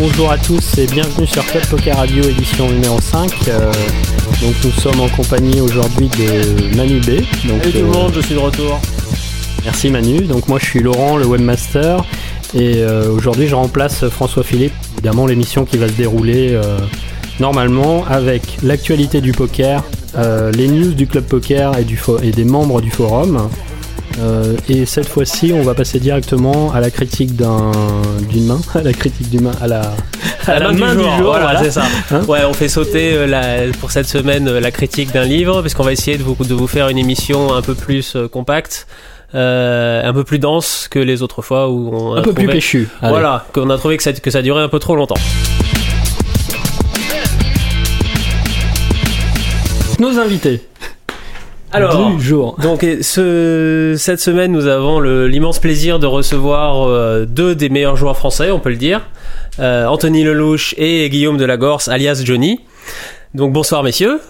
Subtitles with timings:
[0.00, 3.30] bonjour à tous et bienvenue sur Club Poker Radio édition numéro 5.
[3.48, 3.70] Euh,
[4.40, 7.20] donc nous sommes en compagnie aujourd'hui de Manu B.
[7.46, 8.80] Donc, Salut tout le monde, je suis de retour.
[9.62, 10.22] Merci Manu.
[10.22, 12.02] Donc moi je suis Laurent, le webmaster.
[12.54, 14.72] Et euh, aujourd'hui je remplace François Philippe.
[14.94, 16.78] Évidemment l'émission qui va se dérouler euh,
[17.38, 19.84] normalement avec l'actualité du poker,
[20.16, 23.50] les news du club poker et, du et des membres du forum.
[24.18, 28.92] Euh, et cette fois-ci, on va passer directement à la critique d'une main, à la
[28.92, 29.82] critique d'une main, à la,
[30.46, 31.26] à la, main, du jour.
[31.26, 31.84] voilà, c'est ça.
[32.10, 35.62] Hein ouais, on fait sauter euh, la, pour cette semaine euh, la critique d'un livre,
[35.62, 38.86] parce qu'on va essayer de vous, de vous faire une émission un peu plus compacte.
[39.32, 42.88] un peu plus dense que les autres fois où on un peu plus péchu.
[43.00, 45.14] Voilà, qu'on a trouvé que ça, que ça durait un peu trop longtemps.
[50.00, 50.62] Nos invités.
[51.72, 52.18] Alors,
[52.58, 58.16] donc ce, cette semaine, nous avons l'immense plaisir de recevoir euh, deux des meilleurs joueurs
[58.16, 59.08] français, on peut le dire,
[59.60, 62.60] euh, Anthony Lelouch et Guillaume Delagorce, alias Johnny.
[63.34, 64.20] Donc bonsoir messieurs.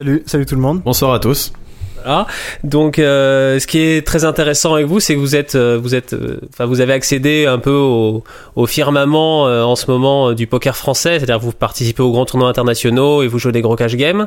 [0.00, 0.82] Salut, salut tout le monde.
[0.84, 1.52] Bonsoir à tous.
[2.64, 5.94] Donc, euh, ce qui est très intéressant avec vous, c'est que vous êtes, euh, vous
[5.94, 8.22] êtes, euh, enfin, vous avez accédé un peu au,
[8.66, 13.28] firmament en ce moment du poker français, c'est-à-dire vous participez aux grands tournois internationaux et
[13.28, 14.26] vous jouez des gros cash games.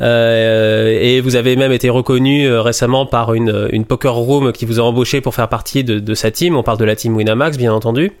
[0.00, 4.82] et vous avez même été reconnu récemment par une, une poker room qui vous a
[4.82, 6.56] embauché pour faire partie de, de sa team.
[6.56, 8.12] On parle de la team Winamax, bien entendu.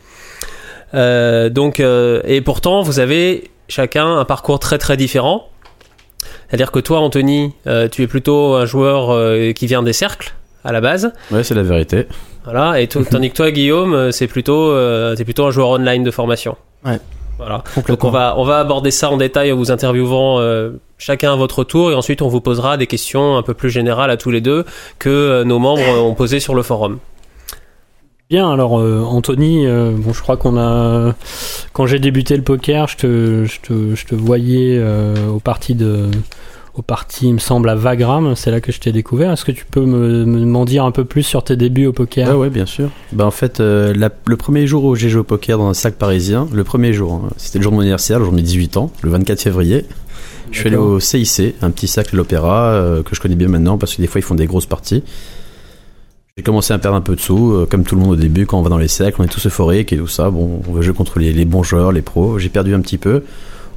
[0.94, 5.48] donc, et pourtant, vous avez chacun un parcours très très différent.
[6.50, 10.34] C'est-à-dire que toi, Anthony, euh, tu es plutôt un joueur euh, qui vient des cercles
[10.64, 11.12] à la base.
[11.30, 12.06] Ouais, c'est la vérité.
[12.42, 16.10] Voilà, et tandis que toi, Guillaume, euh, c'est plutôt, es plutôt un joueur online de
[16.10, 16.56] formation.
[16.84, 16.98] Ouais.
[17.38, 17.62] Voilà.
[17.88, 20.38] Donc on va, on va aborder ça en détail en vous interviewant
[20.98, 24.10] chacun à votre tour et ensuite on vous posera des questions un peu plus générales
[24.10, 24.66] à tous les deux
[24.98, 26.98] que nos membres ont posées sur le forum.
[28.30, 31.16] Bien, alors euh, Anthony, euh, bon, je crois qu'on a.
[31.72, 35.74] Quand j'ai débuté le poker, je te, je te, je te voyais euh, au parti
[35.74, 36.06] de.
[36.74, 39.32] Au parti, il me semble, à Vagram, c'est là que je t'ai découvert.
[39.32, 42.28] Est-ce que tu peux me, m'en dire un peu plus sur tes débuts au poker?
[42.30, 42.90] Ah ouais, bien sûr.
[43.10, 46.46] Bah, en fait, le premier jour où j'ai joué au poker dans un sac parisien,
[46.52, 48.76] le premier jour, hein, c'était le jour de mon anniversaire, le jour de mes 18
[48.76, 49.84] ans, le 24 février.
[50.52, 53.76] Je suis allé au CIC, un petit sac de l'opéra que je connais bien maintenant
[53.76, 55.02] parce que des fois ils font des grosses parties.
[56.36, 58.46] J'ai commencé à perdre un peu de sous, euh, comme tout le monde au début,
[58.46, 60.30] quand on va dans les cercles, on est tous euphoriques et tout ça.
[60.30, 62.38] Bon, on veut jouer contre les, bons joueurs, les pros.
[62.38, 63.24] J'ai perdu un petit peu.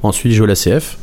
[0.03, 0.97] Ensuite, j'ai joué à la CF,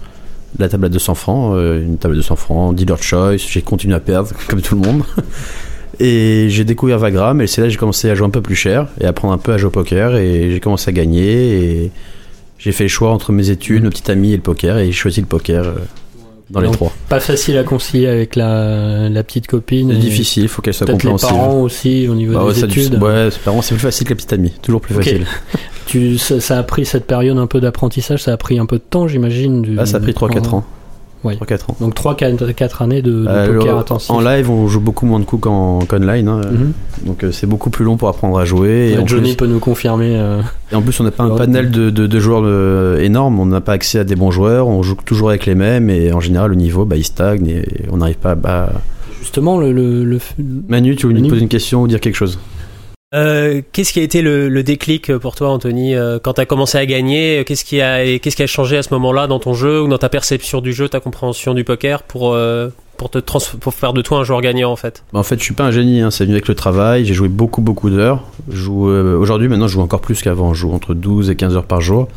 [0.59, 3.39] la table à 200 francs, euh, une table à 200 francs, dealer choice.
[3.39, 5.03] J'ai continué à perdre, comme tout le monde.
[5.99, 8.55] Et j'ai découvert Vagram, et c'est là que j'ai commencé à jouer un peu plus
[8.55, 10.17] cher et à apprendre un peu à jouer au poker.
[10.17, 11.83] Et j'ai commencé à gagner.
[11.83, 11.91] Et
[12.59, 14.93] j'ai fait le choix entre mes études, nos petits amis et le poker, et j'ai
[14.93, 15.75] choisi le poker.
[16.51, 16.93] Dans les trois.
[17.09, 19.93] Pas facile à concilier avec la, la petite copine.
[19.93, 21.31] Difficile, il faut qu'elle soit compréhensive.
[21.31, 23.01] les parents aussi au niveau bah des études.
[23.01, 25.27] ouais, les parents c'est plus facile que la petite amie, toujours plus facile.
[25.87, 28.83] tu, ça, a pris cette période un peu d'apprentissage, ça a pris un peu de
[28.83, 29.77] temps j'imagine.
[29.79, 30.65] Ah, ça a pris 3-4 ans.
[31.23, 31.35] Ouais.
[31.35, 31.77] 3-4 ans.
[31.81, 34.11] Donc 3-4 années de, de euh, poker intensif.
[34.11, 36.29] En live, on joue beaucoup moins de coups qu'en online.
[36.29, 36.41] Hein.
[36.51, 36.73] Mhm.
[37.05, 38.97] Donc euh, c'est beaucoup plus long pour apprendre à jouer.
[38.99, 40.17] Et Johnny peut nous confirmer.
[40.19, 40.41] Euh,
[40.73, 43.39] et en plus, on n'a pas un panel de, de, joueurs énorme.
[43.39, 44.67] On n'a pas accès à des bons joueurs.
[44.67, 45.91] On joue toujours avec les mêmes.
[45.91, 48.71] Et en général, le niveau, bah, il stagne et on n'arrive pas à.
[49.21, 50.19] Justement, le, le,
[50.69, 52.39] Manu, tu voulais nous poser une question ou dire quelque chose?
[53.13, 56.79] Euh, qu'est-ce qui a été le, déclic pour toi, Anthony, euh, quand tu as commencé
[56.79, 57.45] à gagner?
[57.45, 60.73] Qu'est-ce qui a, changé à ce moment-là dans ton jeu ou dans ta perception du
[60.73, 63.21] jeu, ta compréhension du poker pour euh, pour te
[63.71, 65.03] faire de toi un joueur gagnant en fait?
[65.13, 66.03] Bah, En fait, je suis pas un génie.
[66.03, 67.05] Hein, c'est venu avec le travail.
[67.05, 68.23] J'ai joué beaucoup beaucoup d'heures.
[68.49, 70.55] aujourd'hui, maintenant, je joue encore plus qu'avant.
[70.55, 72.09] Je joue entre 12 et 15 heures par jour.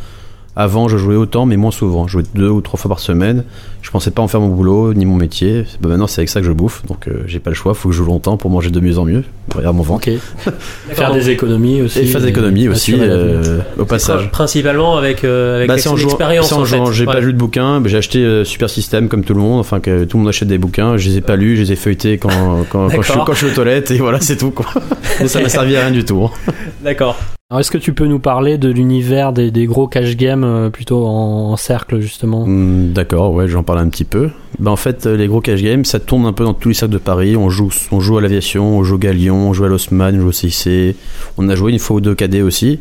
[0.55, 2.07] Avant, je jouais autant, mais moins souvent.
[2.07, 3.43] Je jouais deux ou trois fois par semaine.
[3.81, 5.65] Je pensais pas en faire mon boulot ni mon métier.
[5.81, 7.73] Bah, maintenant, c'est avec ça que je bouffe, donc euh, j'ai pas le choix.
[7.73, 9.23] Faut que je joue longtemps pour manger de mieux en mieux.
[9.53, 10.07] Regarde mon ventre.
[10.91, 11.99] faire des économies aussi.
[11.99, 14.29] Et faire des économies aussi, euh, au passage.
[14.29, 16.91] Principalement avec, euh, avec bah, l'expérience.
[16.91, 17.81] J'ai pas lu de bouquins.
[17.85, 19.59] J'ai acheté Super System comme tout le monde.
[19.59, 20.97] Enfin, que tout le monde achète des bouquins.
[20.97, 21.55] Je les ai pas lus.
[21.55, 22.29] Je les ai feuilletés quand,
[22.69, 23.89] quand, quand, je, suis, quand je suis aux toilettes.
[23.89, 24.51] Et voilà, c'est tout.
[24.51, 24.67] Quoi.
[25.25, 26.23] ça m'a servi à rien du tout.
[26.23, 26.51] Hein.
[26.83, 27.17] D'accord.
[27.53, 31.05] Alors, est-ce que tu peux nous parler de l'univers des, gros cash games euh, plutôt
[31.05, 32.47] en, cercle justement?
[32.47, 34.31] Hmm, D'accord, ouais, j'en parle un petit peu.
[34.57, 36.73] Ben, en fait, euh, les gros cash games, ça tourne un peu dans tous les
[36.73, 37.37] cercles de Paris.
[37.37, 40.21] On joue, on joue à l'aviation, on joue au Galion, on joue à l'Osman, on
[40.21, 40.95] joue au CIC.
[41.37, 42.79] On a joué une fois ou deux cadets aussi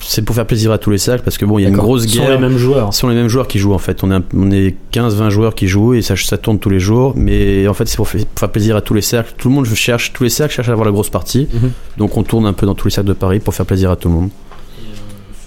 [0.00, 1.76] c'est pour faire plaisir à tous les cercles parce que bon, il y a une
[1.76, 2.14] grosse guerre.
[2.14, 2.94] Ce sont les mêmes joueurs.
[2.94, 4.04] Ce sont les mêmes joueurs qui jouent en fait.
[4.04, 7.14] On est, on est 15-20 joueurs qui jouent et ça, ça tourne tous les jours.
[7.16, 9.34] Mais en fait, c'est pour, faire plaisir à tous les cercles.
[9.36, 11.48] Tout le monde cherche, tous les cercles cherchent à avoir la grosse partie.
[11.52, 11.70] Mhm.
[11.96, 13.96] Donc on tourne un peu dans tous les cercles de Paris pour faire plaisir à
[13.96, 14.30] tout le monde.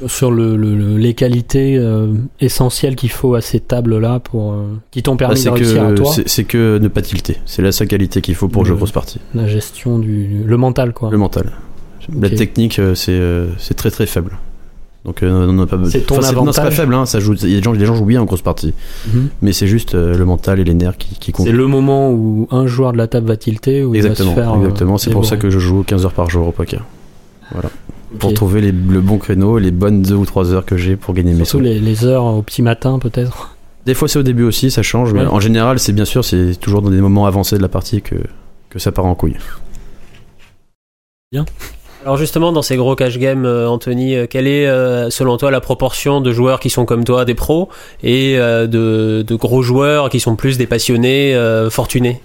[0.01, 0.56] Euh, sur le,
[0.98, 5.52] les qualités euh, essentielles qu'il faut à ces tables-là pour euh, qui t'ont permis bah,
[5.52, 7.38] de réussir à toi C'est que ne pas tilter.
[7.45, 9.19] C'est la seule qualité qu'il faut pour jouer grosse partie.
[9.34, 11.10] La gestion du le mental quoi.
[11.12, 11.52] Le mental.
[12.19, 14.38] La technique, c'est très très faible.
[15.06, 16.73] Donc euh, on n'a pas C'est ton enfin, c'est pas avantage.
[16.73, 17.33] faible, hein, ça joue.
[17.35, 18.73] il y a des gens, les gens jouent bien en grosse partie,
[19.41, 21.45] mais c'est juste euh, le mental et les nerfs qui, qui comptent.
[21.47, 24.41] C'est le moment où un joueur de la table va tilter ou Exactement, il va
[24.41, 24.53] se faire.
[24.53, 24.97] euh, exactement.
[24.97, 26.83] C'est pour ça que je joue 15 heures par jour au poker.
[28.19, 28.35] Pour Ok.
[28.35, 31.31] trouver les- le bon créneau, les bonnes 2 ou 3 heures que j'ai pour gagner
[31.31, 31.63] mes Surtout sous.
[31.63, 33.56] les, les heures au petit matin peut-être.
[33.85, 36.56] Des fois c'est au début aussi, ça change, mais en général c'est bien sûr, c'est
[36.59, 38.15] toujours dans des moments avancés de la partie que,
[38.69, 39.38] que ça part en couille.
[42.04, 45.51] Alors justement, dans ces gros cash games, euh, Anthony, euh, quelle est euh, selon toi
[45.51, 47.68] la proportion de joueurs qui sont comme toi, des pros,
[48.04, 51.38] et de, de gros joueurs qui sont plus des passionnés,
[51.69, 52.22] fortunés?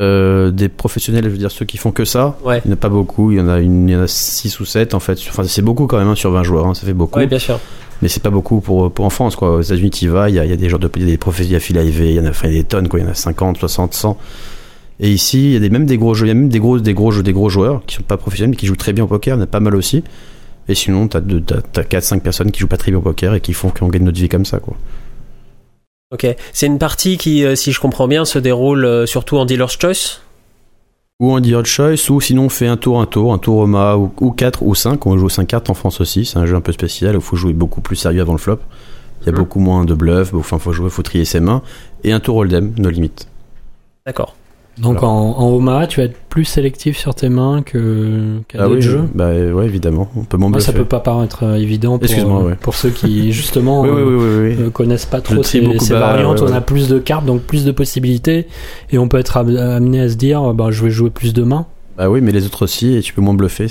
[0.00, 2.60] Euh, des professionnels, je veux dire ceux qui font que ça, Ouais.
[2.64, 4.08] il n'y en a pas beaucoup, il y en a, une, il y en a
[4.08, 5.16] 6 ou 7 en fait.
[5.28, 7.20] Enfin c'est beaucoup quand même hein, sur 20 joueurs, hein, ça fait beaucoup.
[7.20, 7.60] Oui, bien sûr.
[8.02, 9.54] Mais c'est pas beaucoup pour, pour en France, quoi.
[9.54, 11.04] Aux États-Unis, tu vas, il y a, il y a des genres de, il y
[11.04, 12.58] a des professionnels, il y a Phil Ivey, il y en a, enfin, il y
[12.58, 12.98] a des tonnes, quoi.
[12.98, 14.16] Il y en a 50, 60, 100.
[15.00, 16.60] Et ici, il y a des, même des gros jeux, il y a même des
[16.60, 18.92] gros, des gros jeux, des gros joueurs qui sont pas professionnels, mais qui jouent très
[18.92, 20.04] bien au poker, il y en a pas mal aussi.
[20.68, 23.02] Et sinon, t'as, deux- t'as, t'as 4, 5 personnes qui jouent pas très bien au
[23.02, 24.76] poker et qui font qu'on gagne notre vie comme ça, quoi.
[26.12, 26.26] Ok.
[26.52, 29.76] C'est une partie qui, euh, si je comprends bien, se déroule euh, surtout en dealer's
[29.80, 30.20] choice?
[31.20, 33.66] Ou en deal choice, ou sinon on fait un tour, un tour, un tour au
[33.66, 35.06] mât, ou, ou 4 ou 5.
[35.06, 37.22] On joue 5 cartes en France aussi, c'est un jeu un peu spécial où il
[37.24, 38.58] faut jouer beaucoup plus sérieux avant le flop.
[39.22, 39.38] Il y a Mhm.
[39.38, 41.62] beaucoup moins de bluff, enfin faut jouer, faut trier ses mains.
[42.04, 43.28] Et un tour hold'em, no limite.
[44.06, 44.34] D'accord.
[44.78, 48.62] Donc en, en Omaha, tu vas être plus sélectif sur tes mains que qu'à Ah
[48.64, 49.04] d'autres oui, jeux.
[49.14, 50.08] bah ouais, évidemment.
[50.16, 52.54] On peut Moi, ça peut pas paraître euh, évident pour, euh, ouais.
[52.60, 56.40] pour ceux qui justement Oui, oui, euh, connaissent pas trop ces, bah, variantes.
[56.40, 58.48] ouais, On a plus de cartes, donc plus de possibilités,
[58.90, 61.44] et on peut être am- amené à se dire, bah, je vais jouer plus de
[61.44, 61.66] mains.
[61.96, 63.68] Bah oui, mais les autres aussi, et tu peux moins bluffer,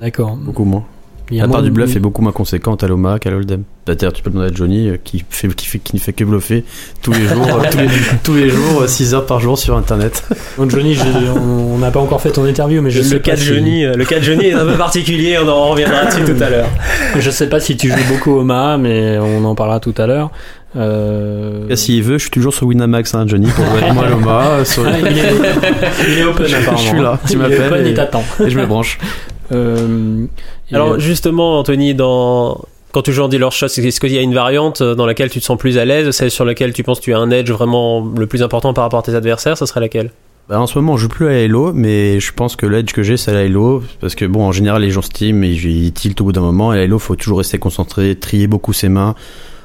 [0.00, 0.36] D'accord.
[0.36, 0.84] beaucoup moins.
[1.30, 3.30] Il y a La part moins du bluff est beaucoup moins conséquente à l'Oma qu'à
[3.30, 3.62] l'Hold'em.
[3.86, 6.22] D'ailleurs, tu peux demander à Johnny euh, qui, fait, qui, fait, qui ne fait que
[6.24, 6.64] bluffer
[7.02, 7.88] tous les jours, euh, tous, les,
[8.22, 10.22] tous les jours, 6 heures par jour sur internet.
[10.58, 11.02] Donc Johnny, je-
[11.38, 13.48] on n'a pas encore fait ton interview, mais je le sais cas pas de si-
[13.48, 15.38] Johnny, euh, le cas de Johnny est un peu particulier.
[15.42, 16.68] On en reviendra dessus tout à l'heure.
[17.18, 20.06] Je sais pas si tu joues beaucoup au Omaha, mais on en parlera tout à
[20.06, 20.30] l'heure.
[20.76, 21.68] Euh...
[21.68, 24.46] Et S'il veut, je suis toujours sur Winamax, hein, Johnny, pour jouer avec moi l'Oma.
[24.50, 25.10] euh, sur- il, est,
[26.08, 26.78] il est open Je- je apparemment.
[26.78, 28.24] suis là, tu il est m'appelles open, et- il t'attend.
[28.44, 28.98] et je me branche.
[29.52, 30.24] Euh,
[30.70, 32.62] et- Alors justement, Anthony, dans
[32.92, 35.28] quand tu joues en dealer's choice, est-ce qu'il y a une variante euh, dans laquelle
[35.28, 37.30] tu te sens plus à l'aise, celle sur laquelle tu penses que tu as un
[37.30, 40.12] edge vraiment le plus important par rapport à tes adversaires, ce serait laquelle?
[40.48, 43.02] Bah, en ce moment, je joue plus à Halo, mais je pense que l'edge que
[43.02, 43.82] j'ai, c'est à la Halo.
[44.00, 46.72] Parce que, bon, en général, les gens Steam, ils, ils tiltent au bout d'un moment.
[46.72, 49.14] Et à Halo, faut toujours rester concentré, trier beaucoup ses mains.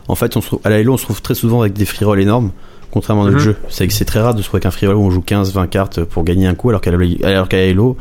[0.09, 1.85] En fait, on se trouve, à la Halo, on se trouve très souvent avec des
[1.85, 2.51] free rolls énormes.
[2.91, 3.43] Contrairement à notre Mhm.
[3.43, 3.55] jeu.
[3.69, 5.21] C'est que c'est très rare de se trouver avec un free roll où on joue
[5.21, 7.95] 15, 20 cartes pour gagner un coup, alors qu'à la- alors qu'à Halo,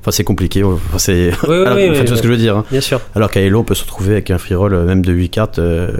[0.00, 0.64] enfin, c'est compliqué.
[0.64, 1.76] Enfin, c'est, Oui, Alors,
[2.06, 2.64] ce que je veux dire, hein.
[2.70, 3.00] Bien sûr.
[3.14, 5.58] Alors qu'à Halo, on peut se retrouver avec un free roll même de 8 cartes
[5.58, 5.90] euh,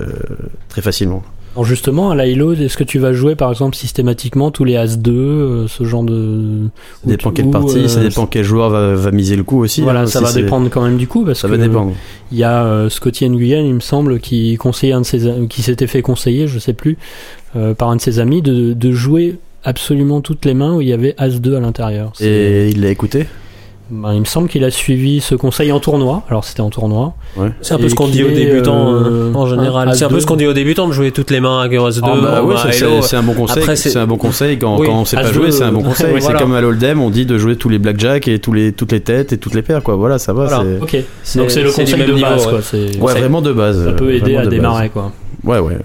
[0.70, 1.22] très facilement.
[1.54, 4.76] Alors justement, à la Hilo, est-ce que tu vas jouer par exemple systématiquement tous les
[4.76, 6.68] As-2, euh, ce genre de.
[7.02, 9.80] Ça dépend quelle partie, ça euh, dépend quel joueur va, va miser le coup aussi.
[9.82, 11.92] Voilà, hein, ça si va dépendre quand même du coup, parce Ça que va dépendre.
[12.30, 15.62] il y a euh, Scotty Nguyen, il me semble, qui conseillait un de ses, qui
[15.62, 16.98] s'était fait conseiller, je sais plus,
[17.76, 20.92] par un de ses amis, de, de jouer absolument toutes les mains où il y
[20.92, 22.12] avait As-2 à l'intérieur.
[22.20, 23.26] Et il l'a écouté?
[23.90, 26.22] Ben, il me semble qu'il a suivi ce conseil en tournoi.
[26.28, 27.14] Alors c'était en tournoi.
[27.36, 27.48] Ouais.
[27.60, 29.94] C'est un peu Et ce qu'on dit aux débutants euh, euh, en général.
[29.96, 30.20] C'est un peu As2.
[30.20, 32.42] ce qu'on dit aux débutants de jouer toutes les mains avec As 2 Ah, bah
[32.44, 32.54] oui,
[33.02, 33.76] c'est- un bon conseil.
[33.76, 35.82] C'est- un bon conseil quand, Oui, quand on sait pas As-2, jouer, c'est un bon
[35.82, 36.06] conseil.
[36.14, 36.38] c'est voilà.
[36.38, 39.00] comme à l'Oldem, on dit de jouer tous les blackjack et tous les toutes les
[39.00, 39.96] têtes et toutes les paires, quoi.
[39.96, 40.46] Voilà, ça va.
[40.46, 40.64] Voilà.
[40.78, 42.98] Donc c'est le conseil de niveau, base, ouais.
[43.00, 43.12] quoi.
[43.12, 43.84] Vraiment de base.
[43.84, 45.10] Ça peut aider à démarrer, quoi.
[45.44, 45.78] Ouais, ouais.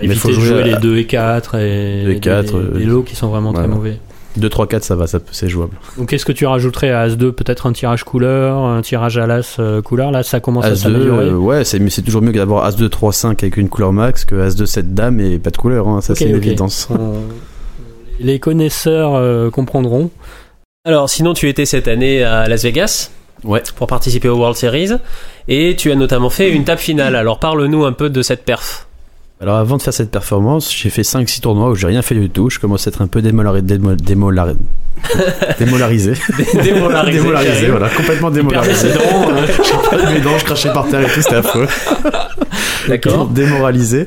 [0.00, 3.28] Éviter faut de jouer à- les 2 et 4 et Les euh, lots qui sont
[3.28, 4.00] vraiment très mauvais.
[4.36, 5.72] 2, 3, 4, ça va, ça c'est jouable.
[5.98, 9.56] Donc qu'est-ce que tu rajouterais à As-2 Peut-être un tirage couleur, un tirage à l'As
[9.58, 10.10] euh, couleur?
[10.10, 11.26] Là, ça commence à As-2, s'améliorer.
[11.26, 14.24] euh, ouais, c'est mais c'est toujours mieux d'avoir As-2, 3, 5 avec une couleur max
[14.24, 15.86] que As-2, 7 dame et pas de couleur.
[15.88, 16.00] hein.
[16.00, 16.46] Ça, Ok, c'est une ok.
[16.46, 16.88] évidence.
[16.90, 17.14] On-
[18.20, 20.10] Les connaisseurs euh, comprendront.
[20.84, 23.10] Alors, sinon, tu étais cette année à Las Vegas.
[23.44, 23.62] Ouais.
[23.76, 24.90] Pour participer au World Series.
[25.48, 27.16] Et tu as notamment fait une table finale.
[27.16, 28.86] Alors, parle-nous un peu de cette perf.
[29.42, 32.30] Alors avant de faire cette performance, j'ai fait 5-6 tournois où j'ai rien fait du
[32.30, 32.48] tout.
[32.48, 34.56] Je commence à être un peu démolari- démo- démolari-
[35.58, 36.12] démolarisé.
[36.62, 37.18] Démolarisé.
[37.18, 38.88] démolarisé, voilà, complètement démolarisé.
[39.90, 41.66] Perdu mes dents, je crachais par terre et tout, c'était affreux.
[42.88, 43.26] D'accord.
[43.26, 44.06] Démoralisé.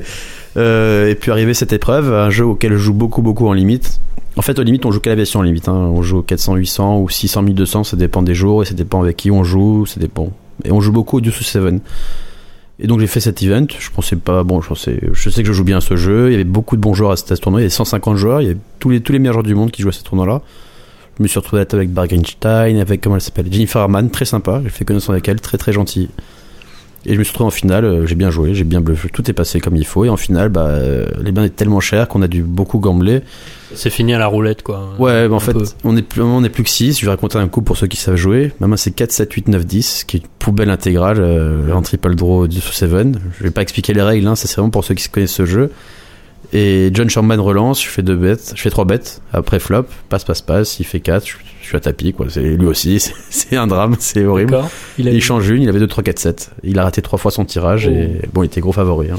[0.56, 4.00] Euh, et puis arrivé cette épreuve, un jeu auquel je joue beaucoup, beaucoup en limite.
[4.36, 5.68] En fait, au limite, on joue qu'à la version en limite.
[5.68, 5.74] Hein.
[5.74, 9.02] On joue au 400, 800 ou 600, 1200, ça dépend des jours et ça dépend
[9.02, 10.30] avec qui on joue, ça dépend.
[10.64, 11.62] Et on joue beaucoup au Deuce 7.
[12.78, 13.66] Et donc j'ai fait cet event.
[13.78, 16.28] Je pensais pas, bon, je pensais, je sais que je joue bien à ce jeu.
[16.28, 17.60] Il y avait beaucoup de bons joueurs à ce, tournoi.
[17.60, 18.42] Il y avait 150 joueurs.
[18.42, 20.42] Il y avait tous les, meilleurs joueurs du monde qui jouaient à ce tournoi-là.
[21.18, 24.10] Je me suis retrouvé à la table avec Bargenstein, avec comment elle s'appelle, Jennifer Harman,
[24.10, 24.60] très sympa.
[24.62, 26.10] J'ai fait connaissance avec elle, très très gentille.
[27.08, 29.30] Et je me suis retrouvé en finale, euh, j'ai bien joué, j'ai bien bluffé, tout
[29.30, 30.04] est passé comme il faut.
[30.04, 33.20] Et en finale, bah, euh, les bains étaient tellement chers qu'on a dû beaucoup gambler.
[33.74, 34.94] C'est fini à la roulette, quoi.
[34.98, 35.64] Ouais, bah, en fait, peu.
[35.84, 36.98] on est, plus, on est plus que 6.
[36.98, 38.52] Je vais raconter un coup pour ceux qui savent jouer.
[38.58, 41.82] Ma main, c'est 4, 7, 8, 9, 10, qui est une poubelle intégrale euh, en
[41.82, 42.90] triple draw du 7.
[43.38, 45.46] Je vais pas expliquer les règles, hein, ça c'est vraiment pour ceux qui connaissent ce
[45.46, 45.70] jeu.
[46.52, 50.24] Et John Sherman relance, je fais deux bêtes, je fais trois bêtes, après flop, passe,
[50.24, 52.26] passe, passe, il fait 4, je, je suis à tapis, quoi.
[52.28, 53.00] C'est lui aussi,
[53.30, 54.52] c'est- un drame, c'est horrible.
[55.12, 56.50] Il change une, il avait 2, 3, 4, 7.
[56.62, 59.10] Il a raté trois fois son tirage et bon, il était gros favori.
[59.10, 59.18] hein.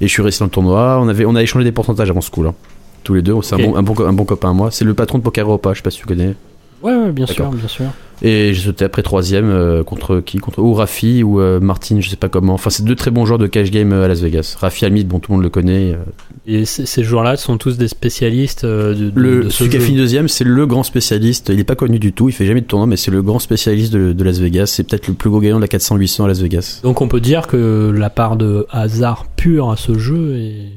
[0.00, 0.98] Et je suis resté dans le tournoi.
[1.02, 2.54] On, avait, on a échangé des pourcentages avant ce coup-là.
[3.02, 4.70] Tous les deux, c'est un, bon, un, bon, co- un bon copain à moi.
[4.70, 6.34] C'est le patron de Poker Europa, je sais pas si tu connais.
[6.82, 7.86] Ouais, ouais, bien sûr, bien sûr.
[8.20, 10.38] Et j'ai sauté après troisième euh, contre qui?
[10.38, 12.54] Contre ou Rafi ou euh, Martin, je sais pas comment.
[12.54, 14.56] Enfin, c'est deux très bons joueurs de cash game euh, à Las Vegas.
[14.60, 15.92] Rafi Almid, bon, tout le monde le connaît.
[15.92, 15.98] euh.
[16.46, 19.76] Et ces joueurs-là sont tous des spécialistes euh, de, de- Le, de ce celui qui
[19.76, 21.50] a fini deuxième, c'est le grand spécialiste.
[21.52, 23.38] Il est pas connu du tout, il fait jamais de tournoi, mais c'est le grand
[23.38, 24.66] spécialiste de, de Las Vegas.
[24.66, 26.80] C'est peut-être le plus gros gagnant de la 400-800 à Las Vegas.
[26.82, 30.72] Donc on peut dire que la part de hasard pur à ce jeu est...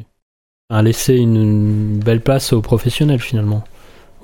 [0.70, 3.64] a laissé une, une belle place aux professionnels finalement.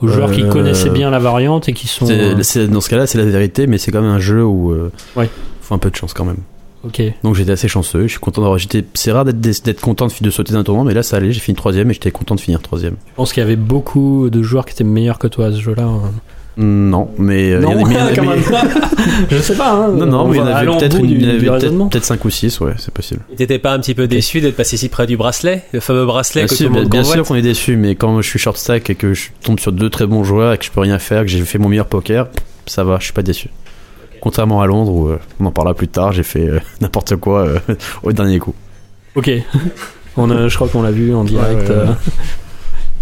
[0.01, 2.07] Aux joueurs qui Euh, connaissaient bien la variante et qui sont...
[2.09, 2.35] Euh,
[2.67, 5.29] dans ce cas-là, c'est la vérité, mais c'est quand même un jeu où euh, Ouais.
[5.61, 6.37] faut un peu de chance quand même.
[6.83, 7.01] Ok.
[7.23, 8.03] Donc j'étais assez chanceux.
[8.03, 8.59] Je suis content d'avoir.
[8.93, 11.31] C'est rare d'être d'être content de, de sauter d'un tournoi, mais là ça allait.
[11.31, 12.95] J'ai fini troisième et j'étais content de finir troisième.
[13.09, 15.59] Je pense qu'il y avait beaucoup de joueurs qui étaient meilleurs que toi à ce
[15.59, 15.83] jeu-là.
[15.83, 16.11] hein.
[16.59, 18.43] Non, mais euh, il y en a- mais il y en a- quand mais- même
[18.43, 18.63] pas.
[19.29, 19.71] Je sais pas.
[19.73, 19.87] Hein.
[19.89, 22.91] Non, non, mais il y en avait peut-être avait peut-être 5 ou 6, ouais, c'est
[22.93, 23.21] possible.
[23.31, 26.05] Et T'étais pas un petit peu déçu d'être passé si près du bracelet, le fameux
[26.05, 28.27] bracelet Bien que sûr, tout le monde bien sûr qu'on est déçu, mais quand je
[28.27, 30.71] suis short stack et que je tombe sur deux très bons joueurs et que je
[30.71, 32.27] peux rien faire, que j'ai fait mon meilleur poker,
[32.65, 33.49] ça va, je suis pas déçu.
[34.19, 37.45] Contrairement à Londres où euh, on en parlera plus tard, j'ai fait euh, n'importe quoi
[37.45, 37.59] euh,
[38.03, 38.55] au dernier coup.
[39.15, 39.29] Ok.
[40.17, 41.69] On a, je crois qu'on l'a vu en direct.
[41.69, 41.81] ouais, ouais.
[41.81, 41.93] euh.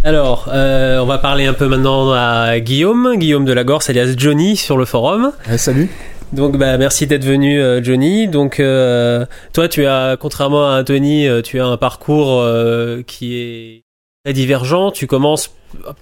[0.09, 4.13] Alors, euh, on va parler un peu maintenant à Guillaume, Guillaume de la Gorse, alias
[4.15, 5.31] Johnny, sur le forum.
[5.57, 5.89] salut.
[6.31, 8.27] Donc, bah, merci d'être venu, euh, Johnny.
[8.27, 13.35] Donc, euh, toi, tu as, contrairement à Anthony, euh, tu as un parcours euh, qui
[13.35, 13.83] est
[14.23, 14.91] très divergent.
[14.91, 15.51] Tu commences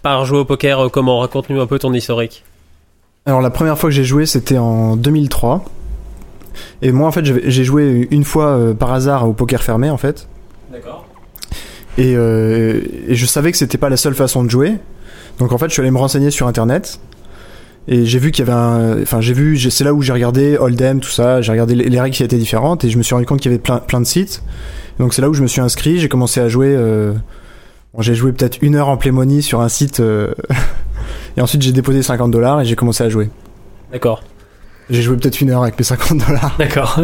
[0.02, 0.82] par jouer au poker.
[0.86, 1.20] euh, Comment?
[1.20, 2.44] Raconte-nous un peu ton historique.
[3.26, 5.64] Alors la première fois que j'ai joué, c'était en 2003.
[6.82, 9.98] Et moi, en fait, j'ai joué une fois euh, par hasard au poker fermé, en
[9.98, 10.28] fait.
[10.74, 11.06] D'accord.
[11.98, 14.78] Et, euh, et je savais que c'était pas la seule façon de jouer.
[15.40, 17.00] Donc en fait, je suis allé me renseigner sur internet.
[17.88, 19.02] Et j'ai vu qu'il y avait un.
[19.02, 19.60] Enfin, j'ai vu.
[19.60, 21.42] C'est là où j'ai regardé Hold'em, tout ça.
[21.42, 22.84] J'ai regardé les, les règles qui étaient différentes.
[22.86, 24.42] Et je me suis rendu compte qu'il y avait plein, plein de sites.
[25.00, 26.00] Donc c'est là où je me suis inscrit.
[26.00, 26.74] J'ai commencé à jouer.
[26.76, 27.14] euh,
[27.94, 30.00] bon, j'ai joué peut-être une heure en Play Money sur un site.
[30.00, 30.34] euh,
[31.38, 33.30] et ensuite, j'ai déposé 50 dollars et j'ai commencé à jouer.
[33.92, 34.24] D'accord.
[34.90, 36.56] J'ai joué peut-être une heure avec mes 50 dollars.
[36.58, 37.00] D'accord.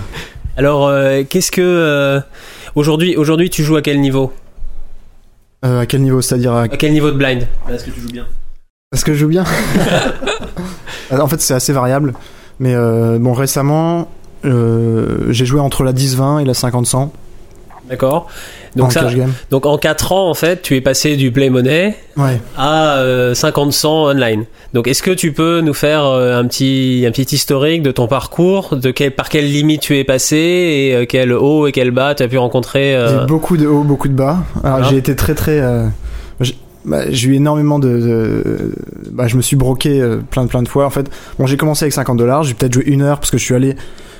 [0.58, 2.20] Alors, euh, qu'est-ce que euh,
[2.78, 4.32] aujourd'hui, aujourd'hui, tu joues à quel niveau
[5.64, 6.62] Euh, à quel niveau C'est-à-dire à...
[6.62, 8.26] À quel niveau de blind Est-ce que tu joues bien
[8.92, 9.44] Est-ce que je joue bien
[11.10, 12.14] En fait, c'est assez variable.
[12.60, 14.08] Mais euh, bon, récemment,
[14.44, 17.10] euh, j'ai joué entre la 10-20 et la 50-100
[17.88, 18.26] D'accord.
[18.76, 19.32] en Donc ça, cash game.
[19.50, 22.40] donc en 4 ans en fait, tu es passé du play money Ouais.
[22.56, 24.44] à euh, 50-100 online.
[24.74, 28.06] Donc est-ce que tu peux nous faire euh, un petit un petit historique de ton
[28.06, 31.90] parcours, de quel, par quelle limite tu es passé et euh, quel haut et quel
[31.90, 34.38] bas tu as pu rencontrer euh, J'ai beaucoup de hauts, beaucoup de bas.
[34.62, 35.58] Alors, j'ai été très très.
[35.60, 35.86] euh,
[36.40, 36.54] j'ai
[36.84, 37.88] bah, j'ai eu énormément de.
[37.88, 38.72] de-
[39.10, 40.86] bah, je me suis broqué euh, plein plein de fois.
[40.86, 42.44] En fait, bon, j'ai commencé avec 50 dollars.
[42.44, 43.74] J'ai peut-être joué une heure parce que je suis allé.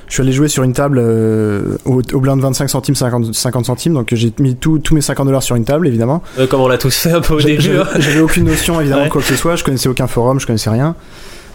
[0.09, 3.67] Je suis allé jouer sur une table euh, au, au blind 25 centimes, 50, 50
[3.67, 3.95] centimes.
[3.95, 6.23] Donc j'ai mis tout- tous mes 50 dollars sur une table, évidemment.
[6.39, 7.77] euh, comme on l'a tous fait un peu au début.
[7.77, 7.85] hein.
[7.99, 9.09] J'avais aucune notion évidemment Ouais.
[9.11, 9.57] quoi que ce soit.
[9.57, 10.95] Je connaissais aucun forum, je connaissais rien.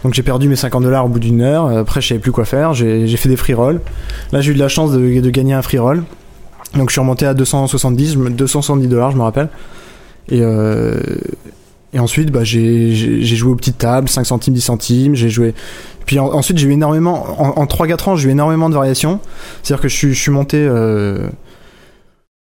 [0.04, 1.66] Donc j'ai perdu mes 50 dollars au bout d'une heure.
[1.76, 2.74] Après, je savais plus quoi faire.
[2.74, 3.80] J'ai j'ai fait des free rolls.
[4.32, 6.04] Là, j'ai eu de la chance de, de gagner un free roll.
[6.76, 9.48] Donc je suis remonté à 270, je me- 270 dollars, je me rappelle.
[10.28, 10.94] Et euh,
[11.94, 15.14] et ensuite, bah, j'ai joué aux petites tables, 5 centimes, 10 centimes.
[15.14, 15.54] J'ai joué.
[16.04, 17.24] Puis en- ensuite, j'ai eu énormément.
[17.40, 19.20] En, en 3-4 ans, j'ai eu énormément de variations.
[19.62, 20.58] C'est-à-dire que je suis, je suis monté.
[20.58, 21.28] Euh,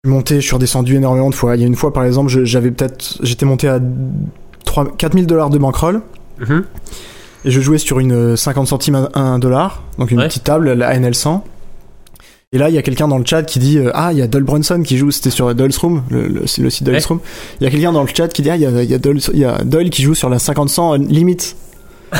[0.05, 1.55] je suis monté, je suis redescendu énormément de fois.
[1.57, 3.19] Il y a une fois, par exemple, j'avais peut-être.
[3.23, 3.79] J'étais monté à
[4.65, 6.01] 3, 4000 dollars de bankroll.
[6.41, 6.65] Mhm.
[7.45, 10.27] Et je jouais sur une euh, 50 centimes à 1 dollar, donc une Ouais.
[10.29, 11.43] petite table, la NL100.
[12.57, 14.23] Et là, il y a quelqu'un dans le chat qui dit euh, Ah, il y
[14.23, 17.05] a Doyle Brunson qui joue, c'était sur Doyle's Room, le, le, c'est le site Doyle's
[17.05, 17.09] Ouais.
[17.09, 17.21] Room.
[17.61, 18.99] Il y a quelqu'un dans le chat qui dit Ah, il y a, y, a
[18.99, 21.55] Doyle, il y a Doyle qui joue sur la 50-100 limite.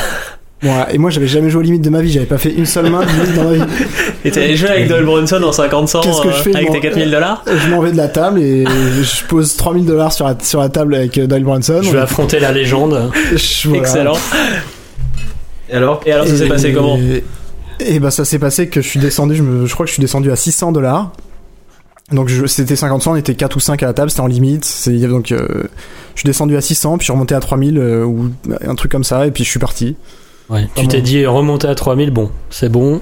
[0.59, 0.91] Voilà.
[0.91, 2.89] Et moi, j'avais jamais joué au limite de ma vie, j'avais pas fait une seule
[2.89, 3.61] main de limite dans ma vie.
[4.25, 6.79] Et t'as joué avec Doyle Brunson en 50-100 Qu'est-ce que je euh, avec bon, tes
[6.81, 10.35] 4000 dollars Je m'en vais de la table et je pose 3000 dollars sur la,
[10.41, 11.81] sur la table avec euh, Doyle Brunson.
[11.83, 13.11] Je vais affronter la légende.
[13.35, 13.83] Je- voilà.
[13.83, 14.17] Excellent.
[15.69, 16.97] Et alors Et alors ça s'est passé comment?
[17.79, 19.93] Et, bah ça s'est passé que je suis descendu, je, me, je crois que je
[19.93, 21.11] suis descendu à 600 dollars.
[22.11, 24.87] Donc c'était 50 cents, on était 4 ou 5 à la table, c'était en limite.
[25.09, 25.47] Donc euh,
[26.15, 28.31] je suis descendu à 600, puis je suis remonté à 3000 euh, ou
[28.65, 29.95] un truc comme ça, et puis je suis parti.
[30.49, 31.03] Ouais, tu t'es bon.
[31.03, 33.01] dit remonter à 3000, bon, c'est bon.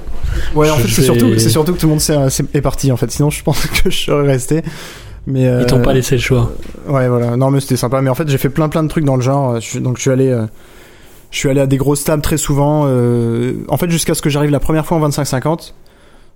[0.55, 2.97] Ouais, en fait, c'est surtout, c'est surtout que tout le monde s'est- est parti, en
[2.97, 3.11] fait.
[3.11, 4.63] Sinon, je pense que je serais resté.
[5.27, 6.51] Mais, euh, Ils t'ont pas laissé le choix.
[6.87, 7.37] Ouais, voilà.
[7.37, 8.01] Non, mais c'était sympa.
[8.01, 9.59] Mais en fait, j'ai fait plein plein de trucs dans le genre.
[9.61, 10.45] Je donc, je suis allé, euh,
[11.31, 12.83] je suis allé à des grosses tables très souvent.
[12.87, 15.73] euh, en fait, jusqu'à ce que j'arrive la première fois en 25-50.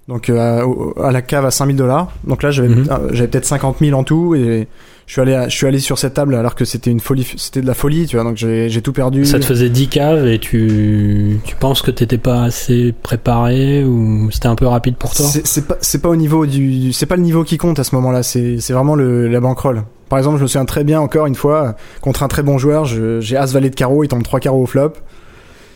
[0.08, 0.66] Donc, euh,
[0.98, 2.12] à, à la cave à 5000 dollars.
[2.26, 2.88] Donc là, j'avais, Mhm.
[2.90, 4.34] euh, j'avais peut-être 50 000 en tout.
[4.34, 4.68] Et
[5.06, 7.28] je suis allé, à- je suis allé sur cette table alors que c'était une folie,
[7.38, 8.24] c'était de la folie, tu vois.
[8.26, 9.24] Donc, j'ai, tout perdu.
[9.26, 14.32] Ça te faisait 10 caves et tu, tu penses que t'étais pas assez préparé ou
[14.32, 15.26] c'était un peu rapide pour toi?
[15.28, 17.84] C'est c'est pas, c'est pas au niveau du, c'est pas le niveau qui compte à
[17.84, 18.24] ce moment-là.
[18.24, 19.84] C'est, c'est vraiment le, la bankroll.
[20.10, 22.86] Par exemple, je me souviens très bien encore une fois contre un très bon joueur,
[22.86, 24.94] j'ai as valet de carreau, il tombe trois carreaux au flop.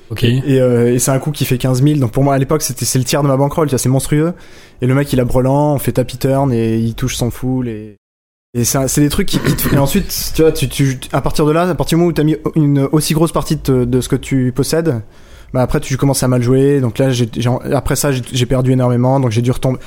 [0.10, 0.24] Ok.
[0.24, 2.00] Et, euh, et c'est un coup qui fait 15 000.
[2.00, 4.34] Donc pour moi à l'époque c'était c'est le tiers de ma bankroll, c'est monstrueux.
[4.82, 7.68] Et le mec il a brelan, on fait tapis turn et il touche son full
[7.68, 7.96] et
[8.56, 11.00] et c'est un- c'est des trucs qui, qui te- et ensuite tu vois tu, tu
[11.12, 13.56] à partir de là à partir du moment où t'as mis une aussi grosse partie
[13.56, 15.02] de, de ce que tu possèdes
[15.56, 17.28] bah après tu commences à mal jouer donc là j'ai
[17.74, 19.80] après ça j'ai perdu énormément donc j'ai dû retomber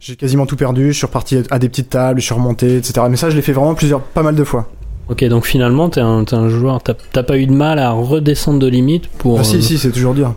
[0.00, 3.06] j'ai quasiment tout perdu je suis reparti à des petites tables je suis remonté etc
[3.10, 4.68] mais ça je l'ai fait vraiment plusieurs pas mal de fois
[5.08, 9.06] Ok, donc finalement, t'es un, joueur, t'as pas eu de mal à redescendre de limite
[9.06, 9.38] pour.
[9.38, 10.34] ah, si euh, si c'est toujours dur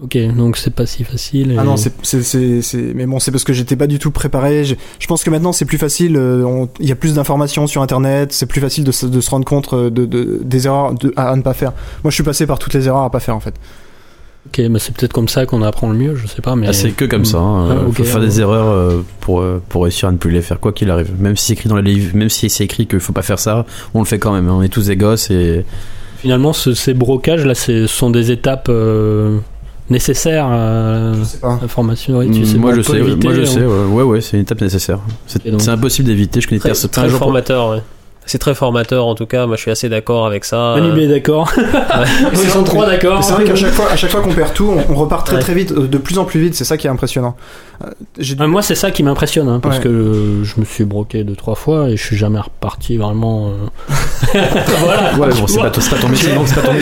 [0.00, 1.50] Ok, donc c'est pas si facile.
[1.50, 1.92] et- Ah non, c'est,
[2.94, 4.64] mais bon, c'est parce que j'étais pas du tout préparé.
[4.64, 6.16] Je, je pense que maintenant c'est plus facile.
[6.16, 8.32] euh, on- Il y a plus d'informations sur Internet.
[8.32, 11.12] C'est plus facile de, se- de se rendre compte euh, de, de- des erreurs de,
[11.16, 11.72] à, à ne pas faire.
[12.04, 13.54] Moi, je suis passé par toutes les erreurs à pas faire en fait.
[14.46, 16.68] Ok, mais c'est peut-être comme ça qu'on apprend le mieux, je sais pas, mais.
[16.68, 17.36] Ah, c'est que comme ça.
[17.38, 17.68] Hein.
[17.70, 18.26] Ah, faut faire ouais.
[18.26, 21.10] des erreurs euh, pour, euh, pour réussir à ne plus les faire, quoi qu'il arrive.
[21.20, 23.38] Même si c'est écrit dans les livres, même si c'est écrit qu'il faut pas faire
[23.38, 24.48] ça, on le fait quand même.
[24.48, 24.54] hein.
[24.56, 25.64] On est tous des gosses et
[26.20, 29.38] Finalement, ce- ces brocages là, ce sont des étapes euh,
[29.90, 32.20] nécessaires à la formation.
[32.32, 34.42] Tu sais moi je peut sais, éviter, moi je sais, ouais, ouais, ouais, c'est une
[34.42, 34.98] étape nécessaire.
[35.26, 36.40] C'est impossible d'éviter.
[36.40, 36.90] Je connais Très, personne.
[36.90, 37.82] très un jour pour- formateur, ouais.
[38.28, 40.74] C'est très formateur en tout cas, moi je suis assez d'accord avec ça.
[40.76, 41.50] Manu B est d'accord.
[42.32, 43.24] Ils sont trois d'accord.
[43.24, 45.36] C'est vrai qu'à chaque fois, à chaque fois qu'on perd tout, on, on repart très
[45.36, 45.42] Ouais.
[45.42, 46.54] très vite, de plus en plus vite.
[46.54, 47.36] C'est ça qui est impressionnant.
[47.84, 47.90] Euh,
[48.38, 49.84] Ah, moi, c'est ça qui m'impressionne, hein, parce Ouais.
[49.84, 53.48] que euh, je me suis broqué deux trois fois et je suis jamais reparti vraiment.
[53.48, 53.52] euh,
[54.80, 55.14] voilà.
[55.16, 56.28] Ouais, bon, c'est pas, c'est pas ton métier,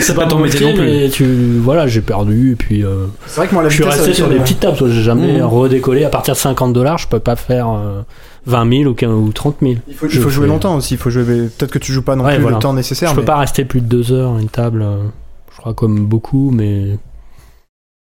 [0.01, 0.85] c'est pas pas ton métier non plus.
[0.85, 1.25] Mais tu,
[1.61, 2.83] voilà, j'ai perdu et puis.
[2.83, 4.77] euh, C'est vrai que moi la je suis resté sur des petites tables.
[4.89, 5.45] J'ai jamais Mhm.
[5.45, 6.97] redécollé à partir de 50 dollars.
[6.97, 8.01] Je peux pas faire euh,
[8.47, 9.73] 20 000 ou, 15 ou 30 000.
[9.87, 10.95] Il faut, il Je faut jouer fais- longtemps aussi.
[10.95, 11.23] Il faut jouer.
[11.25, 12.57] Peut-être que tu joues pas non Ouais, plus voilà.
[12.57, 13.09] le temps nécessaire.
[13.09, 14.81] Je peux mais- pas rester plus de deux heures à une table.
[14.81, 14.97] euh,
[15.53, 16.97] je crois comme beaucoup, mais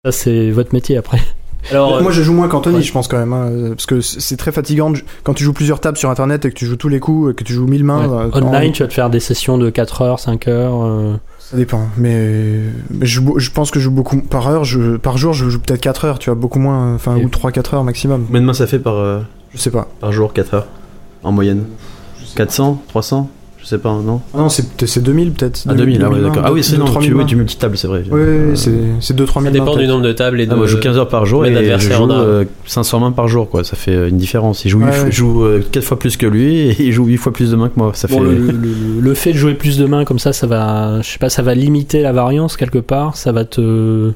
[0.06, 1.20] ça c'est votre métier après.
[1.72, 2.82] Alors, euh, Moi, je joue moins qu'Anthony, ouais.
[2.84, 5.82] je pense quand même, hein, parce que c'est très fatigant de- quand tu joues plusieurs
[5.82, 7.84] tables sur Internet et que tu joues tous les coups et que tu joues 1000
[7.84, 8.08] mains.
[8.08, 8.26] Ouais.
[8.34, 10.86] euh, en- Online, tu vas te faire des sessions de 4 heures, 5 heures.
[10.86, 12.60] euh, Ça dépend, mais,
[12.92, 14.64] mais je, je pense que je joue beaucoup par heure.
[14.64, 17.30] Je, par jour, je joue peut-être 4 heures, tu vois, beaucoup moins, enfin Et- ou
[17.30, 18.24] 3-4 heures maximum.
[18.28, 19.20] Combien de mains ça fait par, euh,
[19.54, 19.88] Je sais pas.
[20.00, 20.68] par jour 4 heures
[21.24, 21.64] En moyenne
[22.36, 23.30] 400 300
[23.62, 25.64] Je sais pas, non Ah non, c'est c'est 2000 peut-être.
[25.68, 26.44] Ah 2000, ah ouais, d'accord.
[26.46, 28.04] Ah oui, c'est non, tu, 3000 oui, tu multitable, c'est vrai.
[28.10, 29.90] Oui, oui, oui, c'est c'est 2-3 ça 000 dépend mains, du peut-être.
[29.90, 30.52] nombre de tables et de.
[30.54, 33.12] Ah, moi, je joue 15 heures par jour combien et je joue euh, 500 mains
[33.12, 33.64] par jour, quoi.
[33.66, 34.64] Ça fait euh, une différence.
[34.64, 35.12] Il joue, Ouais, huit fois- ouais.
[35.12, 37.68] je joue 4 fois plus que lui et il joue 8 fois plus de mains
[37.70, 37.92] que moi.
[37.96, 38.24] Ça Bon, fait.
[38.30, 41.10] le, le- le- le fait de jouer plus de mains comme ça, ça va, je
[41.10, 43.18] sais pas, ça va limiter la variance quelque part.
[43.18, 44.12] Ça va te,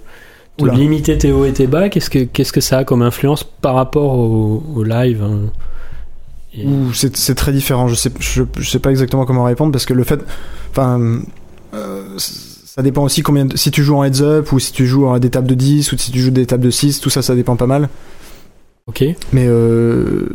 [0.60, 0.74] Oula.
[0.74, 1.90] limiter tes hauts et tes bas.
[1.90, 5.40] Qu'est-ce que, qu'est-ce que ça a comme influence par rapport au, au live hein
[6.54, 7.88] Et- c'est c'est très différent.
[7.88, 10.20] Je sais, je, je sais pas exactement comment répondre parce que le fait,
[10.70, 11.20] enfin,
[11.74, 13.46] euh, ça dépend aussi combien.
[13.46, 15.56] de- si tu joues en heads up ou si tu joues à des tables de
[15.56, 17.90] 10 ou si tu joues des tables de 6, tout ça, ça dépend pas mal.
[18.86, 19.04] Ok.
[19.32, 20.28] Mais euh,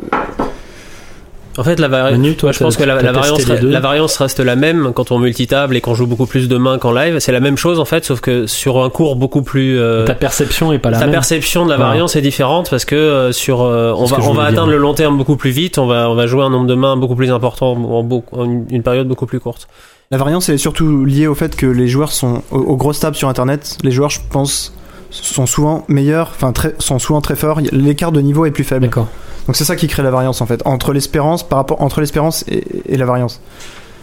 [1.58, 4.40] En fait, la vari- Manu, toi, moi, je pense que la, variance, la variance reste
[4.40, 7.18] la même quand on multitable et qu'on joue beaucoup plus de mains qu'en live.
[7.18, 9.78] C'est la même chose en fait, sauf que sur un cours beaucoup plus.
[9.78, 11.12] euh, Ta perception est pas la ta même.
[11.12, 14.50] perception de la variance est différente parce que euh, sur euh, on va on va
[14.50, 14.52] dire.
[14.60, 16.74] atteindre le long terme beaucoup plus vite, on va on va jouer un nombre de
[16.74, 19.66] mains beaucoup plus important en, beaucoup- en une, une période beaucoup plus courte.
[20.12, 23.00] la variance elle est surtout liée au fait que les joueurs sont aux, aux grosses
[23.00, 23.78] tables sur Internet.
[23.82, 24.72] Les joueurs, je pense,
[25.10, 27.60] sont souvent meilleurs, enfin très, sont souvent très forts.
[27.72, 28.86] L'écart de niveau est plus faible.
[28.86, 29.08] D'accord.
[29.46, 32.44] Donc c'est ça qui crée la variance en fait entre l'espérance par rapport entre l'espérance
[32.48, 33.40] et, et la variance.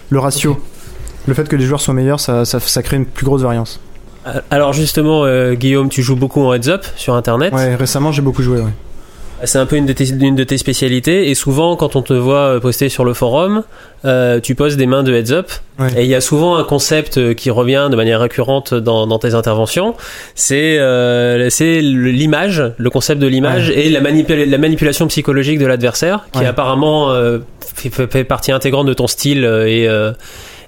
[0.09, 0.59] Le ratio.
[1.27, 3.79] Le fait que les joueurs soient meilleurs, ça, ça, ça crée une plus grosse variance.
[4.27, 7.53] Euh, Alors justement, euh, Guillaume, tu joues beaucoup en heads up sur Internet.
[7.53, 8.59] Ouais, récemment j'ai beaucoup joué.
[8.59, 8.71] Ouais.
[9.43, 11.29] C'est un peu une de, tes, une de tes spécialités.
[11.29, 13.63] Et souvent, quand on te voit euh, poster sur le forum,
[14.05, 15.51] euh, tu poses des mains de heads up.
[15.77, 15.89] Ouais.
[15.97, 19.19] Et il y a souvent un concept euh, qui revient de manière récurrente dans, dans
[19.19, 19.95] tes interventions.
[20.35, 26.27] C'est euh, l'image, le concept de l'image et la, manipula- la manipulation psychologique de l'adversaire,
[26.31, 26.45] qui Ouais.
[26.45, 27.39] apparemment euh,
[27.75, 29.83] fait, partie intégrante de ton style et,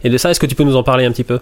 [0.04, 0.30] et de ça.
[0.30, 1.40] Est-ce que tu peux nous en parler un petit peu?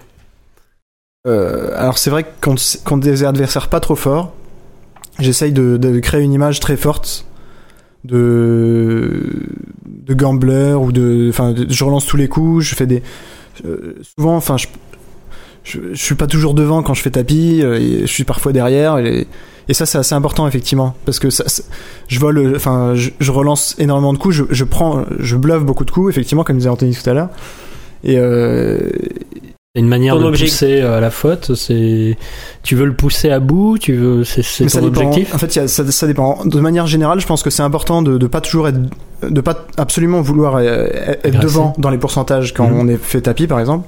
[1.27, 4.31] Alors c'est vrai que contre, contre des adversaires pas trop forts,
[5.19, 7.25] j'essaye de, créer une image très forte
[8.03, 9.31] de
[9.85, 13.01] de gambler ou de enfin je relance tous les coups, je fais des
[13.65, 14.67] euh, souvent enfin je
[15.65, 18.99] je, suis pas toujours devant quand je fais tapis, euh, je suis parfois derrière.
[18.99, 19.27] Et,
[19.71, 21.29] ça, c'est assez important effectivement, parce que
[22.07, 25.89] je vole, enfin, je, relance énormément de coups, je, je prends, je bluffe beaucoup de
[25.89, 27.29] coups, effectivement, comme disait Anthony tout à l'heure.
[28.03, 28.91] Et euh,
[29.75, 31.53] une manière Ton de objectif- pousser euh, à la faute.
[31.55, 32.17] C'est,
[32.63, 33.77] tu veux le pousser à bout.
[33.77, 35.07] Tu veux, c'est, ça ton dépend.
[35.07, 35.33] objectif?
[35.35, 36.45] En fait, il y a- ça, ça dépend.
[36.45, 38.79] De manière générale, je pense que c'est important de, de pas toujours être,
[39.27, 40.87] de pas absolument vouloir euh,
[41.23, 42.79] être devant dans les pourcentages quand Mhm.
[42.79, 43.87] on est fait tapis, par exemple.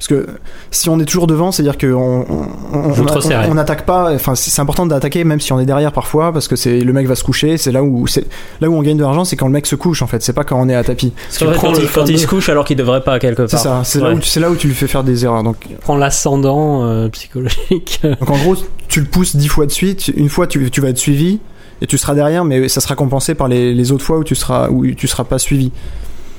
[0.00, 0.26] Parce que
[0.70, 3.46] si on est toujours devant, c'est-à-dire qu'on on, on, Vous on- te resserrez.
[3.50, 4.14] on attaque pas.
[4.14, 7.06] Enfin, c'est important d'attaquer même si on est derrière parfois, parce que c'est le mec
[7.06, 7.58] va se coucher.
[7.58, 8.24] C'est là où c'est
[8.62, 10.22] là où on gagne de l'argent, c'est quand le mec se couche en fait.
[10.22, 11.12] C'est pas quand on est à tapis.
[11.38, 13.50] Parce prends quand, le il, quand il se couche alors qu'il devrait pas quelque part.
[13.50, 13.82] C'est ça.
[13.84, 15.42] C'est là où tu- c'est là où tu lui fais faire des erreurs.
[15.42, 18.00] Donc Prends l'ascendant euh, psychologique.
[18.02, 18.56] Donc en gros,
[18.88, 20.08] tu le pousses dix fois de suite.
[20.16, 21.40] Une fois, tu, tu vas être suivi
[21.82, 24.34] et tu seras derrière, mais ça sera compensé par les, les autres fois où tu
[24.34, 25.72] seras où tu seras pas suivi.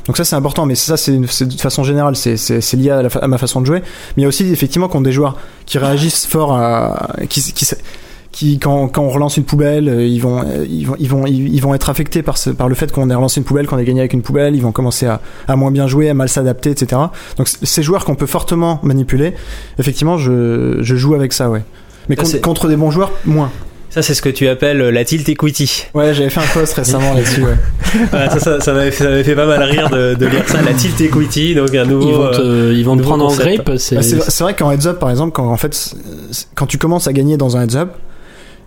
[0.08, 1.28] Donc ça c'est important, mais ça c'est de
[1.62, 3.80] façon générale, c'est- lié à, la fa- à ma façon de jouer.
[3.82, 7.68] Mais il y a aussi effectivement quand des joueurs qui réagissent fort à qui, qui,
[8.32, 11.26] qui quand, quand on relance une poubelle, euh, ils vont euh, ils vont ils vont
[11.28, 13.78] ils, vont être affectés par ce, par le fait qu'on ait relancé une poubelle, qu'on
[13.78, 16.30] ait gagné avec une poubelle, ils vont commencer à, à moins bien jouer, à mal
[16.30, 17.00] s'adapter, etc.
[17.38, 19.34] Donc ces joueurs qu'on peut fortement manipuler,
[19.80, 21.62] effectivement je, je joue avec ça, ouais.
[22.10, 23.52] Mais contre des bons joueurs, moins.
[23.92, 25.86] Ça, c'est ce que tu appelles euh, la tilt equity.
[25.94, 27.58] Ouais, j'avais fait un post récemment là-dessus, ouais.
[28.14, 30.48] Ouais, ça, ça, ça m'avait fait, ça m'avait fait pas mal rire de, de lire
[30.48, 32.08] ça, la tilt equity, donc un nouveau.
[32.10, 33.70] Ils vont te, euh, ils vont te prendre en grippe.
[33.78, 35.94] C'est, Bah, c'est c'est vrai qu'en heads up, par exemple, quand en fait,
[36.56, 37.90] quand tu commences à gagner dans un heads up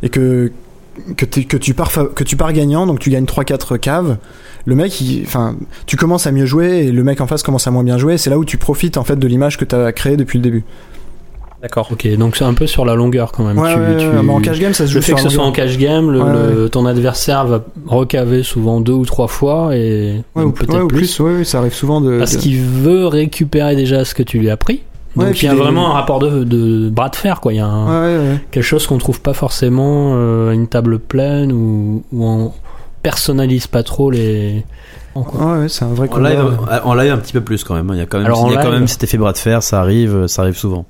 [0.02, 0.52] et que
[1.16, 4.16] que, tu pars que tu pars gagnant, donc tu gagnes 3-4 caves,
[4.66, 5.56] le mec, enfin,
[5.86, 8.18] tu commences à mieux jouer et le mec en face commence à moins bien jouer.
[8.18, 10.42] C'est là où tu profites en fait de l'image que tu as créée depuis le
[10.42, 10.64] début.
[11.64, 11.88] D'accord.
[11.90, 13.58] Ok, donc c'est un peu sur la longueur quand même.
[13.58, 15.16] Ouais, Tu- ouais, tu- ouais, mais en cash game, ça se joue Le fait sur
[15.16, 18.92] que ce soit en cash game, le, Ouais, le- ton adversaire va recaver souvent deux
[18.92, 20.98] ou trois fois et Ouais, ou ou, peut-être ouais, ou plus.
[21.16, 21.20] plus.
[21.20, 22.18] ouais, ouais, ça arrive souvent de.
[22.18, 24.82] Parce de- qu'il veut récupérer déjà ce que tu lui as pris.
[25.16, 27.54] Ouais, Donc il y a les- vraiment un rapport de, de bras de fer, quoi.
[27.54, 28.40] Il y a un- Ouais, ouais, ouais.
[28.50, 32.52] quelque chose qu'on trouve pas forcément euh, à une table pleine ou où on
[33.02, 34.64] personnalise pas trop les.
[35.14, 35.22] quoi.
[35.54, 36.44] Ouais, ouais, c'est un vrai En live,
[36.84, 37.88] en live un petit peu plus quand même.
[37.90, 37.94] hein.
[37.94, 39.32] Il y a quand même, Alors, en il y a quand même cet effet bras
[39.32, 40.84] de fer, ça arrive, ça arrive souvent.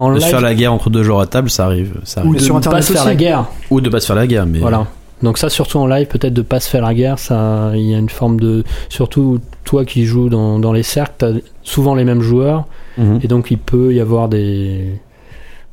[0.00, 2.24] En De se live, faire la guerre entre deux joueurs à table, ça arrive, ça
[2.24, 3.44] ou de sur Internet pas se faire la guerre.
[3.70, 4.86] Ou de pas se faire la guerre, mais Voilà.
[5.22, 7.94] Donc ça, surtout en live, peut-être de pas se faire la guerre, ça, il y
[7.94, 11.32] a une forme de, surtout toi qui joues dans, dans les cercles, t'as
[11.62, 12.64] souvent les mêmes joueurs,
[12.96, 13.20] Mhm.
[13.22, 14.98] et donc il peut y avoir des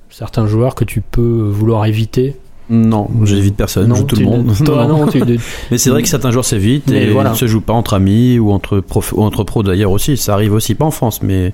[0.09, 2.35] certains joueurs que tu peux vouloir éviter.
[2.69, 4.47] Non, j'évite personne, je joue tout le monde.
[4.47, 5.21] ne- Toi, non, tu-
[5.71, 7.29] Mais c'est vrai que certains joueurs s'évitent et voilà.
[7.29, 10.17] ne se jouent pas entre amis ou entre, prof, ou entre pros d'ailleurs aussi.
[10.17, 11.53] Ça arrive aussi, pas en France, mais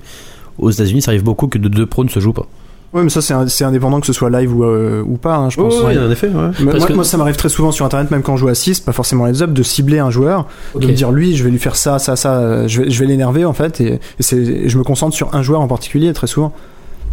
[0.58, 2.46] aux États-Unis, ça arrive beaucoup que de deux pros ne se jouent pas.
[2.94, 5.34] Ouais, mais ça, c'est un- c'est indépendant que ce soit live ou, euh, ou pas,
[5.36, 5.74] hein, je pense.
[5.88, 6.32] oui, en effet, ouais.
[6.34, 8.78] Moi, que- moi, ça m'arrive très souvent sur internet, même quand je joue à 6,
[8.80, 11.58] pas forcément heads up, de cibler un joueur, de me dire lui, je vais lui
[11.58, 14.36] faire ça, ça, ça, euh, je vais, je vais l'énerver en fait, et, et c'est-
[14.36, 16.52] et je me concentre sur un joueur en particulier très souvent.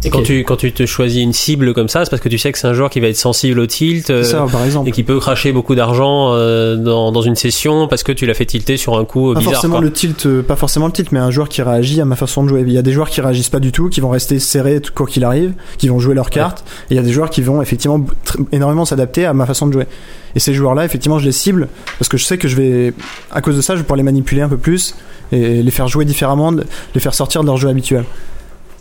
[0.04, 2.36] Et quand tu, quand tu te choisis une cible comme ça, c'est parce que tu
[2.38, 4.10] sais que c'est un joueur qui va être sensible au tilt.
[4.10, 4.88] euh, ça, par exemple.
[4.88, 8.34] et qui peut cracher beaucoup d'argent euh, dans, dans une session parce que tu l'as
[8.34, 9.54] fait tilter sur un coup Pas bizarre.
[9.54, 9.84] forcément quoi.
[9.84, 12.42] le tilt, euh, pas forcément le tilt, mais un joueur qui réagit à ma façon
[12.42, 12.64] de jouer.
[12.66, 14.92] Il y a des joueurs qui réagissent pas du tout, qui vont rester serrés tout-
[14.92, 17.40] quoi qu'il arrive, qui vont jouer leurs cartes, et il y a des joueurs qui
[17.42, 18.04] vont effectivement
[18.50, 19.86] énormément s'adapter à ma façon de jouer.
[20.34, 22.92] Et ces joueurs-là, effectivement, je les cible parce que je sais que je vais,
[23.30, 24.94] à cause de ça, je vais pouvoir les manipuler un peu plus
[25.30, 28.04] et les faire jouer différemment, les faire sortir de leur jeu habituel.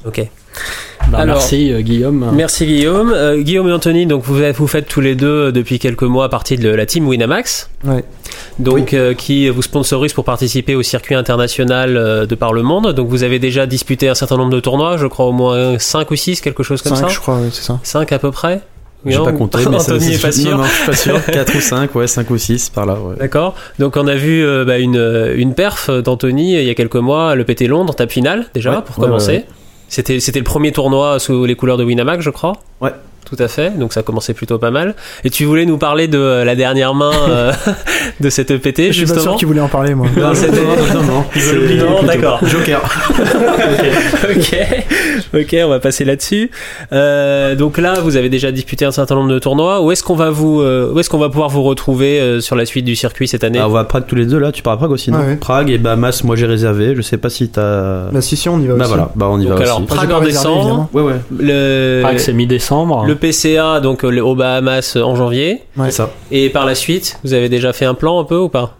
[0.05, 0.25] Ok.
[1.09, 2.29] Bah, Alors- merci euh, Guillaume.
[2.33, 3.11] Merci Guillaume.
[3.13, 6.29] Euh, Guillaume et Anthony, donc vous, vous faites tous les deux euh, depuis quelques mois
[6.29, 8.03] partie de la team Winamax, Ouais.
[8.59, 12.93] donc euh, qui vous sponsorise pour participer au circuit international euh, de par le monde.
[12.93, 16.09] Donc vous avez déjà disputé un certain nombre de tournois, je crois au moins 5
[16.11, 17.13] ou 6, quelque chose comme Cinq, ça.
[17.13, 17.79] je crois, ouais, c'est ça.
[17.83, 18.61] 5 à peu près.
[19.03, 20.51] J'ai Non pas compté, mais ça, Anthony c'est- est pas sûr.
[20.51, 21.25] Non, non, je suis pas sûr.
[21.31, 23.15] 4 ou 5, ouais, 5 ou 6 par là, ouais.
[23.19, 23.55] D'accord.
[23.79, 26.95] Donc on a vu euh, bah, une, euh, une perf d'Anthony il y a quelques
[26.95, 29.45] mois, le PT Londres, table finale déjà Ouais, pour ouais, commencer.
[29.91, 32.53] C'était le premier tournoi sous les couleurs de Winamax, je crois?
[32.79, 32.91] Ouais.
[33.33, 33.77] Tout à fait.
[33.77, 34.93] Donc ça commençait plutôt pas mal.
[35.23, 37.51] Et tu voulais nous parler de euh, la dernière main euh,
[38.19, 39.35] de cette EPT Je suis pas sûr justement.
[39.37, 40.07] qu'ils voulaient en parler, moi.
[40.17, 42.39] Non, non, non, Non, d'accord.
[42.45, 42.81] Joker.
[44.29, 44.57] ok,
[45.33, 46.51] ok, on va passer là-dessus.
[46.93, 49.81] Euh, donc là, vous avez déjà disputé un certain nombre de tournois.
[49.81, 52.55] Où est-ce qu'on va vous, euh, où est-ce qu'on va pouvoir vous retrouver euh, sur
[52.55, 53.59] la suite du circuit cette année?
[53.59, 55.19] Ah, on va à Prague tous les deux là, tu pars à Prague aussi, non?
[55.19, 55.35] Ouais, ouais.
[55.35, 58.09] Prague et Bahamas, moi j'ai réservé, je sais pas si t'as.
[58.11, 58.89] Bah, si, si, on y va Bah aussi.
[58.89, 59.87] voilà, bah on y Donc va alors, aussi.
[59.87, 60.89] Prague en décembre.
[60.93, 63.05] Ouais, ouais, Le, Prague, c'est mi-décembre.
[63.05, 65.61] le PCA, donc euh, aux Bahamas euh, en janvier.
[65.77, 65.85] Ouais.
[65.85, 66.09] c'est ça.
[66.31, 68.75] Et par la suite, vous avez déjà fait un plan un peu ou pas?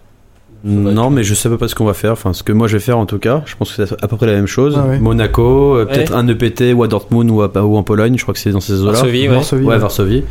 [0.63, 2.12] Non, mais je sais pas ce qu'on va faire.
[2.12, 4.08] Enfin, ce que moi je vais faire en tout cas, je pense que c'est à
[4.08, 4.77] peu près la même chose.
[4.77, 4.99] Ah ouais.
[4.99, 5.91] Monaco, euh, Ouais.
[5.91, 8.51] peut-être un EPT ou à Dortmund ou, à- ou en Pologne, je crois que c'est
[8.51, 8.91] dans ces eaux-là.
[8.91, 9.34] Varsovie, ouais.
[9.34, 9.80] Varsovie, Ouais, ouais.
[9.80, 10.23] Varsovie.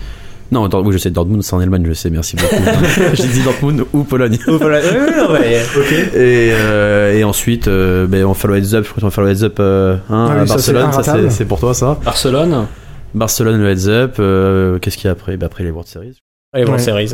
[0.53, 2.55] Non, oui, je sais, Dortmund, c'est en Allemagne, je sais, merci beaucoup.
[3.15, 4.39] J'ai dit Dortmund ou Pologne.
[4.47, 4.79] Voilà.
[4.79, 5.57] Ouais, ouais, non, mais-
[6.15, 9.11] Et, euh, et ensuite, euh, ben, on fait le heads up, je crois qu'on va
[9.11, 11.33] faire le heads up euh, hein, Ah oui, à ça, c'est Barcelone, ça c'est inratable.
[11.33, 11.99] c'est pour toi ça.
[12.05, 12.67] Barcelone.
[13.15, 15.37] Barcelone, le heads up, euh, qu'est-ce qu'il y a après?
[15.37, 16.19] Ben, Après les World Series.
[16.53, 16.79] Allez, Ouais.
[16.81, 17.13] series.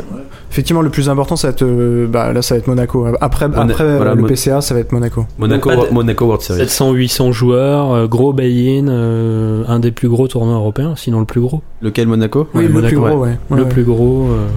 [0.49, 3.05] Effectivement, le plus important, ça va être, euh, bah, là, ça va être Monaco.
[3.21, 5.27] Après, Mona- après voilà, le PCA, ça va être Monaco.
[5.37, 6.59] Monaco, Donc, Monaco World Series.
[6.65, 11.39] 700-800 joueurs, euh, gros buy-in, euh, un des plus gros tournois européens, sinon le plus
[11.41, 11.61] gros.
[11.81, 12.47] Lequel Monaco?
[12.55, 13.15] Oui, Ouais, le Monaco, plus gros, ouais.
[13.29, 13.37] ouais.
[13.51, 13.69] Ouais, le ouais.
[13.69, 14.23] plus gros.
[14.31, 14.47] euh,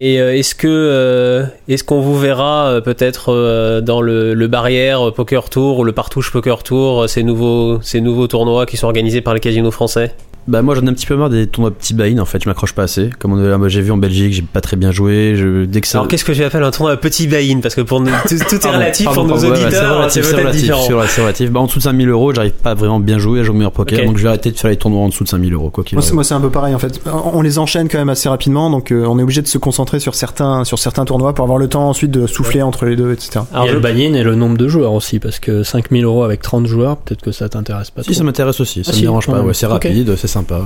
[0.00, 5.78] Et euh, est-ce que est-ce qu'on vous verra peut-être dans le, le barrière Poker Tour
[5.78, 9.40] ou le Partouche Poker Tour, ces nouveaux ces nouveaux tournois qui sont organisés par les
[9.40, 10.14] casinos français?
[10.48, 12.48] Bah moi j'en ai un petit peu marre des tournois petits buy en fait, je
[12.48, 13.10] m'accroche pas assez.
[13.18, 15.34] Comme on, moi, j'ai vu en Belgique, j'ai pas très bien joué.
[15.36, 15.98] Je, dès que ça.
[15.98, 18.70] Alors qu'est-ce que j'appelle un tournoi petit buy-in Parce que pour nous, tout, tout est
[18.74, 21.50] relatif pardon, pour nos pardon, ouais, auditeurs, relatif, c'est peut-être relatif, différent.
[21.50, 23.72] Bah en dessous de 5000 euros, j'arrive pas vraiment bien jouer à jouer au meilleur
[23.72, 24.06] poker, Ok.
[24.06, 25.96] donc je vais arrêter de faire les tournois en dessous de 5000 euros quoi qu'il
[25.96, 26.14] Moi, c'est, arrive.
[26.14, 27.00] moi, c'est un peu pareil en fait.
[27.34, 29.98] On les enchaîne quand même assez rapidement, donc euh, on est obligé de se concentrer
[30.00, 33.12] sur certains, sur certains tournois pour avoir le temps ensuite de souffler entre les deux,
[33.12, 33.40] etc.
[33.52, 36.40] Alors, je- le buy-in et le nombre de joueurs aussi, parce que 5000 euros avec
[36.40, 38.96] 30 joueurs, peut-être que ça t'intéresse pas Si trop ça m'intéresse aussi, ça Ah, me
[38.96, 39.42] si, dérange pas.
[39.52, 40.60] c'est rapide, c'est sympa.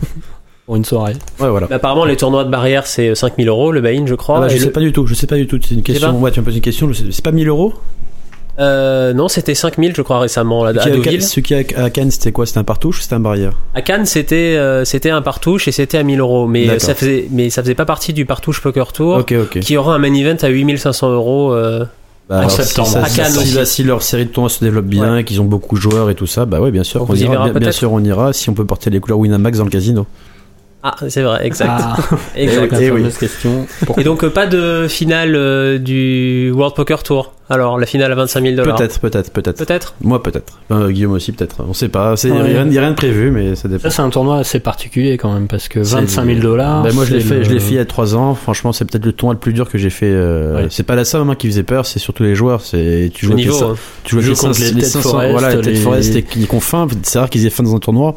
[0.66, 1.14] pour une soirée.
[1.38, 1.68] Ouais voilà.
[1.70, 4.38] apparemment, les tournois de barrière, c'est 5000 euros le buy-in, je crois.
[4.38, 5.58] Ah bah, je le- sais pas du tout, je sais pas du tout.
[5.62, 6.12] C'est une question.
[6.12, 6.90] pas Ouais, tu me poses une question.
[6.92, 7.72] C'est pas 1000 euros?
[8.58, 11.22] Euh, non, c'était 5000, je crois, récemment, là, à Qui- Deauville.
[11.22, 12.46] Ce qui est à Cannes, c'était quoi?
[12.46, 13.52] C'était un partouche ou c'était un barrière?
[13.74, 17.28] À Cannes, c'était euh, c'était un partouche et c'était à 1000 euros, mais ça faisait
[17.30, 19.24] mais ça faisait pas partie du partouche Poker Tour.
[19.60, 21.54] Qui aura un main event à 8500 euros.
[22.28, 22.88] Bah, En alors, septembre.
[22.88, 23.66] Si, ça- À Cannes si- aussi.
[23.66, 26.10] si- si leur série de tournois se développe bien et qu'ils ont beaucoup de joueurs
[26.10, 27.44] et tout ça, bah ouais, bien sûr, On y ira.
[27.50, 30.06] Bien, bien sûr, on ira si on peut porter les couleurs Winamax dans le casino.
[30.88, 31.68] Ah, c'est vrai, exact.
[31.72, 31.96] Ah,
[32.36, 32.74] exact.
[32.80, 32.98] Eh oui.
[33.00, 33.66] fameuse question.
[33.96, 37.32] Et donc euh, pas de finale euh, du World Poker Tour.
[37.48, 38.76] Alors la finale à 25 000 dollars.
[38.76, 39.64] Peut-être, peut-être, peut-être.
[39.64, 39.94] Peut-être.
[40.00, 40.58] Moi, peut-être.
[40.68, 41.64] Ben, Guillaume aussi, peut-être.
[41.68, 42.14] On sait pas.
[42.24, 42.36] Il Ouais.
[42.38, 43.82] n'y a, rien- y a rien de prévu, mais ça dépend.
[43.84, 46.82] Ça, c'est un tournoi assez particulier quand même, parce que C'est- 25 000 dollars.
[46.82, 48.34] Ben, moi, je l'ai fait, le- je l'ai fait il y a 3 ans.
[48.34, 50.10] Franchement, c'est peut-être le tournoi le plus dur que j'ai fait.
[50.10, 50.66] euh, Ouais.
[50.70, 52.62] C'est pas la somme hein, qui faisait peur, c'est surtout les joueurs.
[52.62, 53.54] C'est tu joues niveau.
[53.54, 53.74] les, hein.
[54.02, 56.22] tu joues Tu joues contre les Ted 500 Forest, voilà, les Ted les- Forest et
[56.24, 56.88] qui font fin.
[57.04, 58.16] C'est rare qu'ils aient faim dans un tournoi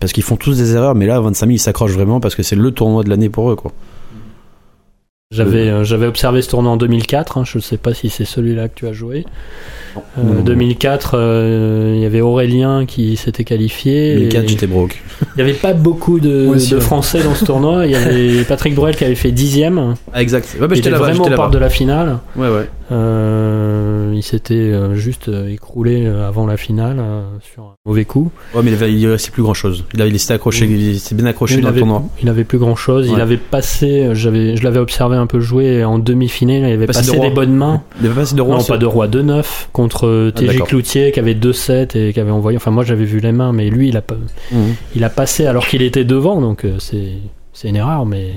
[0.00, 0.94] parce qu'ils font tous des erreurs.
[0.94, 3.50] Mais là, 25 000, ils s'accrochent vraiment parce que c'est le tournoi de l'année pour
[3.50, 3.72] eux, quoi.
[5.32, 7.38] J'avais euh, j'avais observé ce tournoi en 2004.
[7.38, 9.24] hein, je ne sais pas si c'est celui-là que tu as joué.
[10.18, 10.40] Euh, Non.
[10.42, 14.14] 2004, euh, il y avait Aurélien qui s'était qualifié.
[14.14, 15.02] 2004, et j'étais broke.
[15.36, 16.80] Il n'y avait pas beaucoup de, Moi aussi, de ouais.
[16.80, 17.86] Français dans ce tournoi.
[17.86, 19.96] Il y avait Patrick Bruel qui avait fait dixième.
[20.12, 20.56] Ah, exact.
[20.60, 21.48] Ouais, bah, j'étais vraiment là-bas.
[21.48, 22.18] de la finale.
[22.36, 22.68] Ouais, ouais.
[22.92, 27.02] Euh, il s'était euh, juste euh, écroulé avant la finale
[27.52, 28.30] sur un mauvais coup.
[28.54, 29.84] Ouais, mais il, il restait plus grand chose.
[29.94, 32.02] Il, avait- il s'était accroché, il s'est bien accroché il dans le tournoi.
[32.22, 33.08] il avait plus grand chose.
[33.12, 36.60] Il avait passé, j'avais, je l'avais observé un peu jouer en demi-finale.
[36.60, 37.28] Il avait Passé de passé roi.
[37.28, 37.82] des bonnes mains.
[38.00, 38.56] Il avait pas assez de roi.
[38.58, 40.66] non, pas de roi 2-9 contre Ah, d'accord.
[40.68, 42.56] Cloutier qui avait 2-7 et qui avait envoyé.
[42.56, 44.16] Enfin, moi j'avais vu les mains, mais lui il a, pas,
[44.52, 44.74] Mhm.
[44.94, 47.08] il a passé alors qu'il était devant, donc c'est,
[47.52, 48.30] c'est une erreur, mais.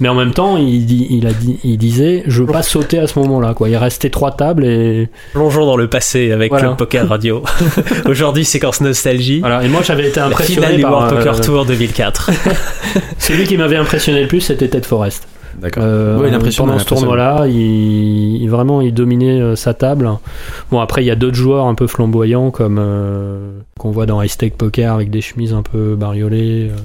[0.00, 2.98] Mais en même temps, il, dit, il, a dit, il disait Je veux pas sauter
[2.98, 3.54] à ce moment-là.
[3.54, 3.68] Quoi.
[3.68, 5.08] Il restait trois tables et.
[5.32, 6.66] Plongeons dans le passé avec Voilà.
[6.68, 7.42] Club Poker Radio.
[8.06, 9.40] Aujourd'hui, séquence nostalgie.
[9.40, 9.64] Voilà.
[9.64, 10.92] Et moi j'avais été La impressionné du par.
[10.92, 12.30] World Poker euh, Tour 2004.
[13.18, 15.26] celui qui m'avait impressionné le plus, c'était Ted Forrest.
[15.60, 15.82] D'accord.
[15.84, 17.56] Euh, pendant ce tournoi-là, il,
[18.42, 20.08] il- vraiment il dominait euh, sa table.
[20.70, 24.22] Bon après il y a d'autres joueurs un peu flamboyants comme euh, qu'on voit dans
[24.22, 26.68] High Stake Poker avec des chemises un peu bariolées.
[26.70, 26.76] euh.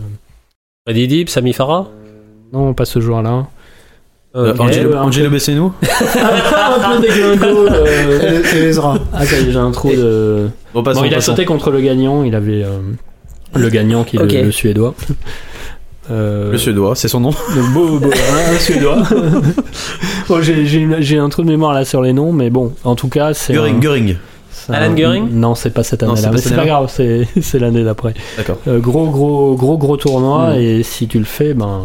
[0.88, 1.88] Freddy Deep, Sami Farah?
[2.54, 3.48] Non pas ce joueur-là.
[4.36, 4.62] Euh, Ok.
[4.62, 7.68] Angelo, Angelo Besseno un peu déglingo.
[7.70, 8.42] euh.
[8.54, 8.98] Et, et Ezra.
[9.14, 10.50] Ah ça y est, j'ai un trou de.
[10.74, 11.32] Bon, passons, Bon il a passons.
[11.34, 12.24] sauté contre le gagnant.
[12.24, 12.80] Il avait euh,
[13.54, 14.96] le gagnant qui est le- le, suédois.
[16.12, 17.30] Euh, Le suédois, c'est son nom.
[17.30, 19.04] Donc, beau, beau, un, un suédois.
[20.28, 23.34] bon, j'ai, un trou de mémoire là sur les noms, mais bon, en tout cas,
[23.36, 23.54] c'est.
[23.54, 24.16] Göring, un- Göring.
[24.52, 26.78] c'est Alan Göring Non, c'est pas cette année-là, c'est pas mais cette c'est pas année-là.
[26.88, 28.16] grave, c'est, l'année d'après.
[28.36, 28.58] D'accord.
[28.68, 30.60] Euh, gros, gros, gros, gros tournoi, Mm.
[30.60, 31.84] et si tu le fais, ben.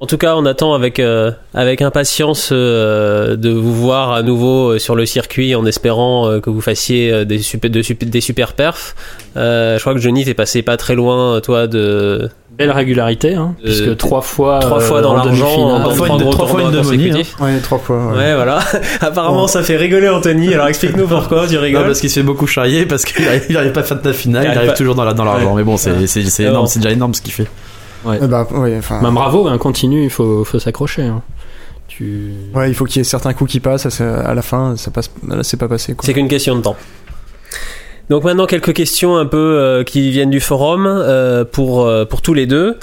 [0.00, 4.74] En tout cas, on attend avec euh, avec impatience euh, de vous voir à nouveau
[4.74, 8.20] euh, sur le circuit, en espérant euh, que vous fassiez euh, des super de des
[8.20, 8.94] super perfs.
[9.36, 13.56] Euh, je crois que Johnny t'es passé pas très loin, toi, de Belle régularité, hein,
[13.60, 16.46] Euh, puisque trois fois, trois euh, fois dans en l'argent, dans fois trois une- trois
[16.46, 17.34] fois une consécutifs.
[17.40, 18.12] Ouais, trois fois.
[18.12, 18.18] ouais.
[18.18, 18.60] Ouais, voilà.
[19.00, 19.46] Apparemment, Bon.
[19.48, 20.54] ça fait rigoler Anthony.
[20.54, 21.86] Alors explique-nous pourquoi tu Non, rigoles.
[21.86, 24.06] parce qu'il se fait beaucoup charrier, parce qu'il arrive, il arrive pas à faire de
[24.08, 25.54] la finale, Il il arrive pas- toujours dans la- dans l'argent.
[25.56, 26.66] Mais bon, c'est c'est- c'est énorme, bon.
[26.66, 27.48] c'est déjà énorme ce qu'il fait.
[28.06, 31.02] Eh bah, ouais, enfin, Ben, bravo, hein, continue, il faut, faut s'accrocher.
[31.02, 31.22] hein.
[31.88, 32.32] Tu...
[32.54, 33.88] ouais, il faut qu'il y ait certains coups qui passent.
[33.88, 35.10] ça, À la fin, ça passe.
[35.26, 35.94] Là, c'est pas passé.
[35.94, 36.04] Quoi.
[36.04, 36.76] C'est qu'une question de temps.
[38.10, 42.22] Donc maintenant quelques questions un peu euh, qui viennent du forum euh, pour euh, pour
[42.22, 42.78] tous les deux.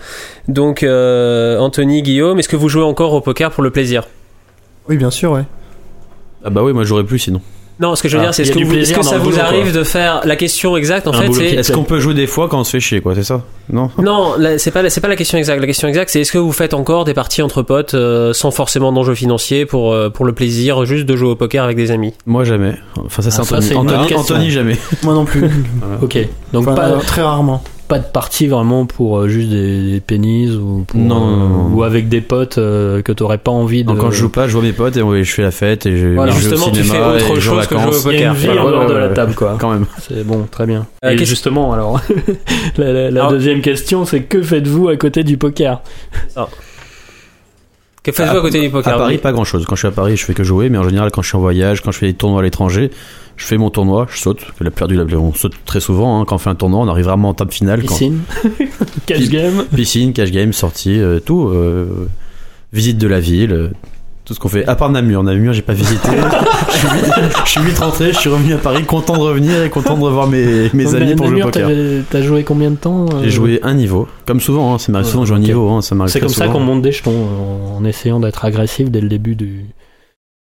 [0.47, 4.03] Donc euh, Anthony, Guillaume, est-ce que vous jouez encore au poker pour le plaisir?
[4.87, 5.45] Oui, bien sûr, ouais.
[6.43, 7.41] Ah bah oui, moi j'aurais plus sinon.
[7.79, 9.31] Non, ce que je veux Ah, dire, c'est a que, vous- est-ce que ça vous
[9.31, 9.79] boulot, arrive quoi.
[9.79, 12.47] de faire la question exacte en Un fait c'est Est-ce qu'on peut jouer des fois
[12.47, 13.41] quand on se fait chier, quoi, c'est ça?
[13.69, 15.59] Non non, là, c'est pas la- c'est pas la question exacte.
[15.59, 18.51] La question exacte, c'est est-ce que vous faites encore des parties entre potes euh, sans
[18.51, 21.91] forcément d'enjeux financiers pour euh, pour le plaisir juste de jouer au poker avec des
[21.91, 22.13] amis?
[22.25, 22.75] Moi, jamais.
[23.05, 24.13] Enfin, ça, c'est Ah, ça, Anthony.
[24.15, 24.77] Anthony, jamais.
[25.03, 25.43] Moi non plus.
[26.01, 26.17] Ok.
[26.53, 27.61] Donc Enfin, pas, euh, très rarement.
[27.87, 31.49] Pas de partie vraiment pour euh, juste des, des pénis ou pour, Non, non, non,
[31.69, 31.75] non.
[31.75, 33.91] ou avec des potes euh, que t'aurais pas envie de.
[33.93, 35.97] Quand je joue pas, je vois mes potes et ouais, je fais la fête et
[35.97, 36.31] je, Voilà.
[36.31, 38.05] je vais au Justement, tu cinéma fais autre et chose que jouer au vacances.
[38.11, 38.53] Il y a une poker.
[38.53, 39.57] vie en dehors de la table, quoi.
[39.59, 39.85] Quand même.
[40.01, 40.85] C'est bon, très bien.
[41.03, 42.01] Euh, et justement, alors,
[42.77, 45.81] la, la- la Alors- deuxième question, c'est que faites-vous à côté du poker?
[48.05, 49.65] Que faites-vous à côté du poker À Paris, pas grand chose.
[49.65, 51.37] Quand je suis à Paris, je fais que jouer, mais en général, quand je suis
[51.37, 52.91] en voyage, quand je fais des tournois à l'étranger,
[53.35, 54.45] je fais mon tournoi, je saute.
[54.59, 56.21] Que la plupart du on saute très souvent.
[56.21, 56.25] hein.
[56.25, 57.81] Quand on fait un tournoi, on arrive vraiment en table finale.
[57.81, 57.87] Quand...
[57.95, 58.19] Piscine
[59.07, 61.47] Cash game Piscine, cash game, sortie, euh, tout.
[61.47, 62.07] euh,
[62.73, 63.69] visite de la ville, euh,
[64.25, 64.65] tout ce qu'on fait.
[64.65, 66.09] À part Namur, Namur, j'ai pas visité.
[66.71, 67.13] je, suis vite,
[67.45, 70.01] je suis vite rentré, je suis revenu à Paris, content de revenir et content de
[70.03, 72.03] revoir mes, mes Donc, amis pour jouer au Namur, poker.
[72.09, 75.05] T'as joué combien de temps euh, J'ai joué un niveau, comme souvent, hein, ça m'arrive
[75.05, 76.91] Ouais, souvent de jouer un niveau, hein, ça m'arrive C'est comme ça qu'on monte des
[76.91, 79.65] jetons en, en essayant d'être agressif dès le début du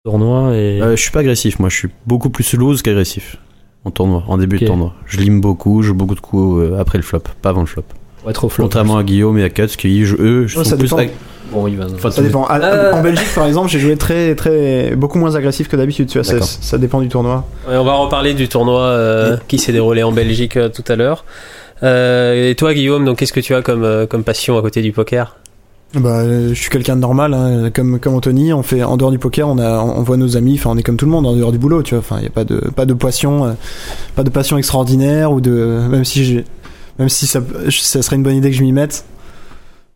[0.04, 3.36] tournoi et Euh, je suis pas agressif, moi je suis beaucoup plus loose qu'agressif
[3.84, 4.62] en tournoi, en début Ok.
[4.62, 4.94] de tournoi.
[5.06, 7.66] Je lime beaucoup, je joue beaucoup de coups euh, après le flop, pas avant le
[7.66, 7.82] flop.
[8.20, 8.64] pour être au flop.
[8.64, 10.98] Contrairement à Guillaume et à Cuts qui je- eux, je Ouais, sont ça plus dépend.
[10.98, 11.10] ag-
[11.52, 11.84] Bon, il va.
[11.94, 12.44] Enfin, Ça dépend.
[12.44, 12.92] À- Euh.
[12.92, 16.08] En Belgique, par exemple, j'ai joué très, très, beaucoup moins agressif que d'habitude.
[16.08, 17.44] Tu vois, ça, ça dépend du tournoi.
[17.68, 20.96] Ouais, on va reparler du tournoi euh, qui s'est déroulé en Belgique euh, tout à
[20.96, 21.24] l'heure.
[21.82, 24.82] Euh, et toi, Guillaume, donc qu'est-ce que tu as comme euh, comme passion à côté
[24.82, 25.36] du poker?
[25.94, 27.70] Bah, je suis quelqu'un de normal, hein.
[27.72, 28.52] comme comme Anthony.
[28.52, 30.54] On fait en dehors du poker, on a, on voit nos amis.
[30.58, 31.82] Enfin, on est comme tout le monde en dehors du boulot.
[31.82, 33.50] Tu vois, enfin, il y a pas de, pas de passion, euh,
[34.16, 36.44] pas de passion extraordinaire ou de, même si j'ai,
[36.98, 39.04] même si ça, ça serait une bonne idée que je m'y mette.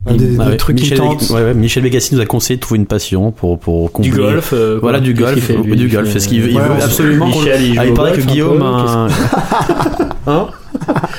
[0.06, 1.28] Des, des Ah ouais, trucs qui Michel, tentent.
[1.28, 4.10] ouais, ouais, Michel Bégassi nous a conseillé de trouver une passion pour pour Du combler-
[4.32, 4.50] golf.
[4.54, 4.78] euh.
[4.80, 6.06] Voilà du golf, fait, lui du Il golf.
[6.06, 7.94] fait- C'est ce qu'il veut, il Ouais, veut on- absolument Michel, il Ah, joue il
[7.94, 9.08] paraît golf que un Guillaume peu, a un...
[10.26, 10.46] hein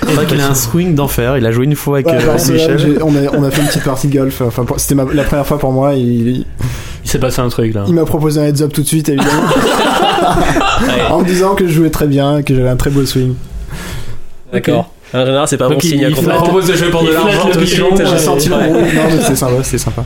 [0.09, 1.37] Il paraît qu'il a un swing d'enfer.
[1.37, 2.97] Il a joué une fois avec Ouais, euh, alors, c'est Michel.
[3.03, 4.41] on, a, on a fait une petite partie de golf.
[4.41, 5.93] Enfin, pour- c'était ma- la première fois pour moi.
[5.93, 6.45] Il, il,
[7.03, 7.83] Il s'est passé un truc là.
[7.87, 9.43] il m'a proposé un heads up tout de suite, évidemment,
[11.11, 13.35] en me disant que je jouais très bien, que j'avais un très beau swing.
[14.51, 14.91] D'accord.
[15.13, 16.07] En général, c'est pas bon il- signe.
[16.17, 19.19] on flatte- propose de jouer pour de l'argent, tout de suite, j'ai senti non, mais
[19.21, 20.03] c'est sympa, c'est sympa.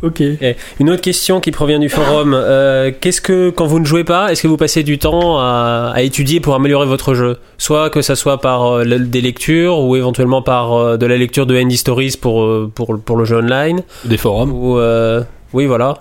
[0.00, 0.22] Ok.
[0.40, 0.56] Ok.
[0.78, 2.32] Une autre question qui provient du forum.
[2.32, 5.90] Euh, Qu'est-ce que, quand vous ne jouez pas, est-ce que vous passez du temps à,
[5.92, 7.38] à étudier pour améliorer votre jeu?
[7.58, 11.16] Soit que ça soit par euh, le- des lectures ou éventuellement par euh, de la
[11.16, 13.80] lecture de Handy Stories pour, pour, pour le jeu online.
[14.04, 14.52] Des forums.
[14.52, 15.22] Ou, euh,
[15.52, 15.94] oui, voilà.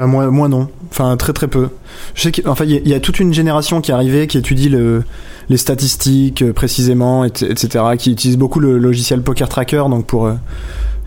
[0.00, 0.68] Bah, moi, moi non.
[0.90, 1.68] Enfin, très très peu.
[2.14, 4.38] Je sais qu'il enfin, il y, y a toute une génération qui est arrivée, qui
[4.38, 5.04] étudie le,
[5.50, 10.26] les statistiques euh, précisément, et- etc., qui utilise beaucoup le logiciel Poker Tracker, donc pour,
[10.26, 10.34] euh,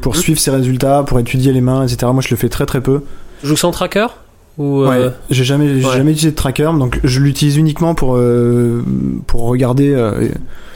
[0.02, 0.22] pour Mhm.
[0.22, 2.12] suivre ses résultats, pour étudier les mains, etc.
[2.14, 3.02] Moi, je le fais très très peu.
[3.42, 4.06] Tu joues sans tracker?
[4.58, 5.98] Ou, euh, Ouais, j'ai jamais, j'ai ouais.
[5.98, 8.84] jamais utilisé de tracker, donc je l'utilise uniquement pour, euh,
[9.28, 10.28] pour regarder euh,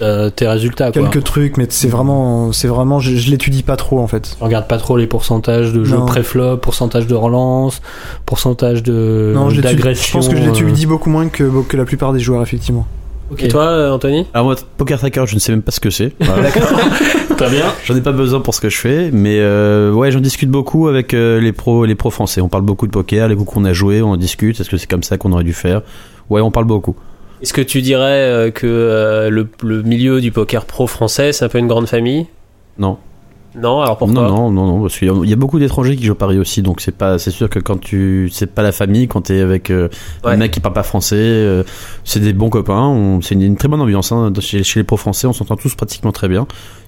[0.02, 1.02] Euh, tes résultats quoi.
[1.04, 4.36] quelques trucs, mais c'est vraiment, c'est vraiment, je, je l'étudie pas trop en fait.
[4.38, 7.82] Tu regardes pas trop les pourcentages de jeux pré-flop, pourcentage de relance,
[8.26, 10.22] pourcentage de je d'agression.
[10.22, 12.86] Je pense que je l'étudie beaucoup moins que, que la plupart des joueurs, effectivement.
[13.32, 13.44] Ok.
[13.44, 14.26] Et toi, euh, Anthony?
[14.34, 16.14] Alors moi, Poker Tracker, je ne sais même pas ce que c'est.
[16.20, 16.50] Voilà.
[17.38, 17.66] Très bien.
[17.86, 20.88] J'en ai pas besoin pour ce que je fais, mais euh, ouais, j'en discute beaucoup
[20.88, 22.42] avec euh, les pros, les pros français.
[22.42, 24.60] On parle beaucoup de poker, les coups qu'on a joués, on en discute.
[24.60, 25.82] Est-ce que c'est comme ça qu'on aurait dû faire?
[26.30, 26.96] Ouais, on parle beaucoup.
[27.42, 31.46] Est-ce que tu dirais euh, que euh, le, le milieu du poker pro français, c'est
[31.46, 32.26] un peu une grande famille?
[32.80, 32.98] Non.
[33.60, 35.58] Non, alors pourquoi non, non, non, non, parce qu'il y a- il y a beaucoup
[35.58, 38.46] d'étrangers qui jouent à Paris aussi, donc c'est pas, c'est sûr que quand tu, c'est
[38.54, 39.88] pas la famille, quand t'es avec euh,
[40.24, 40.34] Ouais.
[40.34, 41.64] un mec qui parle pas français, euh,
[42.04, 44.98] c'est des bons copains, c'est une, une très bonne ambiance hein, chez, chez les pros
[44.98, 46.46] français, on s'entend tous pratiquement très bien.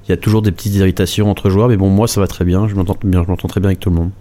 [0.07, 2.45] Il y a toujours des petites irritations entre joueurs, mais bon, moi ça va très
[2.45, 4.11] bien, je m'entends bien, je m'entends très bien avec tout le monde.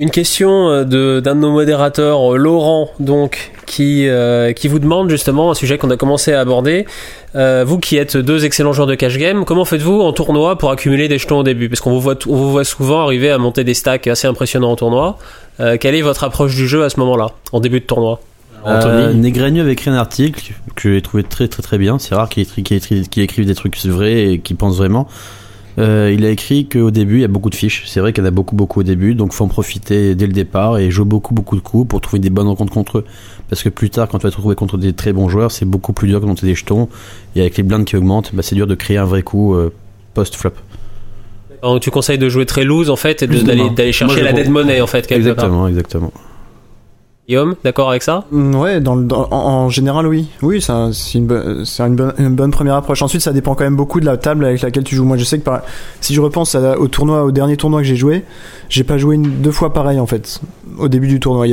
[0.00, 4.78] Une question euh, de d'un de nos modérateurs, euh, Laurent, donc, qui euh, qui vous
[4.78, 6.86] demande justement un sujet qu'on a commencé à aborder.
[7.34, 10.70] Euh, vous qui êtes deux excellents joueurs de cash game, comment faites-vous en tournoi pour
[10.70, 11.68] accumuler des jetons au début?
[11.68, 14.70] Parce qu'on vous voit on vous voit souvent arriver à monter des stacks assez impressionnants
[14.70, 15.18] en tournoi.
[15.58, 18.20] Euh, quelle est votre approche du jeu à ce moment-là, en début de tournoi?
[18.64, 19.16] Anthony.
[19.16, 21.98] Negreanu avait écrit un article que j'ai trouvé très très très bien.
[21.98, 25.08] C'est rare qu'il écrit- qu'il écrive des trucs vrais et qu'il pense vraiment.
[25.78, 27.84] Euh, il a écrit qu'au début il y a beaucoup de fiches.
[27.86, 30.26] C'est vrai qu'il y en a beaucoup beaucoup au début, donc faut en profiter dès
[30.26, 33.04] le départ et jouer beaucoup beaucoup de coups pour trouver des bonnes rencontres contre eux.
[33.48, 35.64] Parce que plus tard, quand tu vas te retrouver contre des très bons joueurs, c'est
[35.64, 36.88] beaucoup plus dur de monter des jetons.
[37.36, 39.72] Et avec les blindes qui augmentent, bah, c'est dur de créer un vrai coup euh,
[40.14, 40.52] post-flop.
[41.62, 44.50] Donc, Tu conseilles de jouer très loose en fait et d'aller chercher Moi, la dead
[44.50, 45.44] money en fait quelque part.
[45.44, 46.12] Exactement, exactement.
[47.28, 50.28] Guillaume, d'accord avec ça Mm, Ouais, en, général, oui.
[50.40, 53.02] Oui, c'est un- c'est une, bonne- première approche.
[53.02, 55.04] Ensuite, ça dépend quand même beaucoup de la table avec laquelle tu joues.
[55.04, 55.50] Moi, je sais que
[56.00, 58.24] si je repense au tournoi, au dernier tournoi que j'ai joué,
[58.70, 60.40] j'ai pas joué deux fois pareil en fait.
[60.78, 61.46] Au début du tournoi,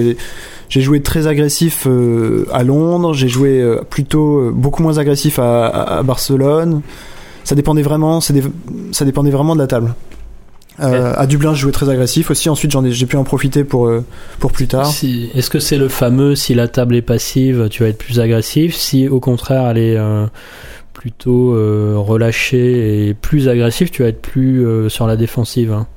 [0.70, 5.40] j'ai joué très agressif euh, à Londres, j'ai joué euh, plutôt euh, beaucoup moins agressif
[5.40, 6.82] à, Barcelone.
[7.44, 8.34] Ça dépendait vraiment, ça
[9.04, 9.94] dépendait vraiment de la table.
[10.82, 12.50] Euh, À Dublin, je jouais très agressif aussi.
[12.50, 14.04] Ensuite, j'en ai, j'ai pu en profiter pour euh,
[14.40, 14.86] pour plus tard.
[14.88, 18.20] Si- Est-ce que c'est le fameux si la table est passive, tu vas être plus
[18.20, 18.76] agressif?
[18.76, 20.26] Si au contraire elle est euh,
[20.94, 25.72] plutôt euh, relâchée et plus agressif, tu vas être plus euh, sur la défensive.
[25.72, 25.88] hein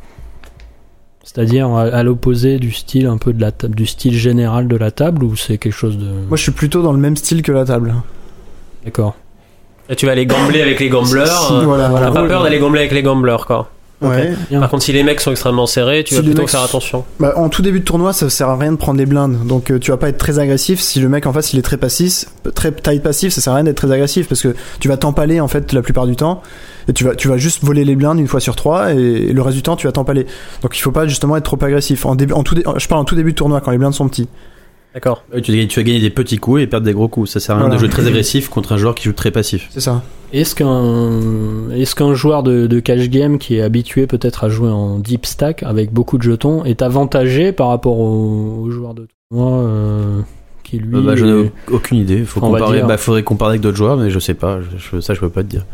[1.24, 4.76] C'est-à-dire à, à l'opposé du style un peu de la table, du style général de
[4.76, 6.06] la table ou c'est quelque chose de.
[6.06, 7.94] Moi, je suis plutôt dans le même style que la table.
[8.84, 9.16] D'accord.
[9.90, 11.26] Et tu vas aller gambler avec les gamblers.
[11.26, 12.10] Si, euh, voilà, T'as voilà.
[12.12, 13.70] pas peur d'aller gambler avec les gamblers, quoi.
[14.00, 14.32] Ouais.
[14.48, 14.60] Bien.
[14.60, 17.04] Par contre, si les mecs sont extrêmement serrés, tu Si vas plutôt mecs faire attention.
[17.18, 19.46] Bah, en tout début de tournoi, ça sert à rien de prendre les blindes.
[19.46, 20.80] Donc euh, tu vas pas être très agressif.
[20.80, 23.56] Si le mec en face il est très passif, très tight passif, ça sert à
[23.56, 26.42] rien d'être très agressif parce que tu vas t'empaler en fait la plupart du temps.
[26.86, 29.42] Et tu vas, tu vas juste voler les blindes une fois sur trois et, le
[29.42, 30.26] reste du temps tu vas t'empaler.
[30.62, 32.06] Donc il faut pas justement être trop agressif.
[32.06, 33.94] En début, en tout, dé- je parle en tout début de tournoi quand les blindes
[33.94, 34.28] sont petits.
[34.94, 35.22] D'accord.
[35.32, 37.30] Ouais, tu, tu vas gagner des petits coups et perdre des gros coups.
[37.30, 37.76] Ça sert à rien Voilà.
[37.76, 39.68] de jouer très agressif contre un joueur qui joue très passif.
[39.70, 40.02] C'est ça.
[40.32, 44.70] Est-ce qu'un est-ce qu'un joueur de, de cash game qui est habitué peut-être à jouer
[44.70, 49.06] en deep stack avec beaucoup de jetons est avantagé par rapport au, au joueur de
[49.30, 50.20] tournoi euh,
[50.64, 52.24] qui lui Euh, bah, J'en ai est- au- aucune idée.
[52.24, 52.78] Faut On comparer.
[52.78, 52.86] dire.
[52.86, 54.58] Bah, faudrait comparer avec d'autres joueurs, mais je sais pas.
[54.60, 55.64] Je- je- ça, je peux pas te dire.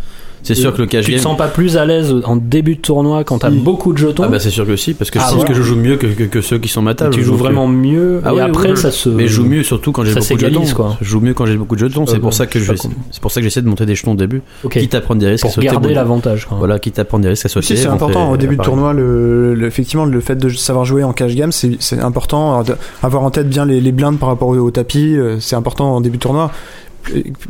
[0.45, 1.23] C'est sûr que le cash tu te game.
[1.25, 3.57] sens pas plus à l'aise en début de tournoi quand t'as Si.
[3.57, 5.49] beaucoup de jetons Ah bah c'est sûr que si, parce que Ah, je pense voilà.
[5.49, 7.15] que je joue mieux que, que, que ceux qui sont ma table.
[7.15, 9.45] tu joues euh, vraiment mieux Ah et oui, après oui, ça se Mais je joue
[9.47, 10.75] mieux surtout quand j'ai beaucoup de jetons.
[10.75, 10.97] quoi.
[11.01, 12.07] Je joue mieux quand j'ai beaucoup de jetons.
[12.07, 12.73] C'est Euh, pour ça que je
[13.11, 14.43] c'est pour ça que j'essaie de monter des jetons au début.
[14.65, 14.79] Ok.
[14.79, 16.47] Quitte à prendre des risques à pour garder l'avantage.
[16.51, 17.75] Voilà, quitte à prendre des risques à sauter.
[17.75, 18.93] Oui, c'est important au début de tournoi.
[18.93, 22.63] Le, effectivement, le fait de savoir jouer en cash game, c'est c'est important.
[23.03, 26.01] Avoir en tête bien les, blindes par rapport au, au tapis, euh, c'est important en
[26.01, 26.51] début de tournoi.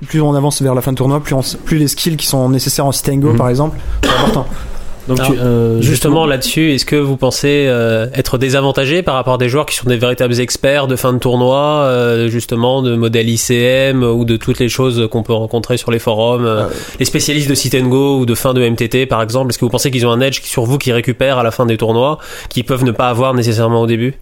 [0.08, 2.26] Plus, on avance vers la fin de tournoi, plus, on s- plus les skills qui
[2.26, 3.36] sont nécessaires en sit and go, Mhm.
[3.36, 4.46] par exemple, c'est important.
[5.06, 9.34] Donc Alors, tu- euh, Justement là-dessus, est-ce que vous pensez euh, être désavantagé par rapport
[9.34, 12.96] à des joueurs qui sont des véritables experts de fin de tournoi, euh, justement de
[12.96, 16.68] modèle ICM ou de toutes les choses qu'on peut rencontrer sur les forums, euh, Euh.
[16.98, 19.50] les spécialistes de sit and go ou de fin de MTT par exemple?
[19.50, 21.66] Est-ce que vous pensez qu'ils ont un edge sur vous qui récupèrent à la fin
[21.66, 22.16] des tournois,
[22.48, 24.14] qu'ils peuvent ne pas avoir nécessairement au début?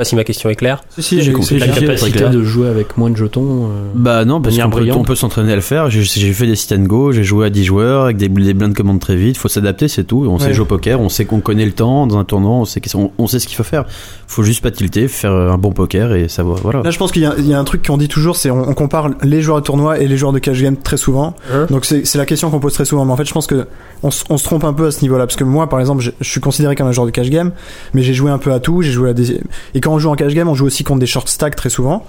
[0.00, 0.82] Pas si ma question est claire.
[0.88, 1.58] Si, si, j'ai compris.
[1.58, 3.66] la capacité de jouer avec moins de jetons.
[3.66, 5.90] euh, Bah non, parce qu'on peut, on peut s'entraîner à le faire.
[5.90, 8.54] J'ai j'ai fait des sit and go, j'ai joué à 10 joueurs avec des, des
[8.54, 9.36] blindes commandes très vite.
[9.36, 10.24] Faut s'adapter, c'est tout.
[10.26, 10.54] On sait Ouais.
[10.54, 13.12] jouer au poker, on sait qu'on connaît le temps dans un tournoi, on sait, qu'on-
[13.18, 13.84] on, sait ce qu'il faut faire.
[14.26, 16.58] Faut juste pas tilter, faire un bon poker et savoir.
[16.62, 16.82] Voilà.
[16.82, 18.74] Là, je pense qu'il y, y a un truc qu'on dit toujours, c'est on, on
[18.74, 21.36] compare les joueurs de tournoi et les joueurs de cash game très souvent.
[21.52, 23.04] Hein Donc c'est la question qu'on pose très souvent.
[23.04, 23.66] Mais en fait, je pense que
[24.02, 26.10] on, on se trompe un peu à ce niveau-là, parce que moi, par exemple, je,
[26.20, 27.50] je suis considéré comme un joueur de cash game,
[27.92, 28.80] mais j'ai joué un peu à tout.
[28.80, 29.40] J'ai joué à des
[29.74, 31.70] et quand on joue en cash game, on joue aussi contre des short stacks très
[31.70, 32.04] souvent.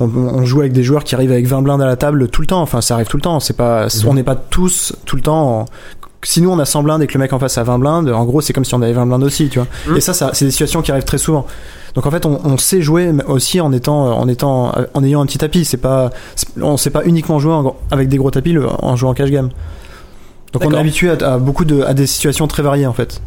[0.00, 2.40] On, on joue avec des joueurs qui arrivent avec 20 blindes à la table tout
[2.40, 2.60] le temps.
[2.62, 3.38] Enfin, ça arrive tout le temps.
[3.40, 3.90] C'est pas, Mhm.
[4.08, 5.60] on n'est pas tous tout le temps.
[5.60, 5.64] En,
[6.24, 8.08] si nous on a 100 blindes et que le mec en face a 20 blindes,
[8.08, 9.68] en gros c'est comme si on avait 20 blindes aussi, tu vois.
[9.88, 9.96] Mhm.
[9.98, 11.46] Et ça, ça c'est des situations qui arrivent très souvent.
[11.94, 15.20] Donc en fait, on, on sait jouer mais aussi en étant, en étant, en ayant
[15.20, 15.64] un petit tapis.
[15.64, 16.10] C'est pas,
[16.60, 19.30] on sait pas uniquement jouer en- avec des gros tapis le- en jouant en cash
[19.30, 19.50] game.
[20.52, 23.20] Donc on est habitué à, à beaucoup de, à des situations très variées en fait.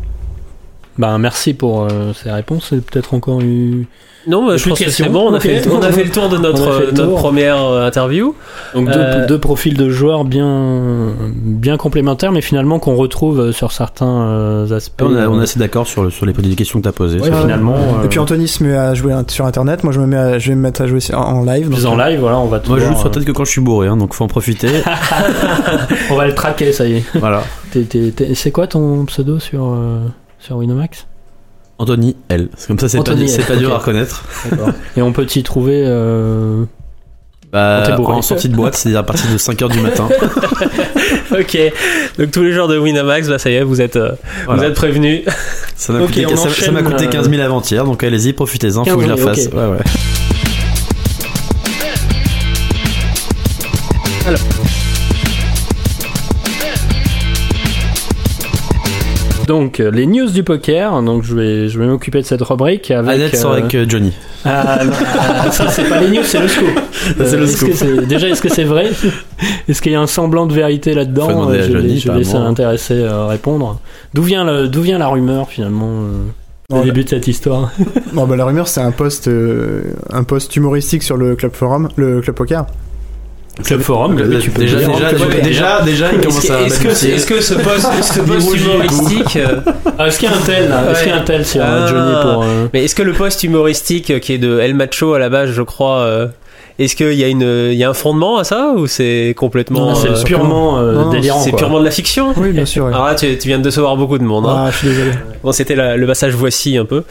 [0.98, 2.68] Bah merci pour euh, ces réponses.
[2.70, 3.88] C'est peut-être encore eu.
[4.28, 5.30] Non, bah, je pense que c'est bon.
[5.30, 8.36] On a, fait, on a fait le tour de notre, première euh, interview.
[8.74, 13.72] Donc deux, Euh, deux profils de joueurs bien bien complémentaires, mais finalement qu'on retrouve sur
[13.72, 15.04] certains euh, aspects.
[15.06, 16.94] on, a- on est assez d'accord sur, le- sur les les questions que tu as
[16.94, 17.22] posées.
[17.22, 17.40] Ouais, ça.
[17.42, 17.76] finalement.
[17.76, 19.86] euh, Et puis Anthony se met à jouer sur internet.
[19.86, 21.70] Moi je me mets, à- je vais me mettre à jouer en live.
[21.70, 23.32] donc, en live, voilà, on va te Moi, je joue voir, sur euh, tête que
[23.32, 24.68] quand je suis bourré, hein, donc faut en profiter.
[26.12, 27.04] On va le traquer, ça y est.
[27.16, 27.44] voilà.
[28.34, 30.00] C'est quoi ton pseudo sur euh,
[30.48, 31.06] sur Winamax
[31.78, 32.48] Anthony L.
[32.58, 34.24] C'est comme ça, c'est pas, dur à reconnaître.
[34.96, 35.84] Et on peut t'y trouver.
[35.86, 36.64] euh,
[37.52, 40.08] Bah, en sortie de boîte, c'est-à-dire à partir de 5h du matin.
[41.32, 41.58] Ok.
[42.18, 44.12] Donc tous les joueurs de Winamax, bah ça y est, vous êtes, euh,
[44.48, 45.24] vous êtes prévenus.
[45.76, 48.34] Ça m'a coûté, on ça- ça enchaîne, m'a coûté euh, 15 000 avant-hier, donc allez-y,
[48.34, 49.48] profitez-en, faut que je la 15 000, fasse.
[49.54, 49.84] Ouais, ouais.
[59.48, 61.02] Donc euh, les news du poker.
[61.02, 63.16] Donc je vais je vais m'occuper de cette rubrique avec.
[63.16, 64.12] Annette sort euh, avec euh, Johnny.
[64.46, 66.68] Ah, non, ah, ça c'est pas les news, c'est le scoop.
[67.26, 67.70] c'est le est-ce scoop.
[67.70, 68.92] que c'est- déjà, est-ce que c'est vrai?
[69.68, 71.50] Est-ce qu'il y a un semblant de vérité là-dedans?
[71.50, 73.80] Euh, Je vais, Johnny, je vais laisser l'intéressé euh, répondre.
[74.14, 76.12] D'où vient le, d'où vient la rumeur finalement euh,
[76.70, 77.72] Non, au début de cette histoire?
[78.14, 79.82] Bon, bah, la rumeur, c'est un post, euh,
[80.12, 82.66] un post humoristique sur le club forum, le club poker.
[83.64, 86.80] Club Forum, Euh, oui, tu peux déjà, déjà, déjà, déjà, déjà, il commence à est-ce
[86.80, 89.62] que, est-ce que ce post, ce post rougit les humoristique, euh,
[89.98, 91.62] Ah, est-ce qu'il y a un tel là Est-ce qu'il y a un tel sur
[91.62, 91.88] euh, Ah.
[91.88, 95.14] Johnny pour euh, mais est-ce que le post humoristique euh, qui est de El Macho
[95.16, 96.28] à la base, je crois, euh,
[96.80, 99.96] Est-ce qu'il y a une, il y a un fondement à ça ou c'est complètement,
[99.96, 101.40] c'est euh, purement euh, Non, délirant.
[101.40, 102.86] c'est purement de la fiction Oui, bien sûr.
[102.86, 102.94] ouais.
[102.94, 104.46] Alors là, tu, tu viens de décevoir beaucoup de monde.
[104.46, 104.66] hein.
[104.68, 105.12] Ah, je suis désolé.
[105.44, 107.04] Bon, c'était le passage voici un peu.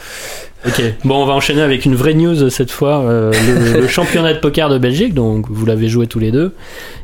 [0.65, 0.81] Ok.
[1.03, 2.99] Bon, on va enchaîner avec une vraie news cette fois.
[3.01, 3.31] euh,
[3.73, 6.53] le, le championnat de poker de Belgique, donc vous l'avez joué tous les deux.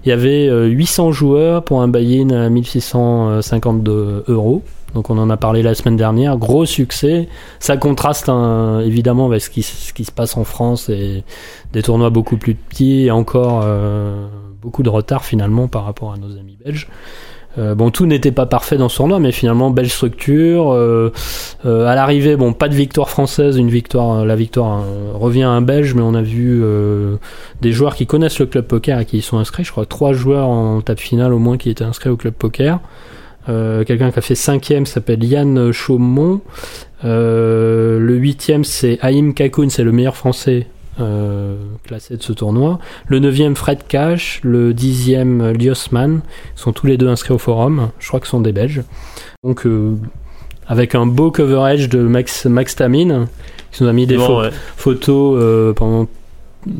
[0.05, 4.61] Il y avait euh, 800 joueurs pour un buy-in à 1652 euros.
[4.93, 6.37] Donc on en a parlé la semaine dernière.
[6.37, 7.27] Gros succès.
[7.59, 11.23] Ça contraste hein, évidemment avec ce qui, se passe en France et
[11.71, 14.27] des tournois beaucoup plus petits et encore euh,
[14.61, 16.87] beaucoup de retard finalement par rapport à nos amis belges.
[17.59, 20.71] Euh, bon, tout n'était pas parfait dans ce tournoi, mais finalement belle structure.
[20.71, 21.11] euh,
[21.65, 25.61] à l'arrivée, bon, pas de victoire française, une victoire, la victoire euh, revient à un
[25.61, 26.63] Belge, mais on a vu
[27.61, 29.63] des joueurs qui connaissent le club poker et qui y sont inscrits.
[29.63, 32.79] Je crois trois joueurs en table finale au moins qui étaient inscrits au club poker.
[33.49, 36.41] Euh, Quelqu'un qui a fait cinquième s'appelle Yann Chaumont.
[37.03, 40.67] Euh, le huitième c'est Haïm Kakoun, c'est le meilleur français
[41.01, 42.79] euh, classé de ce tournoi.
[43.07, 46.21] Le neuvième Fred Cash, le dixième Liosman,
[46.55, 47.89] sont tous les deux inscrits au forum.
[47.99, 48.83] Je crois que ce sont des Belges.
[49.43, 49.95] Donc euh,
[50.67, 53.27] avec un beau coverage de Max, Max Tamine,
[53.71, 54.49] qui nous a mis des Bon, pho- ouais.
[54.77, 56.07] photos pendant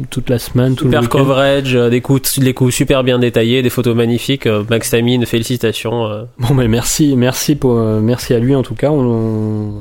[0.10, 1.18] toute la semaine, tout le Super week-end.
[1.20, 4.46] coverage, euh, des coups, des coups super bien détaillés, des photos magnifiques.
[4.48, 6.06] euh, Max Tamine, félicitations.
[6.06, 6.24] euh.
[6.40, 8.90] Bon, mais merci, merci pour, euh, merci à lui en tout cas.
[8.92, 9.74] On, on-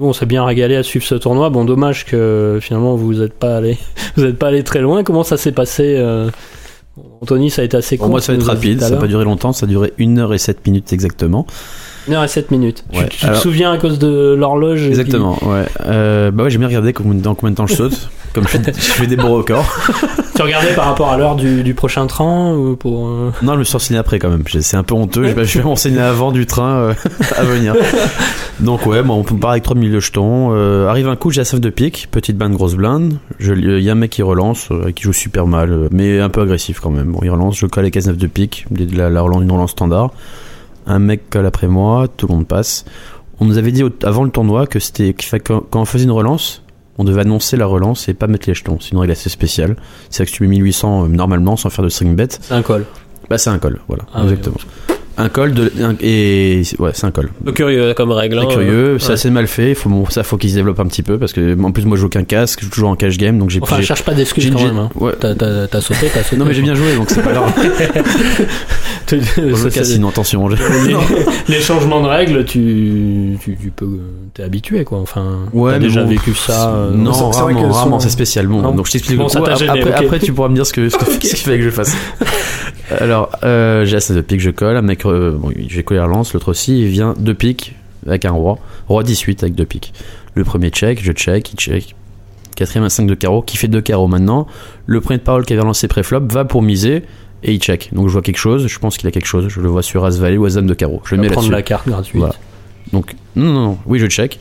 [0.00, 1.50] nous, on s'est bien régalé à suivre ce tournoi.
[1.50, 3.78] Bon, dommage que finalement vous n'êtes pas allé,
[4.16, 5.04] vous êtes pas allé très loin.
[5.04, 6.30] Comment ça s'est passé euh,
[7.20, 8.08] Anthony, ça a été assez court.
[8.08, 8.98] moi, ça va être rapide, ça l'heure.
[9.00, 11.46] pas durer longtemps, ça a duré 1 heure et 7 minutes exactement.
[12.08, 12.84] 1 heure et 7 minutes.
[12.94, 15.64] Ouais, Tu, tu alors- te souviens à cause de l'horloge puis- Exactement, ouais.
[15.86, 18.48] Euh, bah ouais, j'aime bien regarder combien- dans combien de temps je saute, comme je
[18.48, 19.64] fais, je fais des beaux records.
[20.34, 23.58] Tu regardais par rapport à l'heure du, du prochain train ou pour euh, Non, je
[23.60, 24.42] me suis renseigné après quand même.
[24.48, 25.26] J'ai- C'est un peu honteux.
[25.28, 26.94] Je, vais- je vais m'enseigner avant du train euh,
[27.36, 27.74] à venir.
[28.60, 30.50] Donc ouais, bon, on part avec 3000 de jetons.
[30.52, 33.14] Euh, arrive un coup, j'ai la save de pique, petite bande, grosse blinde.
[33.40, 36.80] Il y a un mec qui relance, qui joue super mal, mais un peu agressif
[36.80, 37.12] quand même.
[37.12, 39.70] Bon, il relance, je colle les cases 9 de pique, la, la relance, une relance
[39.70, 40.10] standard.
[40.86, 42.84] Un mec colle après moi, tout le monde passe.
[43.40, 46.62] On nous avait dit avant le tournoi que c'était quand, on faisait une relance,
[46.98, 48.78] on devait annoncer la relance et pas mettre les jetons.
[48.80, 49.76] C'est une règle assez spéciale.
[50.10, 52.84] C'est que tu mets 1800 euh, normalement sans faire de string bet, c'est un col.
[53.28, 54.56] bah c'est un col, voilà, Ah, exactement.
[55.16, 57.30] Un col de un- et ouais, c'est un col.
[57.44, 58.36] Peu curieux comme règle.
[58.36, 59.12] Très hein, curieux, c'est ouais.
[59.14, 59.70] assez mal fait.
[59.70, 61.84] Il faut bon, ça faut qu'il se développe un petit peu parce que en plus
[61.84, 64.02] moi je joue qu'un casque, je joue toujours en cash game donc j'ai Enfin, cherche
[64.02, 64.76] pas d'excuses j'ai- quand même.
[64.78, 64.90] Hein.
[64.96, 65.12] ouais.
[65.20, 66.36] T'as, t'as- t'as sauté, t'as sauté.
[66.36, 67.52] Non mais j'ai bien joué donc c'est pas grave.
[69.06, 70.48] Tu- Je ça, casse c'est- sinon attention.
[70.48, 70.56] je-
[70.88, 70.96] les,
[71.56, 73.86] les changements de règles, tu, tu, tu peux,
[74.32, 74.98] t'es habitué quoi.
[74.98, 76.70] Enfin, Ouais, t'as déjà bon, vécu ça.
[76.74, 78.46] euh, non, c'est- c'est rarement, qu'elles rarement, sont- c'est spécial.
[78.46, 78.72] Bon, Non.
[78.72, 81.36] donc je t'explique Bon, Après, tu pourras me dire ce que ce que- ce qu'il
[81.36, 81.94] fallait que je fasse.
[82.90, 84.76] Alors, euh, j'ai assez de pique, je colle.
[84.76, 86.82] Un mec, euh, bon, j'ai collé la relance, l'autre aussi.
[86.82, 87.74] Il vient deux piques
[88.06, 88.58] avec un roi.
[88.88, 89.92] Roi 18 avec deux piques.
[90.34, 91.94] Le premier check, je check, il check.
[92.56, 94.46] Quatrième, un 5 de carreau, qui fait deux carreaux maintenant.
[94.86, 97.02] Le premier de parole qui avait lancé pré-flop va pour miser
[97.42, 97.90] et il check.
[97.92, 99.48] Donc je vois quelque chose, je pense qu'il a quelque chose.
[99.48, 101.02] Je le vois sur As Valet ou As Dame de carreau.
[101.04, 102.16] Je le mets prendre la carte gratuite.
[102.16, 102.34] Voilà.
[102.92, 104.38] Donc, non, non, non, oui, je check.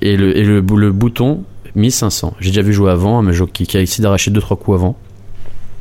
[0.00, 1.44] Et le, et le, le bouton,
[1.76, 2.34] 1500.
[2.40, 4.96] J'ai déjà vu jouer avant, un major qui, qui a essayé d'arracher 2-3 coups avant.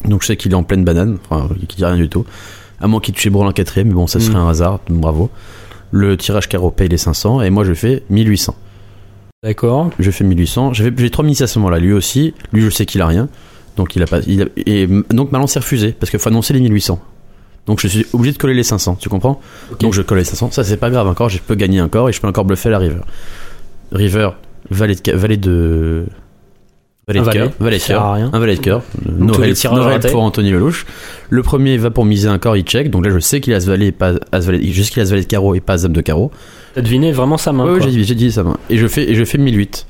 [0.05, 2.25] Donc je sais qu'il est en pleine banane, enfin, qu'il dit rien du tout.
[2.81, 4.41] À moins qu'il touche Brol en quatrième, mais bon, ça serait Mm.
[4.41, 5.29] un hasard, bravo.
[5.91, 8.55] Le tirage carreau paye les 500, et moi je fais 1800.
[9.43, 9.89] D'accord.
[9.99, 10.73] Je fais 1800.
[10.73, 12.33] J'avais- J'ai 3 à ce moment-là, lui aussi.
[12.53, 13.27] Lui, je sais qu'il a rien.
[13.77, 14.19] Donc il a pas.
[14.27, 16.99] Il a- et donc ma lance est refusée, parce qu'il faut annoncer les 1800.
[17.65, 19.39] Donc je suis obligé de coller les 500, tu comprends?
[19.79, 20.51] Donc je colle les 500.
[20.51, 21.29] Ça, c'est pas grave encore.
[21.29, 22.99] Je peux gagner encore et je peux encore bluffer la river.
[23.91, 24.29] River,
[24.69, 26.05] valet de, valet de,
[27.07, 28.81] valet Un de cœur, valet de cœur, un valet de cœur.
[29.05, 29.33] No
[30.11, 30.85] pour Anthony Lelouch.
[31.29, 32.89] Le premier va pour miser encore, il check.
[32.89, 35.09] Donc là, je sais qu'il a ce valet et pas as valet, jusqu'il a ce
[35.11, 36.31] valet de carreau et pas as de carreau.
[36.75, 37.65] T'as deviné vraiment sa main.
[37.65, 38.43] Ouais, ouais, j'ai dit, ça.
[38.43, 38.57] main.
[38.69, 39.85] Et je fais, et je fais 1008.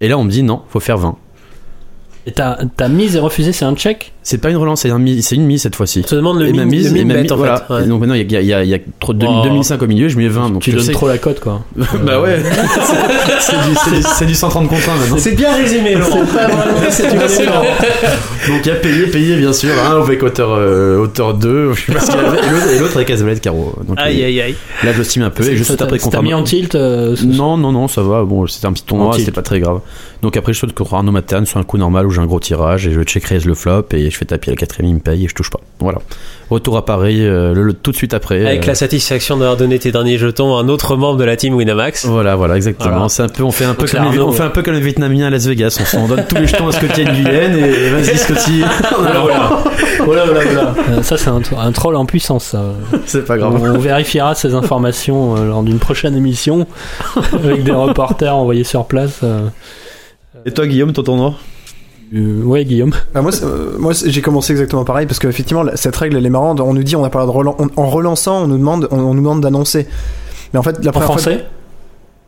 [0.00, 1.16] Et là, on me dit non, faut faire 20.
[2.26, 4.13] Et ta, mise et refusée, c'est un check?
[4.26, 6.00] C'est pas une relance, c'est un mi- c'est une mise cette fois-ci.
[6.02, 7.58] On se demande le et ma mise, le et ma bet, mise, en voilà.
[7.68, 7.74] fait.
[7.74, 7.84] ouais.
[7.84, 9.42] Et donc maintenant, il y a, il y a, y a trop de Oh.
[9.44, 10.48] 2005 au milieu, je mets 20.
[10.48, 11.60] Donc Tu je donnes sais- trop la cote quoi.
[11.76, 12.42] bah ouais,
[13.40, 15.16] c'est du, c'est du- c'est du 130 contre 1 maintenant.
[15.18, 16.20] C'est bien résumé, Laurent.
[16.88, 17.62] c'est une Excellent.
[18.48, 21.80] Donc il y a payé, payé bien sûr, un avec hauteur, euh, hauteur 2, je
[21.86, 23.74] sais pas ce qu'il avait, et l'autre- et l'autre avec Azamelette carreau.
[23.86, 24.54] Donc Aïe, euh, aïe, aïe.
[24.84, 26.44] là je stime un peu et juste après T'as mis en confirme.
[26.44, 29.42] tilt euh, Non, non, non, ça va, bon, c'était un petit En tournoi, c'était pas
[29.42, 29.80] très grave.
[30.22, 32.40] Donc après je saute contre Arnaud Matane sur un coup normal où j'ai un gros
[32.40, 35.00] tirage et je check raise le flop et je fais taper la quatrième, il me
[35.00, 35.60] paye et je touche pas.
[35.80, 35.98] Voilà.
[36.50, 38.46] Retour à Paris euh, le, le- tout de suite après.
[38.46, 41.36] Avec euh, la satisfaction d'avoir donné tes derniers jetons à un autre membre de la
[41.36, 42.06] team Winamax.
[42.06, 42.90] Voilà, voilà, exactement.
[42.92, 43.08] Voilà.
[43.08, 44.80] C'est un peu, on fait un peu comme les, on fait un peu comme les
[44.80, 45.78] Vietnamiens à Las Vegas.
[45.96, 48.62] On, on donne tous les jetons à Scotty Nguyen et, et vas-y Scotty.
[48.98, 49.58] Voilà, voilà.
[50.04, 50.74] Voilà, voilà, voilà.
[50.90, 52.44] Euh, ça, c'est un, un troll en puissance.
[52.44, 52.62] ça.
[53.06, 53.72] C'est pas On, grave.
[53.74, 56.66] on vérifiera ces informations euh, lors d'une prochaine émission
[57.32, 59.20] avec des reporters envoyés sur place.
[59.22, 59.48] euh.
[60.46, 61.34] Et toi Guillaume, ton tournoi?
[62.14, 62.92] Euh, ouais, Guillaume.
[63.12, 66.60] Bah, moi, euh, j'ai commencé exactement pareil parce qu'effectivement, cette règle, elle est marrante.
[66.60, 68.58] On nous dit, on n'a pas le droit de relan- on- en relançant, on nous
[68.58, 69.88] demande, on, on nous demande d'annoncer.
[70.52, 71.44] Mais en fait, la En première fois- français?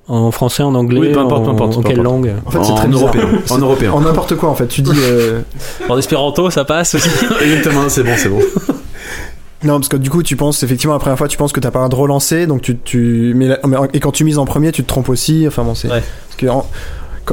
[0.08, 2.14] En français, en anglais, Oui, peu importe, en, peu importe, en peu quelle importe.
[2.24, 2.32] langue?
[2.46, 3.02] En fait, c'est en très bizarre.
[3.14, 3.28] européen.
[3.50, 3.92] En européen.
[3.92, 4.66] En n'importe quoi, en fait.
[4.68, 4.90] Tu dis.
[4.96, 5.40] euh,
[5.88, 7.08] En espéranto, ça passe aussi.
[7.42, 8.40] Exactement, c'est bon, c'est bon.
[9.64, 11.70] Non, parce que du coup, tu penses, effectivement, la première fois, tu penses que t'as
[11.72, 12.76] pas le droit de relancer, donc tu.
[12.78, 13.32] tu...
[13.36, 13.58] Mais, la-
[13.94, 15.44] et quand tu mises en premier, tu te trompes aussi.
[15.46, 15.88] Enfin bon, c'est.
[15.88, 16.02] Ouais.
[16.28, 16.66] Parce que, en,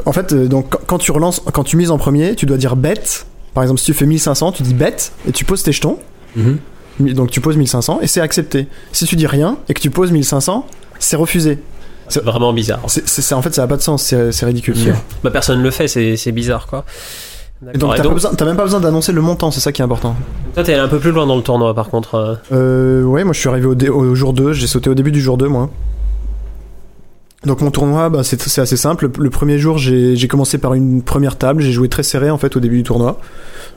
[0.05, 2.75] en fait, euh, donc, quand- tu relances, quand tu mises en premier, tu dois dire
[2.75, 2.95] bet.
[3.53, 4.95] Par exemple, si tu fais 1500, tu dis bet,
[5.27, 5.97] et tu poses tes jetons.
[6.35, 6.57] Mhm.
[6.99, 8.67] Donc tu poses 1500, et c'est accepté.
[8.91, 10.65] Si tu dis rien, et que tu poses 1500,
[10.99, 11.59] c'est refusé.
[12.07, 12.81] C'est vraiment bizarre.
[12.87, 14.75] C'est, en fait, ça a pas de sens, c'est, ridicule.
[14.77, 14.93] Mhm.
[15.23, 16.85] Bah, personne ne le fait, c'est bizarre quoi.
[17.73, 20.15] Et donc, t'as, même pas besoin d'annoncer le montant, c'est ça qui est important.
[20.53, 22.15] toi, t'es allé un peu plus loin dans le tournoi par contre.
[22.15, 22.35] euh.
[22.51, 25.21] Euh, ouais, moi je suis arrivé au, au jour 2, j'ai sauté au début du
[25.21, 25.69] jour 2, moi.
[27.45, 29.09] Donc mon tournoi, bah, c'est, assez simple.
[29.17, 32.37] Le, premier jour, j'ai, j'ai commencé par une première table, j'ai joué très serré en
[32.37, 33.19] fait au début du tournoi.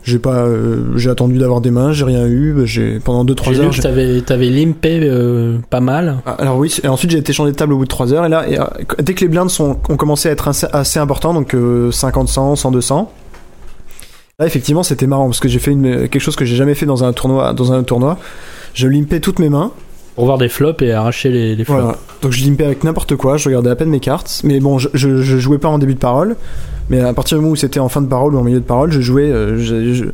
[0.05, 2.53] J'ai pas, euh, j'ai attendu d'avoir des mains, j'ai rien eu.
[2.53, 3.75] bah, J'ai pendant 2-3 J'ai lu heures.
[3.81, 6.19] t'avais, t'avais limpé euh, pas mal.
[6.27, 8.25] Ah, Alors oui, et ensuite j'ai été changé de table au bout de 3 heures.
[8.25, 8.65] Et là, et, euh,
[9.01, 12.29] dès que les blindes sont, ont commencé à être assez, assez importants, donc euh, 50,
[12.29, 13.13] 100, 100, 200.
[14.39, 16.87] Là, effectivement, c'était marrant parce que j'ai fait une, quelque chose que j'ai jamais fait
[16.87, 17.53] dans un tournoi.
[17.53, 18.19] Dans un tournoi,
[18.75, 19.73] je limpais toutes mes mains.
[20.17, 21.99] Pour voir des flops et arracher les, flops.
[22.23, 24.41] Donc je limpais avec n'importe quoi, je regardais à peine mes cartes.
[24.45, 26.37] Mais bon, je, jouais pas en début de parole.
[26.89, 28.65] Mais à partir du moment où c'était en fin de parole ou en milieu de
[28.65, 29.31] parole, je jouais.
[29.31, 30.11] euh,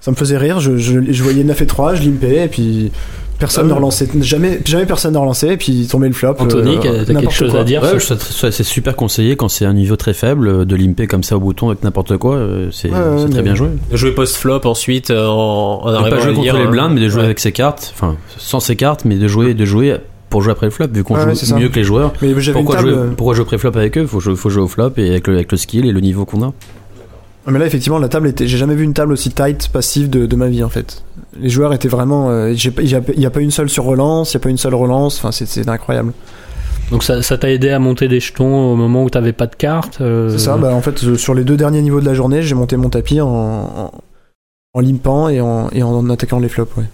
[0.00, 0.60] ça me faisait rire.
[0.60, 2.92] Je voyais 9 et 3, je limpais et puis
[3.38, 4.08] personne Ah ne relançait.
[4.20, 6.34] Jamais, jamais personne ne relançait et puis tombait le flop.
[6.38, 7.60] Anthony, euh, t'as quelque n'importe chose quoi.
[7.60, 11.06] à dire Ouais, c'est super conseillé quand c'est un niveau très faible euh, de limper
[11.06, 12.34] comme ça au bouton avec n'importe quoi.
[12.36, 13.68] euh, C'est Ouais, c'est ouais, très bien joué.
[13.90, 15.14] De jouer post-flop ensuite en,
[15.84, 17.26] en De arrivant pas jouer contre lire, les blindes, mais de jouer Ouais.
[17.26, 19.96] avec ses cartes, enfin sans ses cartes, mais de jouer, de jouer
[20.28, 21.58] pour jouer après le flop, vu qu'on Ouais, ouais, c'est joue ça.
[21.60, 22.12] mieux que les joueurs.
[22.20, 22.88] Mais Pourquoi table.
[22.90, 24.06] jouer, pourquoi jouer pré-flop avec eux?
[24.06, 26.24] Faut jouer, faut jouer au flop et avec le, avec le skill et le niveau
[26.24, 26.52] qu'on a.
[27.48, 28.46] Mais là, effectivement, la table était.
[28.46, 31.02] J'ai jamais vu une table aussi tight, passive de, de ma vie, en fait.
[31.38, 32.30] Les joueurs étaient vraiment.
[32.30, 32.88] euh, Il
[33.20, 35.18] y a, pas une seule sur relance, il y a pas une seule relance.
[35.18, 36.12] Enfin, c'est- incroyable.
[36.90, 39.54] Donc ça, ça t'a aidé à monter des jetons au moment où t'avais pas de
[39.56, 39.98] carte.
[40.00, 40.56] euh, C'est ça.
[40.56, 43.20] Bah, en fait, sur les deux derniers niveaux de la journée, j'ai monté mon tapis
[43.20, 43.90] en, en,
[44.74, 46.84] en limpant et en, et en attaquant les flops, ouais.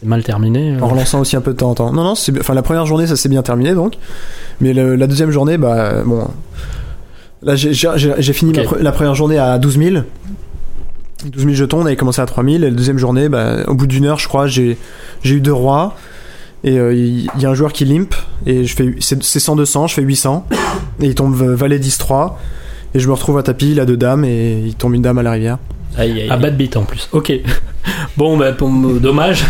[0.00, 0.74] C'est mal terminé.
[0.76, 0.80] euh.
[0.80, 1.92] En relançant aussi un peu de temps en temps.
[1.92, 3.94] Non, non, enfin la première journée ça s'est bien terminé donc,
[4.60, 6.28] mais le- la deuxième journée, bah bon,
[7.42, 8.56] là j'ai- j'ai j'ai- j'ai fini Ok.
[8.56, 9.96] ma pre- la première journée à 12 000.
[11.26, 13.74] 12 000 jetons, on avait commencé à 3 000 et la deuxième journée, bah, au
[13.74, 14.78] bout d'une heure, je crois, j'ai
[15.22, 15.96] j'ai eu deux rois
[16.64, 18.14] et euh, il y, a un joueur qui limp
[18.46, 20.46] et je fais c'est c'est 100 200, je fais 800
[21.00, 22.38] et il tombe euh, valet 10 3
[22.94, 25.18] et je me retrouve à tapis, il a deux dames et il tombe une dame
[25.18, 25.58] à la rivière.
[25.96, 26.40] Aïe, aïe, À aïe.
[26.40, 27.08] bas de bite en plus.
[27.12, 27.32] Ok.
[28.16, 28.68] Bon, bah, pour-
[29.00, 29.44] dommage.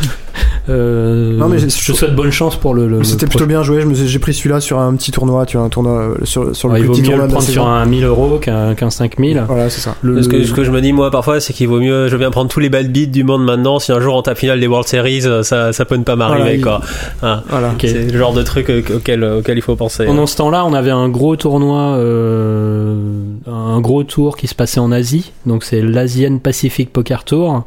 [0.69, 3.03] Euh, Non, mais je je- te souhaite bonne chance pour le.
[3.05, 5.57] C'était plutôt bien joué, je me suis- j'ai pris celui-là sur un petit tournoi, tu
[5.57, 7.29] vois, un tournoi euh, sur, sur le Ouais, il plus vaut petit mieux tournoi le
[7.29, 9.45] de la prendre sur un 1000 euros qu'un qu'un 5000.
[9.47, 9.95] Voilà, c'est ça.
[10.03, 12.17] Le- Ce que, ce que je me dis moi parfois c'est qu'il vaut mieux je
[12.17, 14.61] bien prendre tous les bad beats du monde maintenant si un jour on tape finale
[14.61, 16.81] des World Series euh, ça, ça peut ne pas m'arriver Voilà, il- quoi
[17.23, 17.43] Hein.
[17.49, 17.75] Voilà.
[17.81, 20.91] C'est le genre de truc auquel, auquel il faut penser Pendant ce temps-là, on avait
[20.91, 22.97] un gros tournoi, euh,
[23.47, 25.33] un gros tour qui se passait en Asie.
[25.47, 27.65] Donc c'est l'Asian Pacific Poker Tour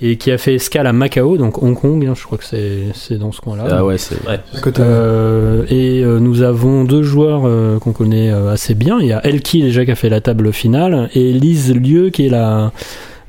[0.00, 2.04] et qui a fait escale à Macao, donc Hong Kong.
[2.06, 3.64] hein, je crois que c'est c'est dans ce coin-là.
[3.70, 4.16] Ah ouais, c'est.
[4.28, 4.40] Ouais.
[4.78, 8.98] Euh, et euh, nous avons deux joueurs euh, qu'on connaît euh, assez bien.
[9.00, 12.26] Il y a Elki déjà qui a fait la table finale et Lise Lieu qui
[12.26, 12.72] est la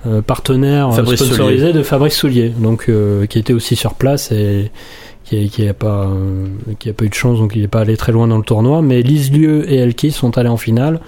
[0.06, 4.70] euh, partenaire Fabrice sponsorisée de Fabrice Soulier, donc euh, qui était aussi sur place et
[5.28, 6.46] qui, qui a pas euh,
[6.80, 8.44] qui a pas eu de chance donc il n'est pas allé très loin dans le
[8.44, 8.82] tournoi.
[8.82, 11.00] Mais Lise Lieu et Elki sont allés en finale.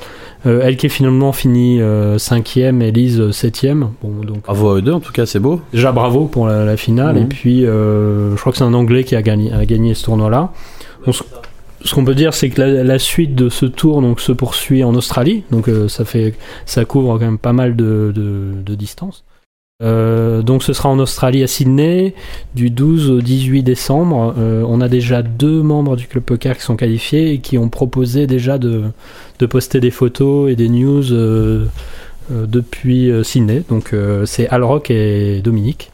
[0.46, 3.90] Euh, Elki finalement finit euh, cinquième et Lise euh, septième.
[4.02, 5.62] Bon donc Bravo à eux deux, en tout cas, c'est beau.
[5.74, 7.22] déjà bravo pour la, la finale Mhm.
[7.24, 10.06] et puis euh, je crois que c'est un anglais qui a gagné, a gagné ce
[10.06, 10.52] tournoi là
[11.82, 14.84] ce qu'on peut dire c'est que la, la suite de ce tour donc se poursuit
[14.84, 16.34] en Australie donc euh, ça fait
[16.66, 19.24] ça couvre quand même pas mal de, de, de distance
[19.82, 22.14] Euh, donc ce sera en Australie à Sydney
[22.54, 26.64] du 12 au 18 décembre Euh, on a déjà deux membres du club poker qui
[26.64, 28.84] sont qualifiés et qui ont proposé déjà de,
[29.40, 31.66] de poster des photos et des news euh,
[32.30, 35.92] depuis Sydney donc c'est Alrock et Dominique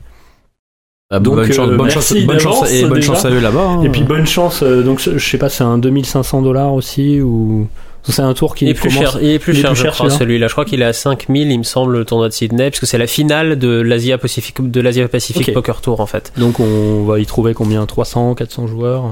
[1.12, 3.40] Ah, Donc, bonne chance, bonne merci chance, bonne chance, d'avance, et bonne chance à eux
[3.40, 3.68] là-bas.
[3.68, 3.84] hein.
[3.84, 7.68] Et puis bonne chance, donc je je sais pas, c'est un 2500 dollars aussi ou
[8.12, 9.76] c'est un tour qui il est plus commence- cher, il est plus il est cher,
[9.76, 10.48] je cher, crois, celui-là.
[10.48, 12.86] Je crois qu'il est à 5000, il me semble, le tournoi de Sydney, parce que
[12.86, 15.54] c'est la finale de l'Asia Pacific, de l'Asia Pacific Ok.
[15.54, 16.32] Poker Tour, en fait.
[16.38, 17.86] Donc on va y trouver combien?
[17.86, 19.06] 300, 400 joueurs.
[19.06, 19.10] euh?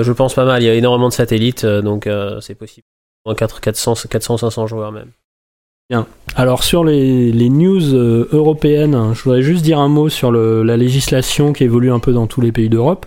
[0.00, 2.54] Euh, je pense pas mal, il y a énormément de satellites, euh, donc euh, c'est
[2.54, 2.86] possible.
[3.24, 5.10] Moins 4, 400, 400, 500 joueurs même.
[6.34, 10.64] Alors sur les, les news euh, européennes, je voudrais juste dire un mot sur le-
[10.64, 13.06] la législation qui évolue un peu dans tous les pays d'Europe.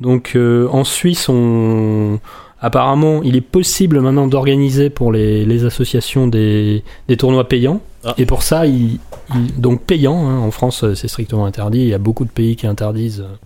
[0.00, 2.18] Donc euh, en Suisse, on
[2.64, 7.80] apparemment, il est possible maintenant d'organiser pour les, les associations des, des tournois payants.
[8.04, 8.14] Ah.
[8.18, 8.98] Et pour ça, il,
[9.34, 11.80] il- donc payant, hein, en France, c'est strictement interdit.
[11.80, 13.36] Il y a beaucoup de pays qui interdisent euh,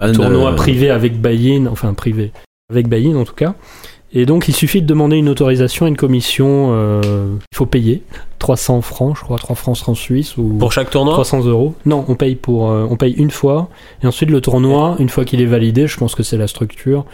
[0.00, 2.32] Ah, tournoi euh, privé avec buy-in, enfin privé,
[2.70, 3.54] avec buy-in en tout cas.
[4.14, 7.00] Et donc il suffit de demander une autorisation à une commission, euh,
[7.52, 8.02] il faut payer
[8.40, 11.74] 300 francs, je crois, 3 francs francs suisses ou Pour chaque tournoi 300 euros.
[11.86, 13.68] Non, on paye pour, euh, on paye une fois
[14.02, 17.06] et ensuite le tournoi, une fois qu'il est validé, je pense que c'est la structure,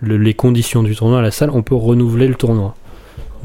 [0.00, 2.74] le- les conditions du tournoi à la salle, on peut renouveler le tournoi.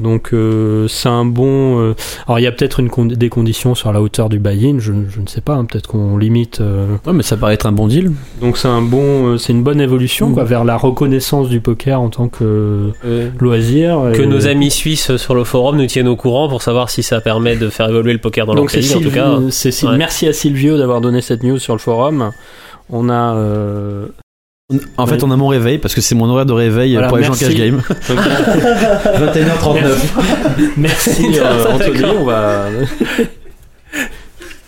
[0.02, 1.80] Donc euh, c'est un bon.
[1.80, 1.94] euh,
[2.26, 4.92] alors il y a peut-être une con- des conditions sur la hauteur du buy-in, je,
[5.08, 6.60] je ne sais pas, hein, peut-être qu'on limite.
[6.60, 8.12] euh, Ouais, mais ça paraît être un bon deal.
[8.40, 10.34] donc c'est un bon, euh, c'est une bonne évolution Mm.
[10.34, 12.90] quoi, vers la reconnaissance du poker en tant que
[13.40, 14.00] loisir.
[14.14, 17.02] Que Et- nos amis suisses sur le forum nous tiennent au courant pour savoir si
[17.02, 18.94] ça permet de faire évoluer le poker dans leur Donc c'est pays.
[18.96, 19.96] En tout cas, ouais.
[19.98, 22.30] merci à Silvio d'avoir donné cette new sur le forum.
[22.90, 23.34] On a
[24.96, 27.16] En fait, on a mon réveil parce que c'est mon horaire de réveil Voilà, pour
[27.18, 27.44] les gens merci.
[27.46, 27.82] cash game.
[29.06, 30.72] 21h39.
[30.76, 32.64] Merci euh, Anthony, on va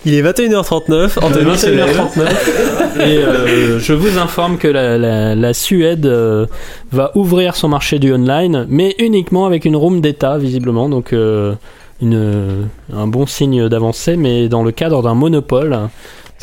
[0.07, 1.19] il est 21h39.
[1.23, 1.97] Anthony se lève.
[1.97, 6.45] 21h39 et euh, je vous informe que la, la- la Suède euh,
[6.93, 11.55] va ouvrir son marché du online, mais uniquement avec une room d'État visiblement, donc euh,
[12.03, 15.79] une, un bon signe d'avancée, mais dans le cadre d'un monopole.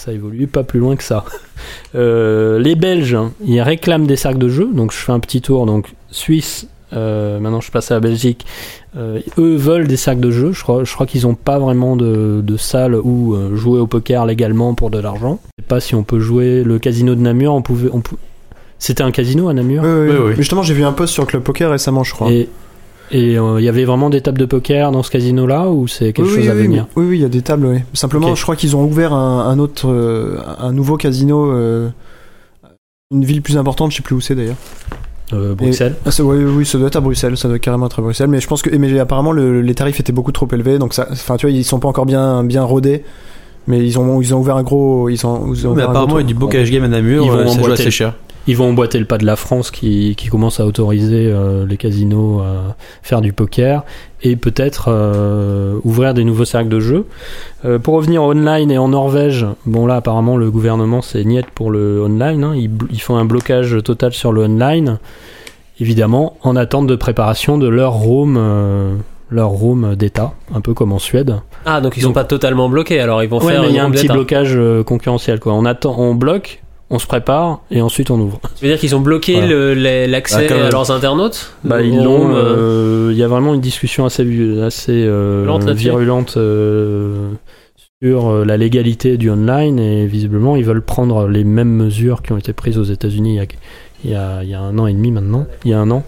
[0.03, 1.25] Ça évolue pas plus loin que ça.
[1.93, 5.65] Euh, les Belges, ils réclament des sacs de jeu, donc je fais un petit tour.
[5.67, 8.45] Donc Suisse, euh, maintenant je passe à la Belgique.
[8.97, 10.53] Euh, eux veulent des sacs de jeu.
[10.53, 14.25] Je crois, je crois qu'ils n'ont pas vraiment de, de salle où jouer au poker
[14.25, 15.39] légalement pour de l'argent.
[15.59, 17.53] Je sais pas si on peut jouer le casino de Namur.
[17.53, 18.17] On pouvait, on pou-
[18.79, 19.83] C'était un casino à Namur?
[19.83, 20.23] Oui, oui, Oui, oui.
[20.29, 20.33] oui.
[20.37, 22.31] Justement, j'ai vu un post sur Club Poker récemment, je crois.
[22.31, 22.49] Et
[23.11, 26.13] et euh, il y avait vraiment des tables de poker dans ce casino-là ou c'est
[26.13, 27.79] quelque oui, chose oui, à oui, venir Oui, oui, il y a des tables, oui.
[27.93, 31.89] Simplement, je crois qu'ils ont ouvert un, un autre, euh, un nouveau casino, euh,
[33.11, 34.55] une ville plus importante, je sais plus où c'est d'ailleurs.
[35.33, 35.95] Euh, Bruxelles.
[36.05, 38.27] Ah, oui, oui, ça doit être à Bruxelles, ça doit carrément être à Bruxelles.
[38.29, 41.07] Mais je pense que, mais apparemment, le- les tarifs étaient beaucoup trop élevés, donc ça,
[41.11, 43.03] enfin, tu vois, ils sont pas encore bien, bien rodés.
[43.67, 46.23] Mais ils ont, ils ont ouvert un gros, ils ont, ils ont Mais apparemment, il
[46.23, 47.73] y a du beau cash game à Namur, Ils vont ça joue emboîter.
[47.83, 48.15] assez cher.
[48.47, 51.77] Ils vont emboîter le pas de la France qui, qui commence à autoriser euh, les
[51.77, 53.83] casinos à faire du poker
[54.23, 57.05] et peut-être euh, ouvrir des nouveaux cercles de jeu.
[57.65, 61.69] Euh, pour revenir online et en Norvège, bon là apparemment le gouvernement c'est niet pour
[61.69, 62.55] le online, hein.
[62.55, 64.97] ils, font un blocage total sur le online,
[65.79, 68.39] évidemment en attente de préparation de leur room.
[69.29, 71.37] leur room d'État, un peu comme en Suède.
[71.65, 73.75] Ah, donc ils sont Donc- pas totalement bloqués, alors ils vont Ouais, faire mais il
[73.75, 75.39] y a un petit blocage concurrentiel.
[75.39, 75.53] Quoi.
[75.53, 76.61] On attend, on bloque,
[76.93, 78.39] on se prépare et ensuite on ouvre.
[78.43, 79.47] Ça veut dire qu'ils ont bloqué Voilà.
[79.47, 80.65] le- les- l'accès Ah, même.
[80.65, 82.35] à leurs internautes Bah, ils l'ont.
[82.35, 87.29] euh, euh, Il y a vraiment une discussion assez, euh, virulente euh,
[88.03, 92.31] sur euh, la légalité du online et visiblement ils veulent prendre les mêmes mesures qui
[92.33, 93.45] ont été prises aux États-Unis il y a,
[94.03, 95.91] il y a- il y a un an et demi maintenant, il y a un
[95.91, 96.03] an,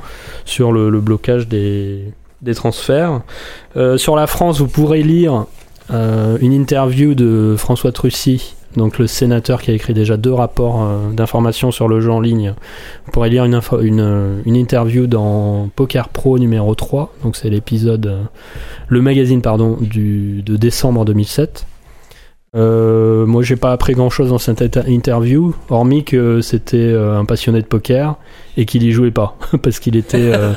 [0.46, 2.00] sur le, le blocage des,
[2.42, 3.22] des transferts.
[3.78, 5.46] Euh, sur la France, vous pourrez lire
[5.92, 8.56] euh, une interview de François Trucy.
[8.76, 12.20] Donc le sénateur qui a écrit déjà deux rapports euh, d'information sur le jeu en
[12.20, 12.54] ligne
[13.06, 13.60] vous pourrez lire une,
[14.00, 18.24] euh, une interview dans Poker Pro numéro 3, donc c'est l'épisode, euh,
[18.88, 21.66] le magazine pardon, du, de décembre 2007.
[22.56, 27.18] Euh, moi j'ai pas appris grand chose dans cette inter- interview, hormis que c'était euh,
[27.18, 28.16] un passionné de poker
[28.58, 30.54] et qu'il y jouait pas, parce qu'il était, euh,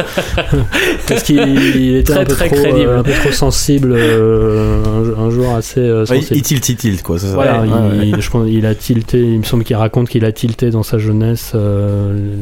[1.08, 2.86] parce qu'il il était Très, un, peu très trop, crédible.
[2.90, 4.84] euh, un peu trop sensible, euh,
[5.16, 6.36] un, un joueur assez euh, Ouais, sensible.
[6.36, 7.18] il tilt, il tilt, quoi.
[7.18, 7.34] c'est ça.
[7.34, 7.68] Voilà, Ouais,
[8.04, 8.20] il, ouais.
[8.20, 9.22] je pense il a tilté.
[9.22, 12.34] Il me semble qu'il raconte qu'il a tilté dans sa jeunesse euh,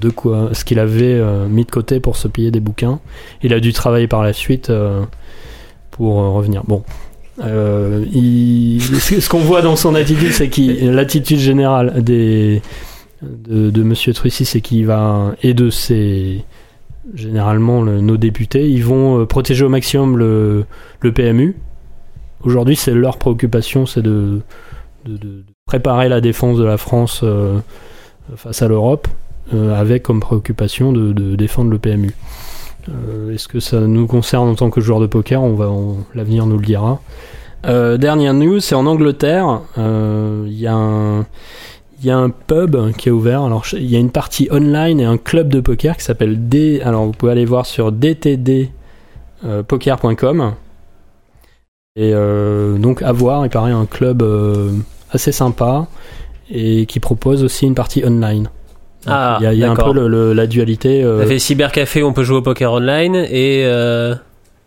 [0.00, 3.00] de quoi, ce qu'il avait euh, mis de côté pour se payer des bouquins.
[3.42, 5.00] Il a dû travailler par la suite euh,
[5.90, 6.62] pour euh, revenir.
[6.68, 6.84] Bon,
[7.40, 12.60] Euh, ce qu'on voit dans son attitude, c'est qu'il l'attitude générale de,
[13.22, 16.44] de Monsieur Trucy, c'est qu'il va et de ses
[17.14, 20.64] généralement le- nos députés, ils vont euh, protéger au maximum le,
[21.14, 21.56] PMU.
[22.44, 24.40] Aujourd'hui, c'est leur préoccupation, c'est de,
[25.66, 27.58] préparer la défense de la France euh,
[28.36, 29.08] face à l'Europe,
[29.52, 32.12] avec comme préoccupation de défendre le PMU.
[32.88, 35.70] Euh, Est-ce que ça nous concerne en tant que joueur de poker On va,
[36.14, 37.00] l'avenir nous le dira.
[37.64, 39.60] Euh, dernière news, c'est en Angleterre.
[39.78, 41.24] Euh, Il y a un
[42.02, 43.42] il y a un pub qui est ouvert.
[43.42, 46.80] Alors, il y a une partie online et un club de poker qui s'appelle D.
[46.84, 50.54] Alors, vous pouvez aller voir sur dtdpoker.com.
[51.94, 54.72] Et euh, donc, à voir, il paraît un club euh,
[55.12, 55.86] assez sympa
[56.50, 58.48] et qui propose aussi une partie online.
[59.06, 61.02] Ah, il y a, il y a un peu le- le- la dualité.
[61.02, 64.14] euh, Ça fait cybercafé, on peut jouer au poker online et euh,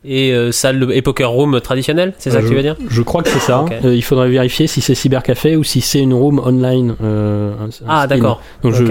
[0.07, 2.75] et euh, salle et poker room traditionnelle, c'est ça que je, tu veux dire?
[2.89, 3.65] Je crois que c'est ça.
[3.85, 6.95] Euh, il faudrait vérifier si c'est cybercafé ou si c'est une room online.
[7.03, 8.39] euh, un- Ah d'accord.
[8.61, 8.83] Donc je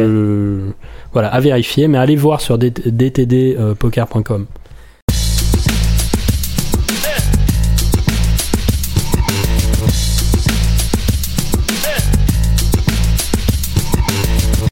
[1.12, 4.46] voilà à vérifier, mais allez voir sur dtdpoker.com.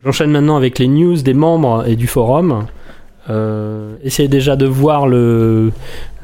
[0.05, 2.67] J'enchaîne maintenant avec les news des membres et du forum.
[3.31, 5.71] Euh, essayez déjà de voir le,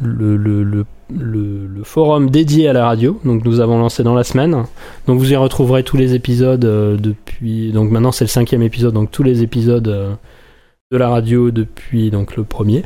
[0.03, 3.20] le, le, le, le- forum dédié à la radio.
[3.24, 4.64] Donc nous avons lancé dans la semaine.
[5.07, 7.70] Donc vous y retrouverez tous les épisodes euh, depuis.
[7.70, 10.12] Donc maintenant c'est le cinquième épisode, donc tous les épisodes euh,
[10.91, 12.83] de la radio depuis donc le premier.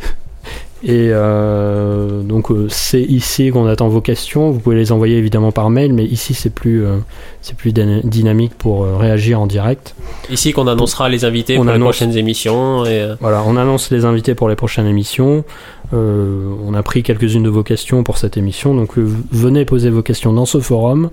[0.85, 4.51] Et euh, donc euh, c'est ici qu'on attend vos questions.
[4.51, 6.97] Vous pouvez les envoyer évidemment par mail, mais ici c'est plus euh,
[7.41, 9.95] c'est plus dyna- dynamique pour réagir en direct.
[10.31, 14.05] Ici qu'on annoncera les invités On pour les prochaines émissions et Voilà, on annonce les
[14.05, 15.45] invités pour les prochaines émissions.
[15.93, 20.33] On a pris quelques-unes de vos questions pour cette émission, donc venez poser vos questions
[20.33, 21.11] dans ce forum.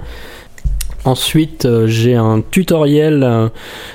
[1.05, 3.47] Ensuite, euh, j'ai un tutoriel, euh,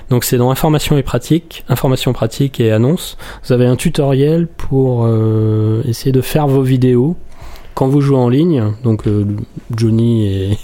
[0.08, 3.18] donc c'est dans information et pratique, information pratique et annonce.
[3.44, 7.16] Vous avez un tutoriel pour euh, essayer de faire vos vidéos
[7.74, 8.72] quand vous jouez en ligne.
[8.84, 9.26] Donc euh,
[9.76, 10.58] Johnny et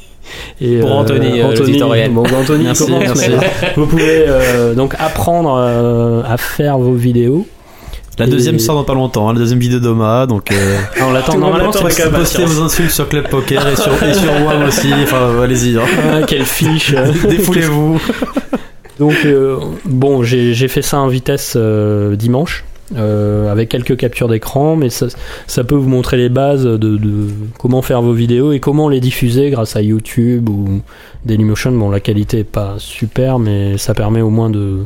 [0.61, 2.09] et Pour Anthony, euh.
[2.11, 3.31] Bon, Anthony Merci, commence, merci.
[3.31, 4.27] mais vous pouvez
[4.77, 7.47] donc apprendre à faire vos vidéos.
[8.21, 11.05] La Et- deuxième sort dans pas longtemps, hein, la deuxième vidéo d'Oma, donc euh, Ah,
[11.09, 12.11] on l'attend normalement impatience.
[12.11, 15.83] postez vos insultes sur Club Poker et sur, et sur WAM aussi, enfin allez-y, hein.
[16.13, 16.95] Ah, quelle fiche
[17.29, 18.01] défoulez-vous.
[18.99, 19.57] Donc euh,
[19.87, 22.65] bon, j'ai j'ai fait ça en vitesse euh, dimanche.
[22.97, 25.07] euh, avec quelques captures d'écran, mais ça,
[25.47, 28.99] ça peut vous montrer les bases de, de comment faire vos vidéos et comment les
[29.01, 30.81] diffuser grâce à YouTube ou
[31.25, 31.71] Dailymotion.
[31.73, 34.79] Bon, la qualité est pas super, mais ça permet au moins de,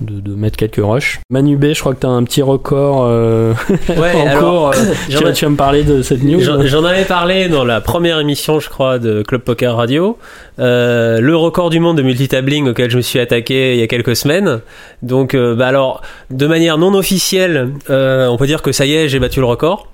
[0.00, 1.20] de, de mettre quelques rushs.
[1.30, 3.54] Manu B, je crois que tu as un petit record euh,
[3.96, 4.68] Ouais, en alors, cours.
[4.70, 7.04] euh, j'en tu, vas- ai- tu vas me parler de cette news J'en j'en avais
[7.04, 10.18] parlé dans la première émission, je crois, de Club Poker Radio.
[10.58, 13.86] Euh, le record du monde de multitabling auquel je me suis attaqué il y a
[13.86, 14.60] quelques semaines.
[15.02, 18.94] Donc, euh, bah alors, de manière non officielle, euh, on peut dire que ça y
[18.94, 19.88] est, j'ai battu le record.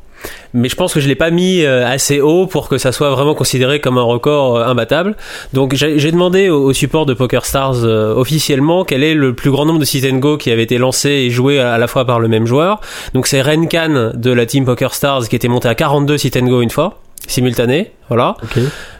[0.52, 3.10] Mais je pense que je l'ai pas mis euh, assez haut pour que ça soit
[3.10, 5.16] vraiment considéré comme un record euh, imbattable.
[5.52, 9.78] Donc j'ai demandé au, support de PokerStars euh, officiellement quel est le plus grand nombre
[9.78, 12.28] de sit and go qui avait été lancé et joué à, la fois par le
[12.28, 12.80] même joueur.
[13.14, 16.62] Donc c'est Renkan de la team PokerStars qui était monté à 42 sit and go
[16.62, 18.36] une fois simultané, voilà.
[18.42, 18.58] Ok.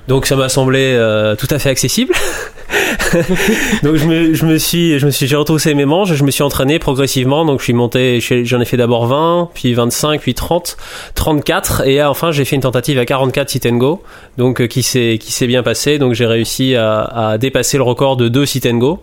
[0.09, 2.15] Donc ça m'a semblé euh, tout à fait accessible.
[3.83, 6.31] donc je me, je me suis, je me suis, j'ai retroussé mes manches, je me
[6.31, 7.45] suis entraîné progressivement.
[7.45, 10.77] Donc je suis monté, j'en ai fait d'abord 20, puis 25, puis 30,
[11.15, 14.03] 34, et enfin j'ai fait une tentative à 44 sit and go,
[14.39, 15.99] donc euh, qui s'est, qui s'est bien passé.
[15.99, 19.03] Donc j'ai réussi à, à dépasser le record de 2 sit and go.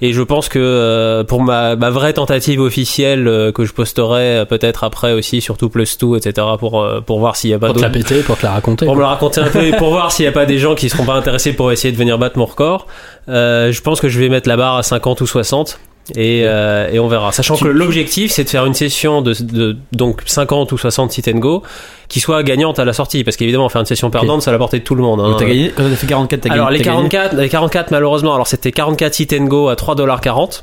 [0.00, 4.38] Et je pense que euh, pour ma, ma vraie tentative officielle euh, que je posterai
[4.38, 6.46] euh, peut-être après aussi, surtout plus 2, etc.
[6.58, 8.52] pour euh, pour voir s'il y a pas Pour te la péter, pour te la
[8.52, 8.86] raconter.
[8.86, 10.74] pour me le raconter un peu et pour voir s'il n'y a pas des gens
[10.74, 12.86] qui seront pas intéressés pour essayer de venir battre mon record.
[13.28, 15.78] Euh, je pense que je vais mettre la barre à 50 ou 60
[16.16, 17.32] et, euh, et on verra.
[17.32, 21.28] Sachant que l'objectif c'est de faire une session de, de donc 50 ou 60 sit
[21.28, 21.62] and go
[22.08, 24.58] qui soit gagnante à la sortie parce qu'évidemment faire une session perdante c'est à la
[24.58, 25.20] portée de tout le monde.
[25.20, 25.36] hein.
[25.38, 26.58] Gagné, quand t'as fait 44, t'as gagné.
[26.60, 29.74] Alors les t'as gagné 44, les 44 malheureusement, alors c'était 44 sit and go à
[29.74, 30.62] 3,40$.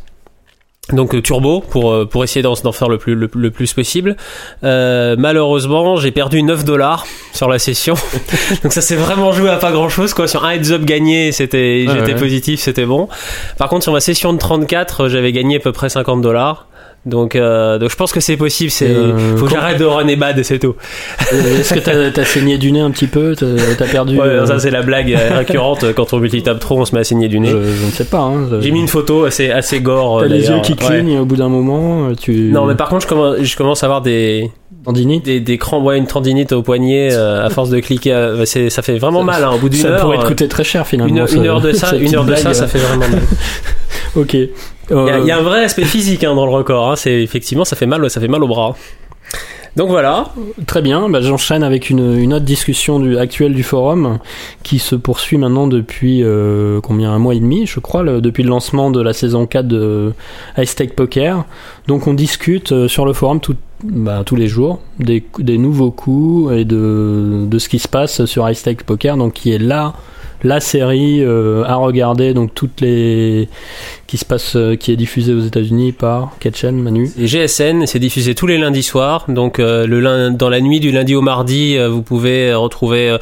[0.93, 3.73] Donc euh, turbo pour euh, pour essayer d'en d'en faire le plus le, le plus
[3.73, 4.15] possible.
[4.63, 7.95] Euh, malheureusement, j'ai perdu 9 dollars sur la session.
[8.63, 10.27] Donc ça s'est vraiment joué à pas grand chose quoi.
[10.27, 12.19] Sur un heads up gagné, c'était j'étais ouais.
[12.19, 13.07] positif, c'était bon.
[13.57, 16.67] Par contre sur ma session de 34, j'avais gagné à peu près 50 dollars.
[17.05, 18.71] Donc, euh, donc je pense que c'est possible.
[18.71, 20.75] C'est Euh, faut que j'arrête de run et bad, c'est tout.
[21.33, 23.35] Euh, Est-ce que t'as as saigné du nez un petit peu?
[23.35, 23.45] T'as
[23.77, 26.95] t'as perdu Ouais, euh, ça c'est la blague récurrente quand on multitape trop, on se
[26.95, 27.49] met à saigner du je, nez.
[27.49, 28.19] je ne sais pas.
[28.21, 30.21] Hein, je- J'ai mis une photo assez assez gore.
[30.21, 30.77] T'as les yeux qui Ouais.
[30.77, 32.09] clignent au bout d'un moment.
[32.19, 32.49] Tu...
[32.51, 34.49] Non, mais par contre, je commence, je commence à avoir des,
[34.83, 38.13] Tendinite des, des crampes, ouais, une tendinite au poignet euh, à force de cliquer.
[38.13, 40.01] euh, c'est, ça fait vraiment mal, hein, au bout d'une Ça heure.
[40.01, 41.25] pourrait te coûter très cher finalement.
[41.27, 43.21] une, heure de ça, une heure de ça, ça fait vraiment mal.
[44.15, 44.33] Ok.
[44.33, 44.49] Il
[44.89, 46.91] y, a, Euh, il y a un vrai aspect physique hein, dans le record.
[46.91, 48.75] Hein, c'est effectivement, ça fait mal, ça fait mal au bras.
[49.75, 50.29] Donc voilà.
[50.67, 54.19] Très bien, bah, j'enchaîne avec une, une autre discussion du, actuelle du forum
[54.63, 58.43] qui se poursuit maintenant depuis euh, combien un mois et demi, je crois, le- depuis
[58.43, 60.13] le lancement de la saison 4 de
[60.57, 61.43] High Stake Poker.
[61.87, 65.25] Donc on discute euh, sur le forum tout, bah, tous les jours des,
[65.57, 69.51] nouveaux coups et de, de ce qui se passe sur High Stake Poker, donc qui
[69.51, 69.93] est là
[70.43, 73.47] la série euh, à regarder, donc toutes les
[74.07, 77.85] qui se passe, euh, qui est diffusée aux États-Unis par quelle chaîne, Manu Et GSN,
[77.87, 79.25] c'est diffusé tous les lundis soirs.
[79.27, 83.17] Donc euh, le dans la nuit du lundi au mardi, vous pouvez retrouver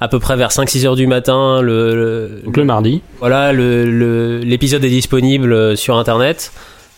[0.00, 3.02] à peu près vers 5-6 heures du matin le, le- Donc le mardi.
[3.18, 6.52] Voilà, le- l'épisode est disponible sur internet.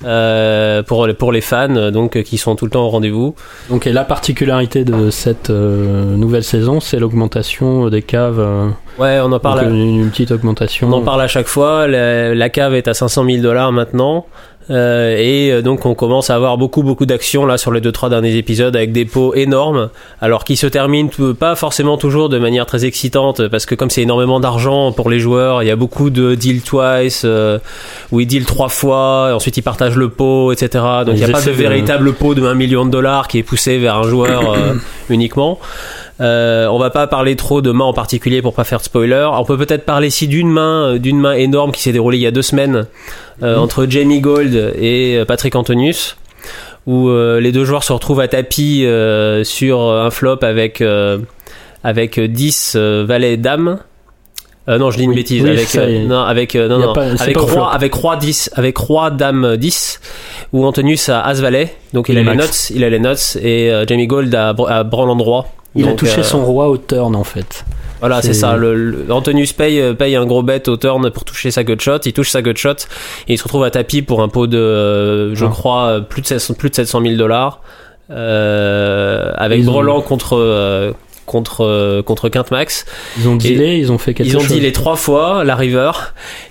[0.04, 3.34] euh, pour pour les fans donc qui sont tout le temps au rendez-vous.
[3.68, 8.40] Donc et la particularité de cette euh, nouvelle saison, c'est l'augmentation des caves.
[9.00, 9.60] Ouais, on en parle.
[9.60, 10.88] donc, à- une, une petite augmentation.
[10.88, 11.86] On en parle à chaque fois.
[11.88, 14.26] La, la cave est à 500 000 dollars maintenant.
[14.68, 17.90] Euh, et euh, donc on commence à avoir beaucoup beaucoup d'actions là sur les deux
[17.90, 19.88] trois derniers épisodes avec des pots énormes
[20.20, 24.02] alors qui se terminent pas forcément toujours de manière très excitante parce que comme c'est
[24.02, 27.58] énormément d'argent pour les joueurs il y a beaucoup de deal twice euh,
[28.12, 30.68] où ils deal trois fois ensuite ils partagent le pot etc
[31.04, 33.42] donc il n'y a pas de- véritable pot de 1 million de dollars qui est
[33.42, 34.74] poussé vers un joueur euh,
[35.08, 35.58] uniquement
[36.20, 39.28] euh, on va pas parler trop de mains en particulier pour pas faire de spoiler.
[39.32, 42.22] On peut peut-être parler ici d'une main, euh, d'une main énorme qui s'est déroulée il
[42.22, 42.86] y a deux semaines
[43.42, 46.16] euh, entre Jamie Gold et euh, Patrick Antonius,
[46.86, 51.18] où euh, les deux joueurs se retrouvent à tapis euh, sur un flop avec euh,
[51.84, 53.78] avec 10 euh, valets dames.
[54.68, 55.16] Euh, non, je dis une Oui.
[55.16, 55.42] bêtise.
[55.42, 58.76] Oui, avec, euh, non, avec, euh, non, non, pas- avec roi, avec roi 10, avec
[58.76, 60.00] roi dame 10,
[60.52, 63.72] où Antonius a as valet, donc il a les notes, il a les notes, et
[63.72, 64.84] euh, Jamie Gold a, a.
[65.74, 67.64] Il a touché euh, son roi au turn en fait.
[68.00, 68.56] voilà, c'est ça.
[68.56, 71.98] Le, le- Antonius paye, euh, paye un gros bet au turn pour toucher sa gutshot.
[72.06, 72.72] Il touche sa gutshot
[73.28, 75.48] et il se retrouve à tapis pour un pot de, euh, je Ah.
[75.48, 77.60] crois, euh, plus de 700, plus de 700 000 dollars.
[78.10, 80.92] Euh, avec ont- Brelan contre, euh,
[81.26, 82.86] contre, euh, contre Quinte Max.
[83.18, 84.48] Ils ont dealé, ils ont fait quelque Ils ont chose.
[84.48, 85.90] dit les trois fois, la river.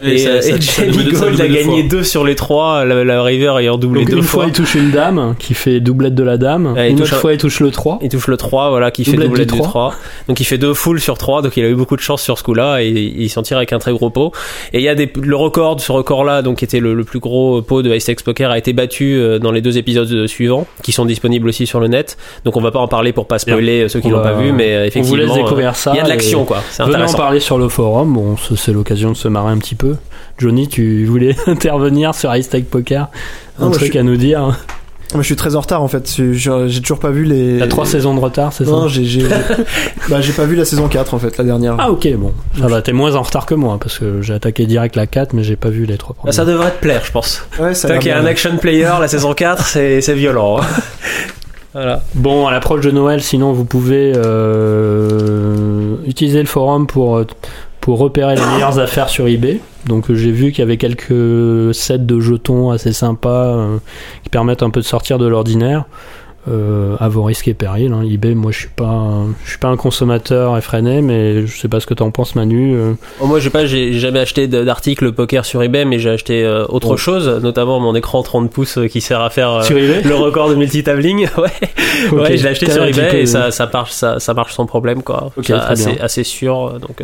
[0.01, 3.03] Et, ça- euh, ça- et ça Jamie Gold a gagné deux sur les trois, la,
[3.03, 4.45] la river ayant doublé Donc deux une fois, fois.
[4.47, 6.73] il touche une dame qui fait doublette de la dame.
[6.77, 7.99] Il une touche autre un- fois, il touche le 3.
[8.01, 9.67] Il touche le 3, voilà, qui fait Doublette du du 3.
[9.67, 9.95] 3.
[10.27, 12.37] Donc il fait deux full sur 3, donc il a eu beaucoup de chance sur
[12.37, 14.31] ce coup-là et il s'en tire avec un très gros pot.
[14.73, 17.19] Et il y a des, le record, ce record-là, donc qui était le, le plus
[17.19, 20.91] gros pot de Ice Poker, a été battu euh, dans les deux épisodes suivants, qui
[20.91, 22.17] sont disponibles aussi sur le net.
[22.45, 24.51] Donc on va pas en parler pour pas spoiler ceux qui On l'ont pas vu,
[24.51, 25.91] mais euh, On vous laisse euh, découvrir ça.
[25.93, 26.61] Il y a de l'action, quoi.
[26.71, 28.13] C'est Venez en parler sur le forum.
[28.13, 29.95] Bon, ce- c'est l'occasion de se marrer un petit peu.
[30.37, 33.07] Johnny, tu voulais intervenir sur Ice Tech Poker?
[33.59, 34.57] Un Non, truc je à nous dire?
[35.13, 36.07] Moi, je suis très en retard en fait.
[36.07, 37.57] J'ai toujours pas vu les.
[37.57, 38.69] T'as trois saisons de retard, c'est ça?
[38.69, 39.23] Non, j'ai
[40.09, 41.75] bah, j'ai pas vu la saison 4 en fait, la dernière.
[41.79, 42.31] Ah ok, bon.
[42.59, 45.33] Ça va, t'es moins en retard que moi, parce que j'ai attaqué direct la 4,
[45.33, 46.33] mais j'ai pas vu les trois Bah, premiers.
[46.33, 47.41] ça devrait te plaire, je pense.
[47.59, 50.59] ouais, ça a Toi qui es un action player, la saison 4, c'est c'est violent.
[51.73, 52.01] voilà.
[52.15, 57.27] Bon, à l'approche de Noël, sinon vous pouvez euh, utiliser le forum pour, euh,
[57.79, 59.59] pour repérer les meilleures affaires sur eBay.
[59.85, 63.67] Donc euh, j'ai vu qu'il y avait quelques sets de jetons assez sympas
[64.23, 65.85] qui permettent un peu de sortir de l'ordinaire.
[66.49, 67.93] Euh, à vos risques et périls.
[67.93, 68.01] hein.
[68.01, 69.09] eBay, moi je suis pas,
[69.45, 72.73] je suis pas un consommateur effréné, mais je sais pas ce que t'en penses, Manu.
[72.75, 72.93] euh.
[73.19, 76.65] Bon, moi, j'ai pas, j'ai jamais acheté d'article poker sur eBay, mais j'ai acheté euh,
[76.69, 80.55] autre chose, notamment mon écran 30 pouces euh, qui sert à faire le record de
[80.55, 81.27] multitabling.
[81.37, 84.65] Ouais, ouais, je l'ai acheté sur eBay et ça, ça marche, ça, ça marche sans
[84.65, 85.31] problème, quoi.
[85.37, 86.03] Ok, Ça, très assez, bien.
[86.03, 86.79] assez sûr.
[86.79, 87.03] Donc,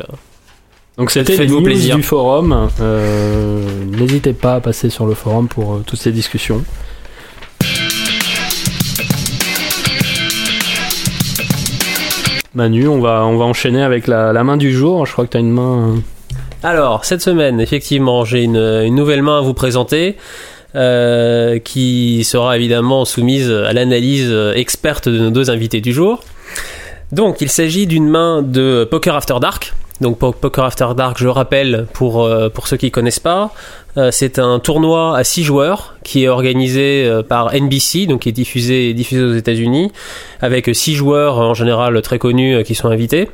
[0.98, 1.96] Donc c'était les news plaisir.
[1.98, 2.70] du forum.
[2.82, 3.62] Euh,
[4.00, 6.64] N'hésitez pas à passer sur le forum pour euh, toutes ces discussions.
[12.56, 15.06] Manu, on va, enchaîner avec la, main du jour.
[15.06, 15.90] Je crois que tu as une main.
[15.90, 15.96] euh,
[16.64, 20.16] Alors, cette semaine, effectivement, j'ai une, nouvelle main à vous présenter.
[20.76, 26.22] euh, qui sera évidemment soumise à l'analyse euh, experte de nos deux invités du jour.
[27.14, 29.74] Donc, il s'agit d'une main de Poker After Dark.
[30.02, 32.28] Donc, Po- Poker After Dark, je rappelle pour,
[32.66, 33.52] ceux qui connaissent pas,
[34.12, 38.34] c'est un tournoi à 6 joueurs qui est organisé euh, par NBC, donc qui est
[38.34, 39.92] diffusé, diffusé aux États-Unis,
[40.42, 43.30] avec 6 joueurs en général très connus euh, qui sont invités.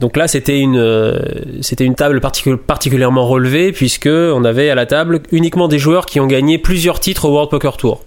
[0.00, 1.18] Donc là, c'était une, euh,
[1.60, 6.06] c'était une table particu- particulièrement relevée puisque on avait à la table uniquement des joueurs
[6.06, 8.02] qui ont gagné plusieurs titres au World Poker Tour.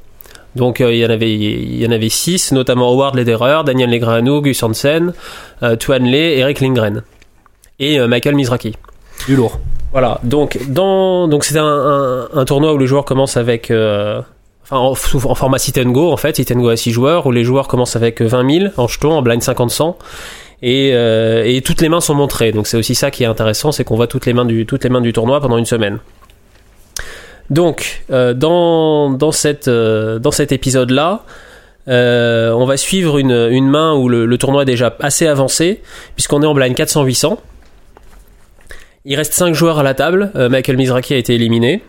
[0.56, 3.90] Donc euh, il y en avait, il y en avait six, notamment Howard Lederer, Daniel
[3.90, 5.14] Negreanu, Gus Hansen,
[5.64, 7.04] euh, Tuan Le, Eric Lindgren
[7.80, 8.74] et euh, Michael Mizraki.
[9.28, 9.60] du lourd.
[9.96, 14.22] Voilà, donc dans c'est un, tournoi où les joueurs commencent avec euh,
[14.62, 17.32] enfin en, format sit and go en fait, sit and go à 6 joueurs où
[17.32, 19.98] les joueurs commencent avec 20 000 en jetons en blind 50 100
[20.64, 22.52] et, euh, et toutes les mains sont montrées.
[22.52, 25.40] Donc c'est aussi ça qui est intéressant, c'est qu'on voit toutes les mains du tournoi
[25.40, 26.00] pendant une semaine.
[27.50, 29.70] Donc euh, dans cet
[30.52, 31.24] épisode là
[31.88, 35.82] on va suivre une, main où le, le tournoi est déjà assez avancé,
[36.16, 37.38] puisqu'on est en blind 400-800.
[39.06, 40.32] Il reste 5 joueurs à la table.
[40.36, 41.82] Euh, Michael Mizraki a été éliminé.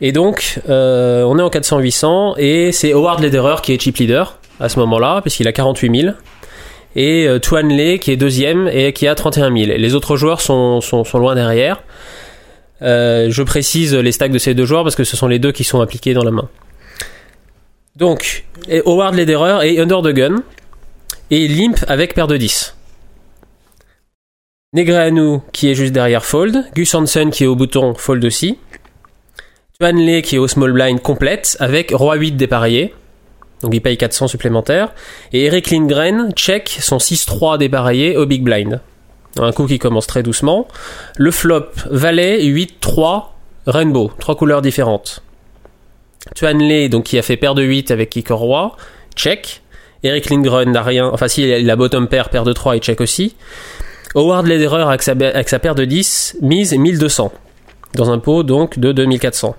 [0.00, 4.38] Et donc, euh, on est en 400-800 et c'est Howard Lederer qui est chip leader
[4.58, 6.14] à ce moment-là, puisqu'il a 48 000.
[6.96, 9.72] Et euh, Tuan Le qui est deuxième et qui a 31 000.
[9.76, 10.80] Les autres joueurs sont,
[11.14, 11.82] loin derrière.
[12.82, 15.52] Euh, je précise les stacks de ces deux joueurs parce que ce sont les deux
[15.52, 16.48] qui sont impliqués dans la main.
[17.96, 20.36] Donc, et Howard Lederer est under the gun
[21.30, 22.74] et limp avec paire de 10.
[24.72, 28.56] Negreanu qui est juste derrière fold, Gus Hansen qui est au bouton fold aussi,
[29.80, 32.94] Tuan Le qui est au small blind complète avec roi 8 dépareillé.
[33.62, 34.92] Donc il paye 400 supplémentaires.
[35.32, 38.80] Et Eric Lindgren check son 6-3 dépareillé au big blind.
[39.38, 40.68] Un coup qui commence très doucement.
[41.16, 43.24] Le flop valet 8-3
[43.66, 45.22] rainbow, trois couleurs différentes.
[46.34, 48.76] Tuan Le donc qui a fait paire de 8 avec kicker roi,
[49.16, 49.62] check.
[50.02, 53.00] Eric Lindgren n'a rien, enfin si il a bottom pair, paire de 3 et check
[53.00, 53.34] aussi.
[54.14, 57.32] Howard Lederer avec sa, avec sa paire de 10, mise 1200.
[57.94, 59.54] Dans un pot donc de 2400.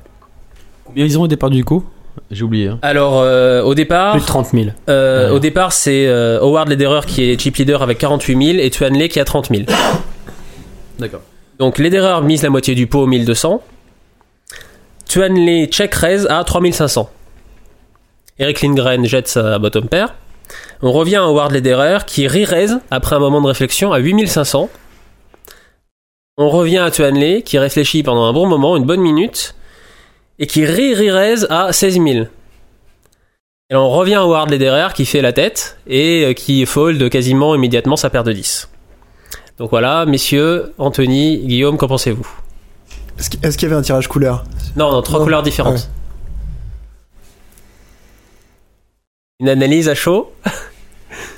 [0.86, 1.84] Combien ils ont au départ du coup?
[2.30, 2.68] J'ai oublié.
[2.68, 2.80] hein.
[2.82, 4.66] Alors euh, au départ, Plus de 30 000.
[4.90, 5.36] euh, Ouais.
[5.36, 8.98] au départ c'est euh, Howard Lederer qui est chip leader avec 48 000 et Tuan
[8.98, 9.64] Le qui a 30 000.
[11.00, 11.22] D'accord.
[11.60, 13.62] Donc Lederer mise la moitié du pot 1200.
[15.08, 17.10] Tuan Le check raise à 3500.
[18.40, 20.14] Eric Lindgren jette sa bottom pair.
[20.82, 24.70] On revient à Howard Lederer qui re-raise après un moment de réflexion à 8500.
[26.38, 29.56] On revient à Tuan Le qui réfléchit pendant un bon moment, une bonne minute,
[30.40, 32.26] et qui re-re-raise à 16 000.
[33.70, 37.56] Et on revient à Howard Lederer qui fait la tête et euh, qui fold quasiment
[37.56, 38.70] immédiatement sa paire de 10.
[39.60, 42.28] Donc voilà, messieurs, Anthony, Guillaume, qu'en pensez-vous?
[43.20, 44.44] Est-ce qu'il y avait un tirage couleur?
[44.76, 45.26] Non, non, trois Non.
[45.26, 45.90] couleurs différentes.
[49.42, 50.32] Une analyse à chaud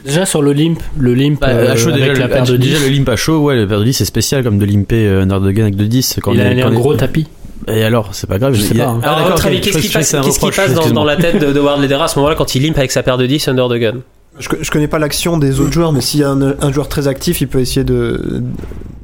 [0.05, 2.43] Déjà sur le limp, le limp Bah, euh, à chaud, avec déjà, la le, paire
[2.43, 4.59] de 10, déjà le limp à chaud, ouais, le paire de 10 c'est spécial comme
[4.59, 6.19] de limper euh, under the gun avec de 10.
[6.21, 7.27] Quand il on a est- un est- gros tapis.
[7.69, 8.53] Et alors, c'est pas grave.
[8.53, 8.99] Je sais il a- pas, hein.
[9.01, 10.11] Ah, Alors, à d'accord, votre ok, avis, je qu'est-ce qui passe,
[10.55, 12.91] passe dans, dans la tête de, de Lederer à ce moment-là quand il limp avec
[12.91, 13.93] sa paire de 10 under the gun
[14.39, 16.89] je, je connais pas l'action des autres joueurs, mais s'il y a un, un joueur
[16.89, 18.43] très actif, il peut essayer de,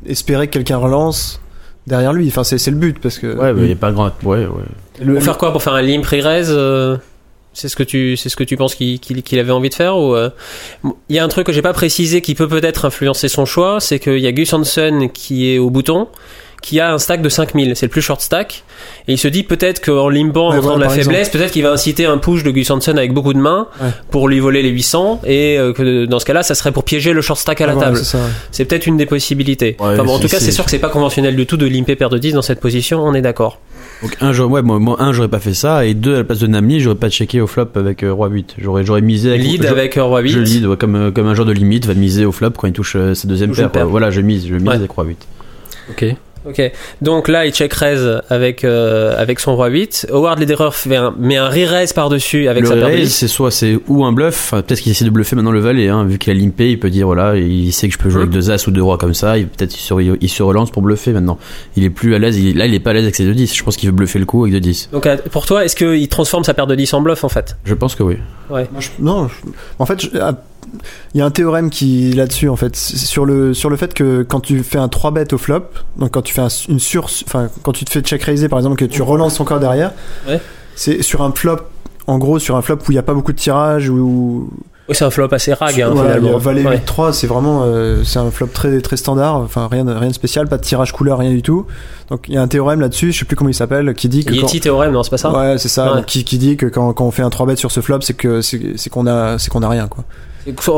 [0.08, 1.40] espérer que quelqu'un relance
[1.88, 2.28] derrière lui.
[2.28, 4.12] Enfin, c'est c'est le but parce que Ouais, mais il y a pas grand.
[4.24, 4.48] Ouais, ouais.
[5.02, 5.52] le- Pour faire quoi?
[5.54, 6.98] Pour faire un limp re-raise euh,
[7.54, 9.74] C'est ce que tu, c'est ce que tu penses qu'il qu'il- qu'il avait envie de
[9.76, 10.30] faire ou euh,
[11.10, 13.80] Il y a un truc que j'ai pas précisé qui peut peut-être influencer son choix,
[13.80, 16.08] c'est qu'il y a Gus Hansen qui est au bouton,
[16.62, 18.64] qui a un stack de 5000, c'est le plus short stack,
[19.08, 21.64] et il se dit peut-être qu'en limpant, en Ouais, montrant de la faiblesse, peut-être qu'il
[21.64, 23.88] va inciter un push de Gus Hansen avec beaucoup de mains Ouais.
[24.12, 27.14] pour lui voler les 800, et euh, que dans ce cas-là, ça serait pour piéger
[27.14, 28.00] le short stack à la table.
[28.52, 29.76] c'est peut-être une des possibilités.
[29.80, 31.58] Ouais, Enfin bon, en tout cas, c'est c'est- sûr que c'est pas conventionnel du tout
[31.58, 33.60] de limper paire de 10 dans cette position, on est d'accord.
[34.02, 36.40] Donc un, ouais, moi, moi, un, j'aurais pas fait ça, et deux, à la place
[36.40, 38.56] de Namli, j'aurais pas checké au flop avec euh, roi 8.
[38.58, 40.30] J'aurais, j'aurais misé avec Lead je- avec euh, roi 8.
[40.30, 42.68] Je lead, ouais, comme, euh, comme un joueur de limite va miser au flop quand
[42.68, 43.88] il touche euh, sa deuxième paire.
[43.88, 44.76] Voilà, je mise, je mise Ouais.
[44.76, 45.18] avec roi 8.
[45.92, 46.06] Ok.
[46.46, 46.62] Ok,
[47.02, 50.08] donc là il check raise avec, euh, avec son roi 8.
[50.12, 53.14] Howard Lederer fait un, met un re-raise par-dessus avec le sa paire de raise, 10.
[53.14, 55.90] c'est soit c'est ou un bluff, enfin, peut-être qu'il essaie de bluffer maintenant le valet,
[55.90, 58.22] hein, vu qu'il a limpé, il peut dire voilà, il sait que je peux jouer
[58.22, 60.82] avec deux as ou deux rois comme ça, peut-être il se, il se relance pour
[60.82, 61.38] bluffer maintenant.
[61.76, 63.54] Il est plus à l'aise, là il est pas à l'aise avec ses deux 10,
[63.56, 64.90] je pense qu'il veut bluffer le coup avec deux 10.
[64.94, 67.58] Donc euh, pour toi, est-ce qu'il transforme sa paire de 10 en bluff en fait?
[67.66, 68.16] Je pense que oui.
[68.50, 70.10] Moi, je- non, je- en fait, je-
[71.14, 74.24] il y a un théorème qui là-dessus en fait sur le sur le fait que
[74.24, 75.64] quand tu fais un 3 bet au flop,
[75.98, 78.60] donc quand tu fais un- une sur, enfin quand tu te fais check raiser par
[78.60, 79.92] exemple que tu relances encore derrière,
[80.28, 80.40] Ouais.
[80.76, 81.58] c'est sur un flop.
[82.08, 84.50] En gros, sur un flop où il n'y a pas beaucoup de tirage, où
[84.88, 86.40] Oui, c'est un flop assez rag hein, Voilà, finalement.
[86.40, 86.78] valet Ouais.
[86.78, 90.14] 8-3, c'est vraiment euh, c'est un flop très très standard, enfin rien de, rien de
[90.16, 91.68] spécial, pas de tirage couleur, rien du tout.
[92.10, 94.26] Donc il y a un théorème là-dessus, je sais plus comment il s'appelle, qui dit
[94.26, 95.32] que quand- Yeti théorème, non, c'est pas ça?
[95.32, 95.98] Ouais, c'est ça, Ouais.
[95.98, 98.02] donc, qui, qui dit que quand, quand on fait un 3 bet sur ce flop,
[98.02, 100.04] c'est que c'est qu'on a c'est qu'on a rien quoi.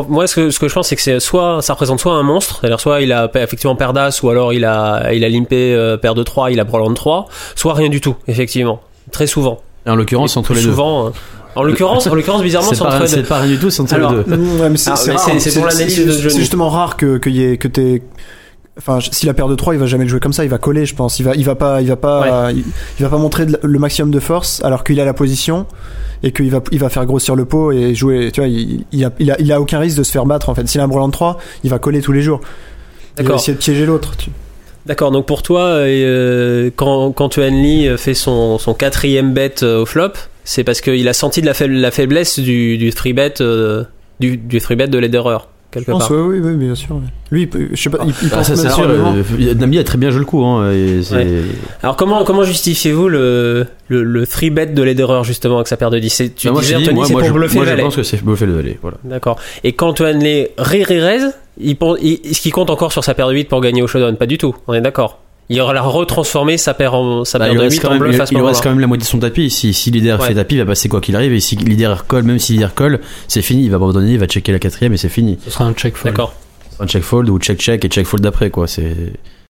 [0.09, 2.23] Moi, ce que, ce que je pense, c'est que c'est soit ça représente soit un
[2.23, 5.73] monstre, c'est-à-dire soit il a effectivement paire d'as, ou alors il a il a limpé
[5.73, 8.81] euh, paire de 3, il a brelan de 3, soit rien du tout, effectivement.
[9.11, 9.61] Très souvent.
[9.85, 10.69] Et en l'occurrence, entre les deux.
[10.69, 11.07] souvent.
[11.07, 11.09] euh,
[11.55, 14.13] En l'occurrence, en l'occurrence, bizarrement, C'est entre c'est pas rien du tout, c'est entre Alors,
[14.13, 14.35] les deux.
[14.61, 14.95] Ouais, mais c'est Ah,
[16.37, 18.01] justement rare que qu'il y ait que t'aies
[18.77, 20.49] Enfin, je- si la paire de 3, il va jamais le jouer comme ça, il
[20.49, 21.19] va coller, je pense.
[21.19, 22.63] Il va, il va pas, il va pas, il,
[22.99, 25.65] il va pas montrer de le maximum de force alors qu'il a la position
[26.23, 28.31] et qu'il va, il va faire grossir le pot et jouer.
[28.31, 30.49] Tu vois, il, il, a, il, a, il a aucun risque de se faire battre
[30.49, 30.67] en fait.
[30.67, 32.39] S'il a un brelan de 3, il va coller tous les jours.
[32.43, 33.35] Il va D'accord.
[33.41, 34.15] essayer de piéger l'autre.
[34.15, 34.29] tu-
[34.85, 39.85] D'accord, donc pour toi, euh, quand, quand Lee fait son, son quatrième bet euh, au
[39.85, 40.13] flop,
[40.43, 43.83] c'est parce qu'il a senti de la, faib- la faiblesse du, du 3 bet euh,
[44.19, 44.97] du, du 3 bet de
[45.79, 46.11] Je pense, part.
[46.11, 46.99] oui, oui, oui, bien sûr.
[47.31, 48.83] Lui, je sais pas, il, il Ah, pense ça, sûr.
[48.89, 50.43] euh, Nami a très bien joué le coup.
[50.43, 51.27] Hein, et c'est- Ouais.
[51.81, 55.89] Alors comment, comment justifiez-vous le, le, le 3 bet de Lederer justement avec sa paire
[55.89, 57.55] de 10 C'est- Tu Bah, moi, disais je dis, Anthony, c'est moi, pour je, bluffer
[57.55, 57.83] moi, le je valet.
[57.83, 58.79] pense que c'est bluffer le valet.
[58.81, 58.97] Voilà.
[59.05, 59.39] D'accord.
[59.63, 63.27] Et quand Tuan Lee ré-ré-raise, il, pense- il, est-ce qu'il compte encore sur sa paire
[63.29, 65.19] de 8 pour gagner au showdown Pas du tout, on est d'accord.
[65.53, 67.91] Il aura retransformé sa paire, en, sa Bah, paire il de reste 8 quand en
[67.91, 68.51] même, bluff il, à ce il moment-là.
[68.53, 69.49] reste quand même la moitié de son tapis.
[69.49, 70.27] Si, si leader Ouais.
[70.27, 71.33] fait tapis, il va passer quoi qu'il arrive.
[71.33, 73.63] Et si leader colle, même si leader colle, c'est fini.
[73.63, 75.37] Il va abandonner, il va checker la quatrième et c'est fini.
[75.43, 76.13] Ce sera un check fold.
[76.15, 76.33] D'accord.
[76.79, 78.67] Un check fold ou check check et check fold d'après quoi.
[78.67, 78.95] C'est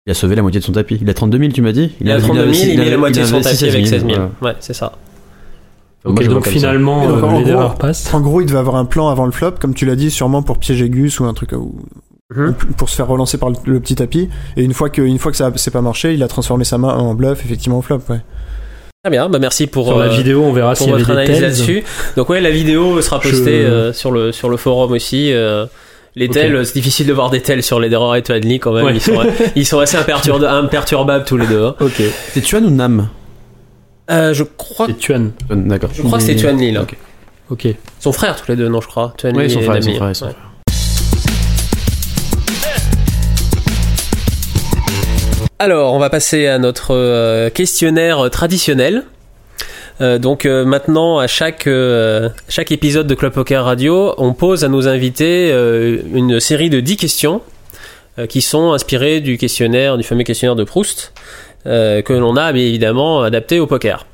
[0.06, 0.98] il a sauvé la moitié de son tapis.
[1.02, 1.92] Il a 32 000, tu m'as dit?
[2.00, 4.14] Il a 32 000, il met la moitié de son tapis avec 16 000.
[4.14, 4.30] voilà.
[4.42, 4.94] Ouais, c'est ça.
[6.06, 8.14] Donc finalement, donc, euh, en les gros- passent.
[8.14, 10.42] En gros, il devait avoir un plan avant le flop, comme tu l'as dit, sûrement
[10.44, 11.76] pour piéger Gus ou un truc, ou,
[12.36, 12.56] Mhm.
[12.70, 14.30] ou pour se faire relancer par le, le petit tapis.
[14.58, 16.78] Et une fois que, une fois que ça s'est pas marché, il a transformé sa
[16.78, 18.20] main en bluff, effectivement, au flop, ouais.
[19.04, 21.40] Très bien, bah merci pour, Sur la euh, vidéo, on verra pour avait votre analyse
[21.40, 21.84] là-dessus.
[22.18, 25.32] Donc ouais, la vidéo sera Je- postée euh, sur le sur le forum aussi.
[25.32, 25.66] euh,
[26.16, 28.86] les tels, c'est difficile de voir des tels sur les Derror et Twadley quand même.
[28.86, 28.96] Ouais.
[28.96, 29.22] Ils, sont,
[29.56, 31.64] ils sont assez imperturb- imperturbables tous les deux.
[31.64, 31.76] hein.
[31.80, 32.02] Ok.
[32.34, 33.08] C'est Tuan ou Nam?
[34.10, 35.32] Euh, je crois, C'est Tuan.
[35.50, 35.92] D'accord.
[35.94, 36.86] je crois que c'est Tuan Lee là.
[37.50, 37.68] Ok.
[38.00, 39.14] Sont frères tous les deux, non je crois.
[39.16, 40.16] Tuan Ouais, et frères, ils sont Namir.
[40.16, 40.36] frères,
[45.60, 49.06] Alors, on va passer à notre euh, questionnaire traditionnel.
[50.00, 54.64] Euh, donc euh, maintenant, à chaque, euh, chaque épisode de Club Poker Radio, on pose
[54.64, 55.52] à nos invités
[56.14, 57.42] une série de 10 questions
[58.30, 61.14] qui sont inspirées du questionnaire, du fameux questionnaire de Proust,
[61.66, 64.08] que l'on a bien évidemment adapté au poker.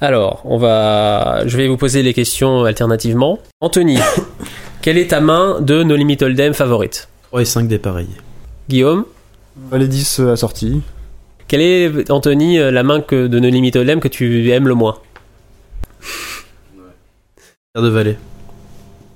[0.00, 3.40] Alors, on va, je vais vous poser les questions alternativement.
[3.60, 3.98] Anthony,
[4.82, 7.08] quelle est ta main de No Limit Hold'em favorite?
[7.30, 8.06] 3 et 5 des pareils.
[8.68, 9.04] Guillaume?
[9.72, 10.82] Les 10 euh, assortis.
[11.46, 14.74] Quelle est, Anthony, euh, la main que, de No Limit Hold'em que tu aimes le
[14.74, 14.98] moins?
[17.72, 18.18] Paire de valet.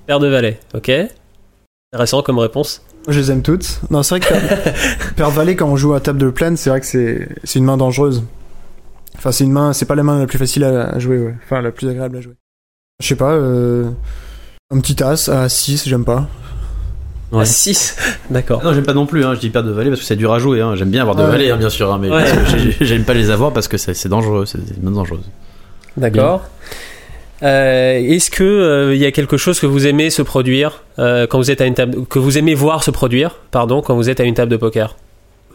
[0.07, 0.91] Paire de valet, ok
[1.91, 2.81] Intéressant comme réponse.
[3.05, 3.81] Moi, je les aime toutes.
[3.91, 4.73] Non, c'est vrai que Père,
[5.15, 7.65] Père Valet, quand on joue à table de plaine, c'est vrai que c'est c'est une
[7.65, 8.23] main dangereuse.
[9.15, 11.35] Enfin, c'est une main, c'est pas la main la plus facile à, à jouer, ouais.
[11.43, 12.33] Enfin, la plus agréable à jouer.
[12.99, 13.91] Je sais pas, euh,
[14.71, 16.27] un petit as à 6, j'aime pas.
[17.33, 17.41] Ouais.
[17.41, 17.97] À 6
[18.29, 18.59] D'accord.
[18.63, 19.33] Ah non, j'aime pas non plus, hein.
[19.35, 20.61] je dis paire de valets parce que c'est dur à jouer.
[20.61, 20.75] Hein.
[20.75, 21.29] J'aime bien avoir de Ouais.
[21.31, 22.23] valets, hein, bien sûr, hein, mais Ouais.
[22.79, 25.29] que j'aime pas les avoir parce que c'est c'est dangereux, c'est des mains dangereuses.
[25.97, 26.43] D'accord.
[27.41, 31.27] Euh, Est-ce que euh, il y a quelque chose que vous aimez se produire euh,
[31.27, 34.09] quand vous êtes à une table, que vous aimez voir se produire, pardon, quand vous
[34.09, 34.95] êtes à une table de poker?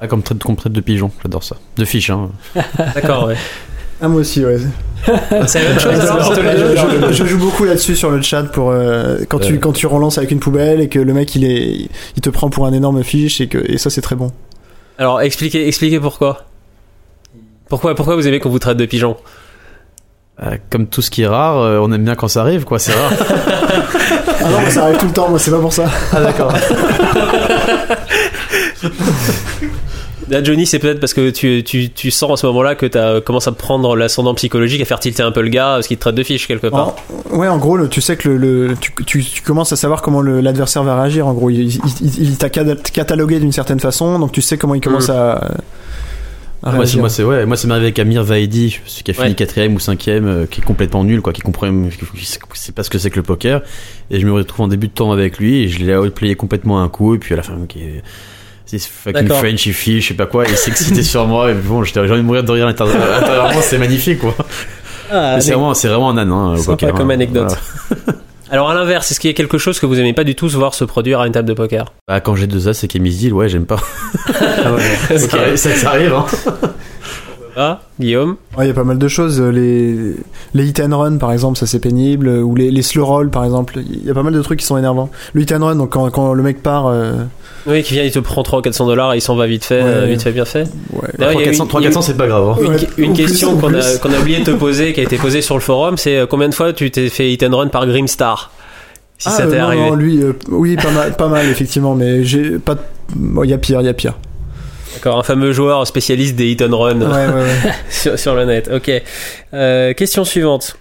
[0.00, 1.56] Ah, comme traite, comme traite de pigeon, j'adore ça.
[1.76, 2.30] De fiches, hein.
[2.94, 3.36] D'accord, ouais.
[4.00, 4.58] Ah, moi aussi, ouais.
[5.46, 9.38] C'est la même chose alors, je, joue beaucoup là-dessus sur le chat pour euh, quand
[9.38, 12.30] tu quand tu relances avec une poubelle et que le mec il est il te
[12.30, 14.32] prend pour un énorme fiche et que et ça c'est très bon.
[14.98, 16.44] Alors, expliquez, expliquez pourquoi.
[17.68, 19.16] Pourquoi, pourquoi vous aimez qu'on vous traite de pigeon
[20.42, 22.80] Euh, comme tout ce qui est rare, euh, on aime bien quand ça arrive, quoi,
[22.80, 23.12] c'est rare.
[24.40, 25.90] Ah non, ça arrive tout le temps, moi c'est pas pour ça.
[26.12, 26.52] ah, d'accord.
[30.28, 33.22] Là, Johnny, c'est peut-être parce que tu, tu, tu sens à ce moment-là que tu
[33.24, 36.02] commences à prendre l'ascendant psychologique, à faire tilter un peu le gars, parce qu'il te
[36.02, 36.96] traite de fiche quelque part.
[37.32, 39.76] En- ouais, en gros, le- tu sais que le, le- tu, tu, tu commences à
[39.76, 41.26] savoir comment l'adversaire va réagir.
[41.26, 44.58] En gros, il, il, il- il t'a cata- catalogué d'une certaine façon, donc tu sais
[44.58, 45.12] comment il commence Mm.
[45.12, 45.50] à,
[46.64, 49.14] à moi, c'est, moi, c'est, ouais, moi, c'est m'arrivé avec Amir Vaidi, celui qui a
[49.14, 49.34] fini Ouais.
[49.34, 52.26] quatrième ou cinquième, euh, qui est complètement nul, quoi, qui comprend, qui
[52.58, 53.62] sait pas ce que c'est que le poker.
[54.10, 56.82] Et je me retrouve en début de temps avec lui, et je l'ai outplayé complètement
[56.82, 58.02] un coup, et puis à la fin, qui est,
[58.68, 59.28] c'est fucking.
[59.28, 62.06] French, il fiche, je sais pas quoi, et il s'excitait sur moi, et bon, j'étais,
[62.06, 64.34] j'ai envie de mourir de rire l'intérieurement, c'est magnifique, quoi.
[65.10, 67.56] Ah, c'est vraiment, vraiment un âne, hein, Sympa comme anecdote.
[67.88, 68.18] Voilà.
[68.50, 70.48] Alors à l'inverse, est-ce qu'il y a quelque chose que vous aimez pas du tout
[70.48, 71.92] se voir se produire à une table de poker?
[72.06, 73.76] Bah, quand j'ai deux as et qu'il deal, ouais, j'aime pas.
[74.30, 75.18] Ah ouais.
[75.18, 76.26] Ça, arrive- ça, ça arrive, hein.
[77.60, 79.40] Ah, Guillaume Ouais, il y a pas mal de choses.
[79.40, 80.14] Les,
[80.54, 82.28] les hit and run, par exemple, ça c'est pénible.
[82.28, 83.80] Ou les, les slow roll, par exemple.
[83.84, 85.10] Il y a pas mal de trucs qui sont énervants.
[85.32, 87.14] Le hit and run, donc quand, quand le mec part, euh,
[87.66, 89.64] Oui, qui vient, il te prend 300 ou 400 dollars et il s'en va vite
[89.64, 89.88] fait, Ouais.
[89.88, 90.68] euh, vite fait, bien fait.
[90.92, 91.08] ouais.
[91.18, 92.76] D'ailleurs, il y a 300, une- 300, 400, c'est pas grave, hein.
[92.96, 93.98] Une, question qu'on a, plus.
[93.98, 96.26] qu'on a oublié de te poser, qui a été posée sur le forum, c'est euh,
[96.26, 98.52] combien de fois tu t'es fait hit and run par Grimstar?
[99.20, 99.82] Si Ah, ça euh, t'est non, arrivé.
[99.90, 102.76] non, lui, euh, oui, pas mal, pas mal, effectivement, mais j'ai pas.
[103.16, 104.14] Bon, il y a pire, il y a pire.
[104.98, 107.72] D'accord, un fameux joueur spécialiste des hit and run Ouais, ouais, ouais.
[107.90, 108.68] sur, sur le net.
[108.72, 108.90] Ok.
[109.54, 110.76] Euh, question suivante.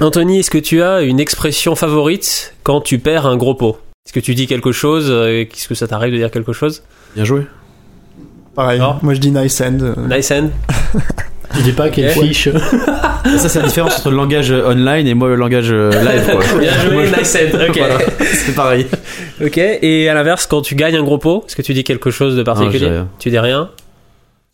[0.00, 3.78] Anthony, est-ce que tu as une expression favorite quand tu perds un gros pot?
[4.06, 6.82] Est-ce que tu dis quelque chose euh, Est-ce que ça t'arrive de dire quelque chose?
[7.14, 7.42] Bien joué.
[8.54, 8.80] Pareil.
[9.02, 9.78] Moi, je dis nice end.
[9.80, 10.48] euh, Nice end
[11.56, 12.48] Tu dis pas quelle fiche.
[13.36, 16.58] Ça, c'est la différence entre le langage online et moi, le langage live, quoi.
[16.60, 17.56] Bien joué, Moi, je- nice end.
[17.68, 17.76] Ok.
[17.76, 17.98] Voilà.
[18.18, 18.86] C'est pareil.
[19.44, 19.58] Ok.
[19.58, 22.34] Et à l'inverse, quand tu gagnes un gros pot, est-ce que tu dis quelque chose
[22.34, 23.08] de dis particulier rien.
[23.18, 23.70] Tu dis rien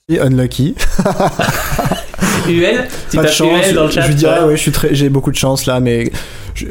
[0.08, 0.74] et unlucky.
[2.48, 3.66] UL Tu pas de tapes chance.
[3.68, 5.66] UL dans le chat je lui dirais, ouais, je suis très, j'ai beaucoup de chance
[5.66, 6.12] là, mais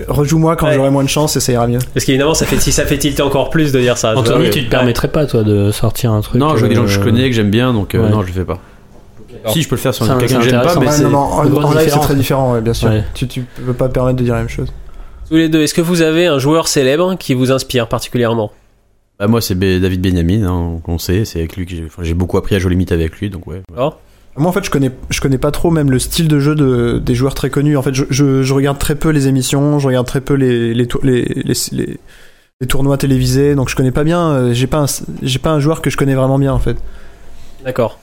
[0.08, 0.74] rejoue-moi quand Ouais.
[0.76, 1.80] j'aurai moins de chance et ça ira mieux.
[1.94, 4.16] Parce qu'évidemment, ça fait, si ça fait tilter encore plus de dire ça.
[4.18, 4.50] Anthony, Ouais.
[4.52, 6.40] tu te permettrais pas, toi, de sortir un truc.
[6.40, 8.10] Non, je veux des gens que je euh, connais, que j'aime bien, donc euh, ouais.
[8.10, 8.60] non, je le fais pas.
[9.52, 11.04] Si, je peux le faire sur quelqu'un que j'aime pas, mais Ouais, c'est.
[11.04, 12.06] non, non, en, une grosse en live c'est différence.
[12.06, 12.88] très différent, ouais, bien sûr.
[12.90, 13.04] Ouais.
[13.14, 14.70] Tu, tu peux pas te permettre de dire la même chose.
[15.30, 18.52] Tous les deux, est-ce que vous avez un joueur célèbre qui vous inspire particulièrement?
[19.20, 22.14] Bah, moi, c'est David Benjamin, hein, on sait, c'est avec lui que j'ai enfin, j'ai
[22.14, 23.62] beaucoup appris à jouer limite avec lui, donc ouais.
[24.38, 27.00] Moi en fait je connais je connais pas trop même le style de jeu de,
[27.00, 27.78] des joueurs très connus.
[27.78, 30.74] En fait je, je, je regarde très peu les émissions, je regarde très peu les
[30.74, 32.00] les, les, les, les-
[32.62, 34.30] les tournois télévisés, donc je connais pas bien.
[34.32, 34.86] euh, J'ai pas un,
[35.22, 36.76] j'ai pas un joueur que je connais vraiment bien en fait.
[37.64, 37.98] D'accord.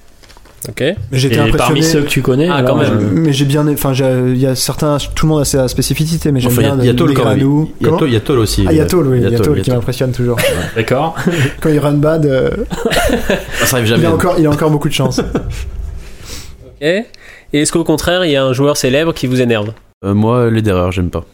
[0.69, 0.81] Ok.
[0.81, 1.83] Mais j'étais Et parmi impressionné.
[1.83, 2.93] ceux que tu connais, Ah, alors, quand même.
[2.99, 6.31] euh, Mais j'ai bien, enfin il y a certains, tout le monde a sa spécificité,
[6.31, 7.39] mais j'aime il bien il y a Toll les quand même.
[7.39, 7.73] Granou.
[7.81, 8.65] Il y a Toll- il aussi.
[8.69, 10.39] Ah, il y a Toll, oui, il y a Toll, il qui m'impressionne toujours.
[10.77, 11.17] D'accord.
[11.61, 14.07] Quand il run bad, euh, Ah, Ça arrive il jamais.
[14.07, 15.19] a encore, il a encore beaucoup de chance.
[15.19, 16.83] Ok.
[16.83, 17.05] Et
[17.53, 19.73] est-ce qu'au contraire, il y a un joueur célèbre qui vous énerve
[20.05, 21.25] Euh, moi, les d'erreur, j'aime pas.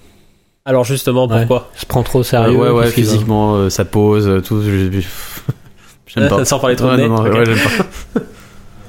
[0.65, 1.39] Alors justement, Ouais.
[1.41, 2.57] pourquoi Se prend trop au Euh, sérieux.
[2.57, 4.61] ouais, ouais, physiquement, euh, ça pose, euh, tout.
[4.63, 5.01] je-
[6.07, 6.45] J'aime pas.
[6.47, 7.09] Sans parler trop de Ouais, nez.
[7.09, 7.35] non, non, Ok.
[7.39, 8.21] ouais, j'aime pas.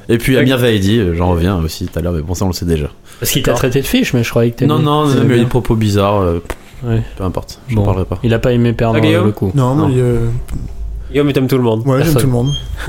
[0.09, 0.37] Et puis.
[0.37, 2.65] Amir Vaidi, euh, j'en reviens aussi tout à l'heure, mais bon, ça on le sait
[2.65, 2.89] déjà.
[3.19, 4.65] Parce qu'il t'a traité de fiche, mais je croyais que.
[4.65, 6.43] Non, non, mais il a des propos bizarres, euh,
[6.83, 7.01] Ouais.
[7.17, 7.83] peu importe, j'en Bon.
[7.83, 8.19] parlerai pas.
[8.23, 9.51] Il a pas aimé perdre Ah, le coup.
[9.53, 9.87] Non, Non.
[9.89, 10.27] mais euh,
[11.11, 11.85] Guillaume, il t'aime tout le monde.
[11.85, 12.53] ouais, j'aime tout le monde.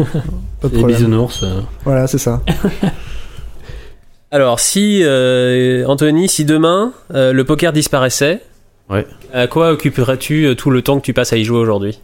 [0.60, 0.96] Pas de Les problème.
[0.98, 1.42] bisounours.
[1.42, 2.40] euh, Voilà, c'est ça.
[4.30, 8.40] Alors, si euh, Anthony, si demain euh, le poker disparaissait,
[8.88, 9.06] Ouais.
[9.32, 11.98] à quoi occuperais-tu euh, tout le temps que tu passes à y jouer aujourd'hui?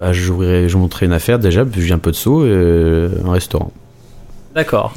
[0.00, 3.08] Bah, je, je vous montrerai une affaire déjà, puis j'ai un peu de sous et
[3.24, 3.72] un restaurant.
[4.56, 4.92] D'accord.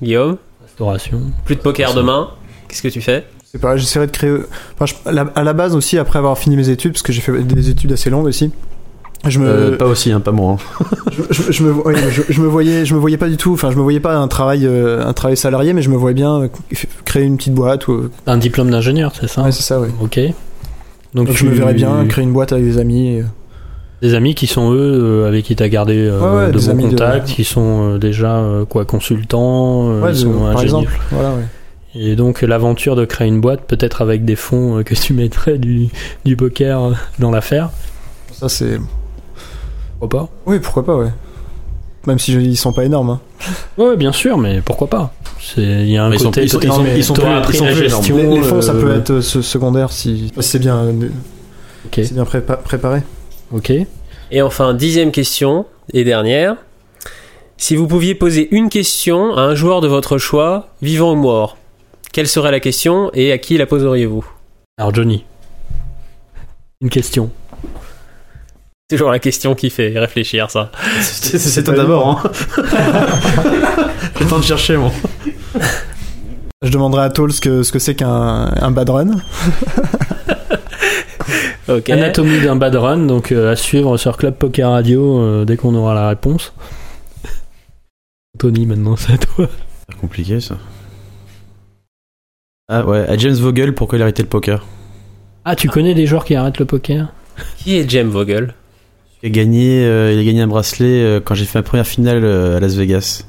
[0.00, 1.20] Guillaume, Restauration.
[1.44, 2.28] plus de poker demain.
[2.68, 3.24] Qu'est-ce que tu fais?
[3.50, 4.36] C'est pas, j'essaierai de créer.
[4.78, 7.42] Enfin, je- à la- base aussi, après avoir fini mes études, parce que j'ai fait
[7.42, 8.52] des études assez longues aussi.
[9.26, 10.56] Je me, Euh, pas aussi, hein, pas moi.
[10.80, 10.84] hein.
[11.10, 13.36] je, je- je me, ouais, mais je, je me voyais, je me voyais pas du
[13.36, 13.52] tout.
[13.52, 16.14] Enfin, je me voyais pas un travail, euh, un travail salarié, mais je me voyais
[16.14, 16.48] bien euh,
[17.04, 17.88] créer une petite boîte.
[17.88, 19.42] Ou, Un diplôme d'ingénieur, c'est ça?
[19.42, 19.88] Ouais, c'est ça, ouais.
[20.00, 20.18] Ok.
[21.12, 23.16] Donc, Donc, tu je me verrais bien créer une boîte avec des amis.
[23.16, 23.24] et-
[24.02, 24.78] Des amis qui sont eux
[25.24, 27.98] euh, avec qui t'as gardé euh, Ouais, ouais, de bons de- contacts, qui sont euh,
[27.98, 30.62] déjà euh, quoi consultants, euh, Ouais, ils de- sont par ingénieurs.
[30.62, 31.00] exemple.
[31.10, 31.44] Voilà, ouais.
[31.94, 35.58] Et donc l'aventure de créer une boîte, peut-être avec des fonds euh, que tu mettrais
[35.58, 35.88] du,
[36.24, 37.70] du poker dans l'affaire.
[38.32, 38.78] Ça, c'est.
[39.98, 40.28] Pourquoi pas?
[40.46, 41.10] Oui, pourquoi pas, ouais.
[42.06, 43.10] Même si je- ils sont pas énormes.
[43.10, 43.20] Hein.
[43.76, 45.12] Ouais, bien sûr, mais pourquoi pas?
[45.58, 47.22] Il y a un Ils sont- côté ils sont- ils sont- ils sont plus-
[47.58, 50.84] ils la gestion, Les, les fonds, ça peut être se- secondaire si, si c'est bien,
[51.86, 53.02] Ok, c'est bien prépa- préparé.
[53.52, 53.72] Ok.
[54.30, 56.56] Et enfin, dixième question et dernière.
[57.56, 61.58] Si vous pouviez poser une question à un joueur de votre choix, vivant ou mort,
[62.12, 64.24] quelle serait la question et à qui la poseriez-vous?
[64.78, 65.24] Alors Johnny,
[66.80, 67.30] une question.
[68.88, 70.72] C'est toujours la question qui fait réfléchir, ça.
[71.02, 72.30] C'est c'est toi d'abord, hein.
[74.16, 74.90] J'ai le temps de chercher, moi.
[76.62, 79.10] Je demanderai à Toll ce que ce que c'est qu'un un bad run.
[81.88, 85.74] Anatomie d'un bad run, donc euh, à suivre sur Club Poker Radio euh, dès qu'on
[85.74, 86.52] aura la réponse.
[88.38, 89.48] Tony, maintenant c'est à toi.
[89.88, 90.56] C'est compliqué, ça.
[92.72, 94.64] Ah ouais, à James Vogel, pourquoi il a arrêté le poker?
[95.44, 97.12] Ah, tu connais des joueurs qui arrêtent le poker?
[97.56, 98.54] Qui est Jem Vogel?
[99.22, 101.86] Il a, gagné, euh, il a gagné un bracelet euh, quand j'ai fait ma première
[101.86, 103.24] finale euh, à Las Vegas.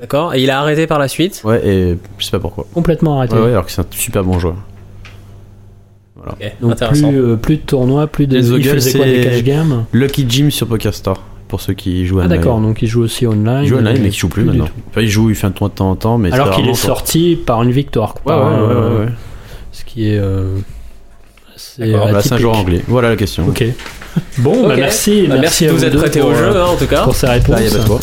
[0.00, 0.34] D'accord.
[0.34, 1.42] Et il a arrêté par la suite?
[1.44, 2.66] Ouais, et je sais pas pourquoi.
[2.72, 3.34] Complètement arrêté.
[3.34, 4.56] Ouais, ouais, alors que c'est un super bon joueur.
[6.32, 7.08] Ok, Donc intéressant.
[7.08, 8.36] plus, euh, plus de tournois, plus de.
[8.36, 12.06] Les Il Vogel, faisait quoi des cash games Lucky Jim sur PokerStar, pour ceux qui
[12.06, 13.62] jouent Ah d'accord, donc il joue aussi online.
[13.62, 14.68] Il joue online, euh, mais qui joue plus, du maintenant.
[14.90, 16.70] Enfin, il joue, il fait un tournoi de temps en temps, mais Alors qu'il est
[16.70, 16.76] quoi.
[16.78, 18.14] sorti par une victoire.
[18.24, 19.12] Ouais, Quoi, ouais, ouais, Euh, ouais, ouais.
[19.72, 20.18] Ce qui est.
[20.18, 20.56] Euh,
[21.46, 22.38] Bah, c'est un atypique.
[22.38, 22.82] joueur anglais.
[22.88, 23.46] Voilà la question.
[23.48, 23.64] Ok.
[24.38, 24.80] Bon, bah Ok.
[24.80, 25.26] merci.
[25.28, 27.04] Bah, merci de à vous être deux prêté au jeu, euh, hein, en tout cas.
[27.04, 27.74] Pour ces réponses.
[27.88, 27.98] Bah,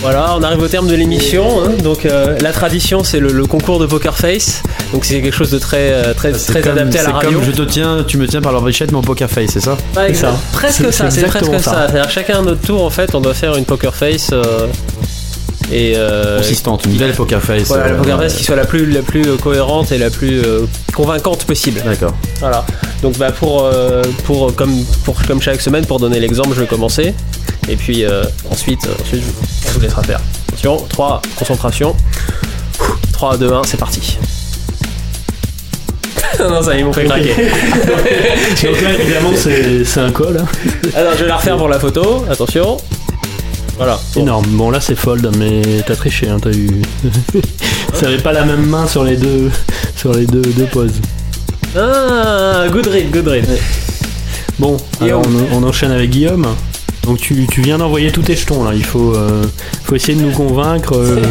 [0.00, 1.64] Voilà, on arrive au terme de l'émission.
[1.64, 1.70] hein.
[1.82, 4.62] donc euh, la tradition, c'est le, le concours de Poker Face.
[4.92, 7.14] Donc c'est quelque chose de très euh, très C'est très comme- adapté à la c'est
[7.14, 7.30] radio.
[7.40, 9.72] comme je te tiens, tu me tiens par l'enrichette, mon poker face, c'est ça?
[9.96, 10.36] Ouais, C'est ça.
[10.52, 11.58] Presque C'est- ça, c'est c'est presque ça.
[11.58, 11.86] ça.
[11.88, 14.30] C'est-à-dire chacun à notre tour, en fait, on doit faire une Poker Face.
[14.32, 14.66] euh,
[15.70, 17.64] et euh, Consistante, une belle poker face.
[17.68, 20.60] voilà, la Poker Face qui soit la plus la plus cohérente et la plus euh,
[20.94, 21.82] convaincante possible.
[21.84, 22.14] D'accord.
[22.40, 22.64] Voilà.
[23.02, 24.72] Donc bah pour euh, pour comme
[25.04, 27.12] pour comme chaque semaine pour donner l'exemple, je vais commencer
[27.68, 30.20] et puis euh, ensuite euh, ensuite je- on vous laissera faire.
[30.48, 31.94] Attention, 3 concentration.
[33.12, 34.18] 3 2 1, c'est parti.
[36.40, 37.34] non, ça ils m'ont fait craquer.
[38.62, 40.36] Donc là, évidemment, c'est un call.
[40.40, 40.46] hein.
[40.94, 42.24] Alors, je vais la refaire pour la photo.
[42.30, 42.76] Attention.
[43.76, 43.98] Voilà.
[44.14, 44.20] Bon.
[44.22, 44.46] Énorme.
[44.50, 46.28] Bon, là, c'est fold, mais t'as triché.
[46.28, 46.68] Hein, t'as eu.
[47.94, 49.50] Ça avait pas la même main sur les deux,
[49.96, 50.92] sur les deux, deux poses.
[51.76, 53.46] Ah, good read, good read.
[54.58, 55.22] Bon, alors
[55.52, 56.46] on, on enchaîne avec Guillaume.
[57.04, 58.72] Donc tu, tu viens d'envoyer tous tes jetons là.
[58.74, 59.44] Il faut, euh,
[59.84, 60.94] faut essayer de nous convaincre.
[60.96, 61.22] euh,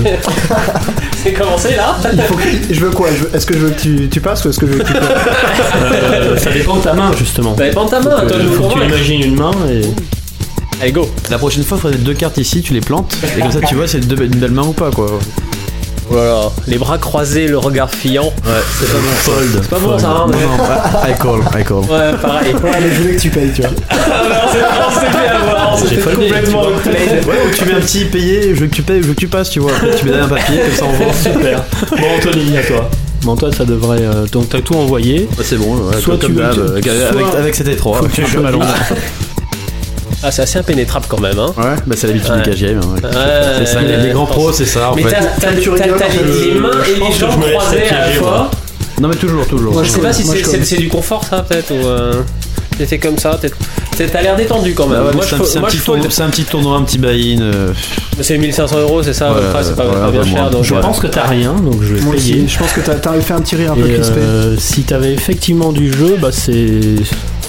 [1.24, 3.10] C'est commencé là Il faut que- je veux quoi?
[3.16, 4.80] Je veux- Est-ce que je veux que tu, tu passes ou est-ce que je veux
[4.80, 5.04] que tu passes
[5.76, 7.56] euh, ça dépend de ta main justement.
[7.58, 9.36] Ça dépend de ta main, Donc, toi euh, je vous faut que tu imagines une
[9.36, 9.82] main et.
[10.82, 11.10] Allez, go.
[11.32, 13.74] La prochaine fois, il faudrait deux cartes ici, tu les plantes, et comme ça, tu
[13.74, 15.08] vois, c'est une, une belle main ou pas, quoi.
[16.10, 16.50] Voilà.
[16.68, 18.26] Les bras croisés, le regard fiant.
[18.26, 18.32] Ouais,
[18.80, 19.10] c'est pas bon.
[19.34, 19.50] Fold.
[19.62, 21.78] C'est pas bon ça, hein Non, mais- non, I call, I call.
[21.80, 22.54] Ouais, pareil.
[22.54, 23.72] Ouais, mais je voulais que tu payes, tu vois.
[23.72, 23.94] on
[24.54, 27.26] s'est on s'est fait avoir, on s'est complètement tu outplayed.
[27.28, 29.20] Ouais, ou tu mets un petit payé, je veux que tu payes, je veux que
[29.20, 29.72] tu passes, tu vois.
[29.72, 31.14] Après, tu mets un papier, comme ça on voit.
[31.14, 31.64] Super.
[31.92, 32.90] Bon Anthony, à toi.
[33.24, 33.98] Bon toi ça devrait.
[34.02, 35.22] euh, donc t'as tout envoyé.
[35.38, 37.98] Ouais, c'est bon, ouais, Soit comme tu d'hab, que- avec, soit- avec, avec cet étroit.
[37.98, 38.22] Faut que tu.
[40.24, 41.54] Ah, c'est assez impénétrable quand même, hein.
[41.58, 42.42] Ouais, bah c'est l'habitude Ouais.
[42.56, 42.80] du game.
[42.84, 43.04] hein, ouais.
[43.04, 43.12] Ouais,
[43.60, 45.16] c'est ça, les, les grands pros, c'est ça en Mais fait.
[45.40, 48.52] t'as les, mains et les jambes je me laisserais croisées à la fois.
[49.00, 49.74] Non, mais toujours, toujours.
[49.74, 50.24] Moi, Je sais pas si
[50.64, 52.22] c'est du confort ça peut-être ou euh,
[52.78, 53.40] t'es fait comme ça
[54.12, 55.02] T'as l'air détendu quand même.
[55.22, 57.42] C'est je un, petit tournoi, un petit tournoi, un petit buy-in.
[57.42, 57.74] euh,
[58.22, 59.36] C'est 1500 euros, c'est ça.
[59.64, 60.50] c'est pas, ouais, pas bien cher.
[60.52, 62.36] Donc, Je euh, pense que t'as rien, donc je vais Moi payer.
[62.44, 64.20] aussi, je pense que t'as t'as fait un petit rire un peu crispé.
[64.20, 66.80] euh, si t'avais effectivement du jeu, bah c'est.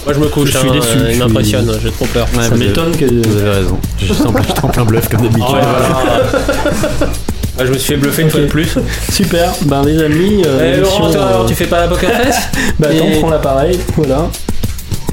[0.09, 0.51] Moi, je me couche.
[0.52, 1.78] Je suis hein, déçu, euh, je Il suis- m'impressionne.
[1.82, 2.26] J'ai trop peur.
[2.36, 3.05] ouais, ça m'étonne que.
[3.05, 3.78] Vous avez raison.
[3.98, 5.44] J'étais en, plein- j'étais en plein bluff comme d'habitude.
[5.51, 7.06] Oh.
[7.60, 8.76] Ah, je me suis fait bluffer une fois de plus.
[9.10, 10.44] Super, ben les amis.
[10.47, 12.39] euh, Eh, Laurent, toi, alors, tu fais pas la poker face
[12.78, 14.30] Bah attends, Et- prends l'appareil, voilà.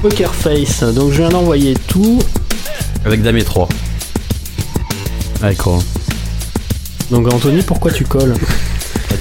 [0.03, 2.19] Poker Face, donc je viens d'envoyer tout.
[3.03, 3.67] Avec Dame et 3.
[5.41, 5.79] Avec quoi
[7.09, 8.35] Donc Anthony, pourquoi tu colles?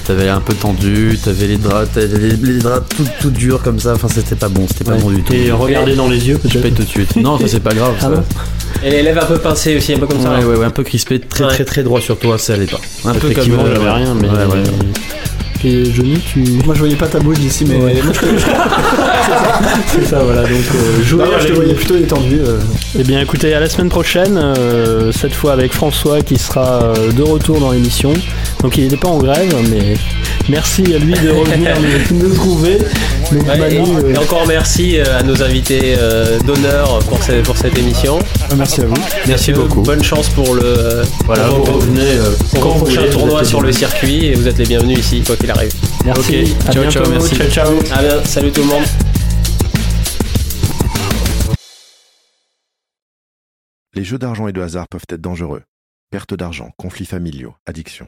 [0.05, 3.79] T'avais un peu tendu, t'avais les draps, t'avais les, les draps tout, tout durs comme
[3.79, 3.93] ça.
[3.95, 5.01] Enfin, c'était pas bon, c'était pas Ouais.
[5.01, 5.33] bon du tout.
[5.33, 6.75] Et regardez dans les yeux Je paye peut-être.
[6.75, 7.15] tout de suite.
[7.15, 7.93] Non, ça c'est pas grave.
[7.97, 8.09] Ah ça.
[8.09, 8.23] bon
[8.83, 10.29] Et les lèvres un peu pincées aussi, un peu comme ça.
[10.31, 11.49] Ouais, ouais, ouais, un peu crispé, très Ouais.
[11.49, 12.79] très très droit sur toi, ça allait pas.
[13.05, 13.31] Un peu comme.
[13.31, 14.27] Effectivement, euh, j'avais rien, mais.
[14.29, 14.63] Ouais, ouais.
[15.63, 16.41] Et Johnny, tu.
[16.63, 17.95] Moi je voyais pas ta bouche d'ici, mais Ouais.
[17.95, 18.45] je, je-
[19.87, 20.41] C'est ça, voilà.
[20.43, 22.39] Donc euh, non, je te voyais plutôt détendu.
[22.41, 22.59] euh.
[22.99, 27.11] Eh bien écoutez, à la semaine prochaine, euh, cette fois avec François qui sera euh,
[27.11, 28.13] de retour dans l'émission.
[28.65, 29.93] Donc il n'était pas en grève, mais
[30.49, 31.75] merci à lui de revenir
[32.11, 32.79] nous, nous trouver.
[33.31, 37.21] Donc Ouais, Manu, et, euh, et encore merci euh, à nos invités euh, d'honneur pour,
[37.21, 38.17] ce- pour cette émission.
[38.57, 38.95] Merci à vous.
[39.27, 39.81] Merci beaucoup.
[39.83, 42.17] Bonne chance pour le, voilà, pour revenez
[42.53, 45.35] pour quand voulez, tournois êtes sur le circuit et vous êtes les bienvenus ici, quoi
[45.37, 45.71] qu'il arrive.
[46.03, 47.35] Merci, à ciao, bientôt, ciao, merci.
[47.35, 47.79] ciao ciao.
[47.91, 48.83] Ah bien, salut tout le monde.
[53.93, 55.61] Les jeux d'argent et de hasard peuvent être dangereux.
[56.09, 58.07] Perte d'argent, conflits familiaux, addiction.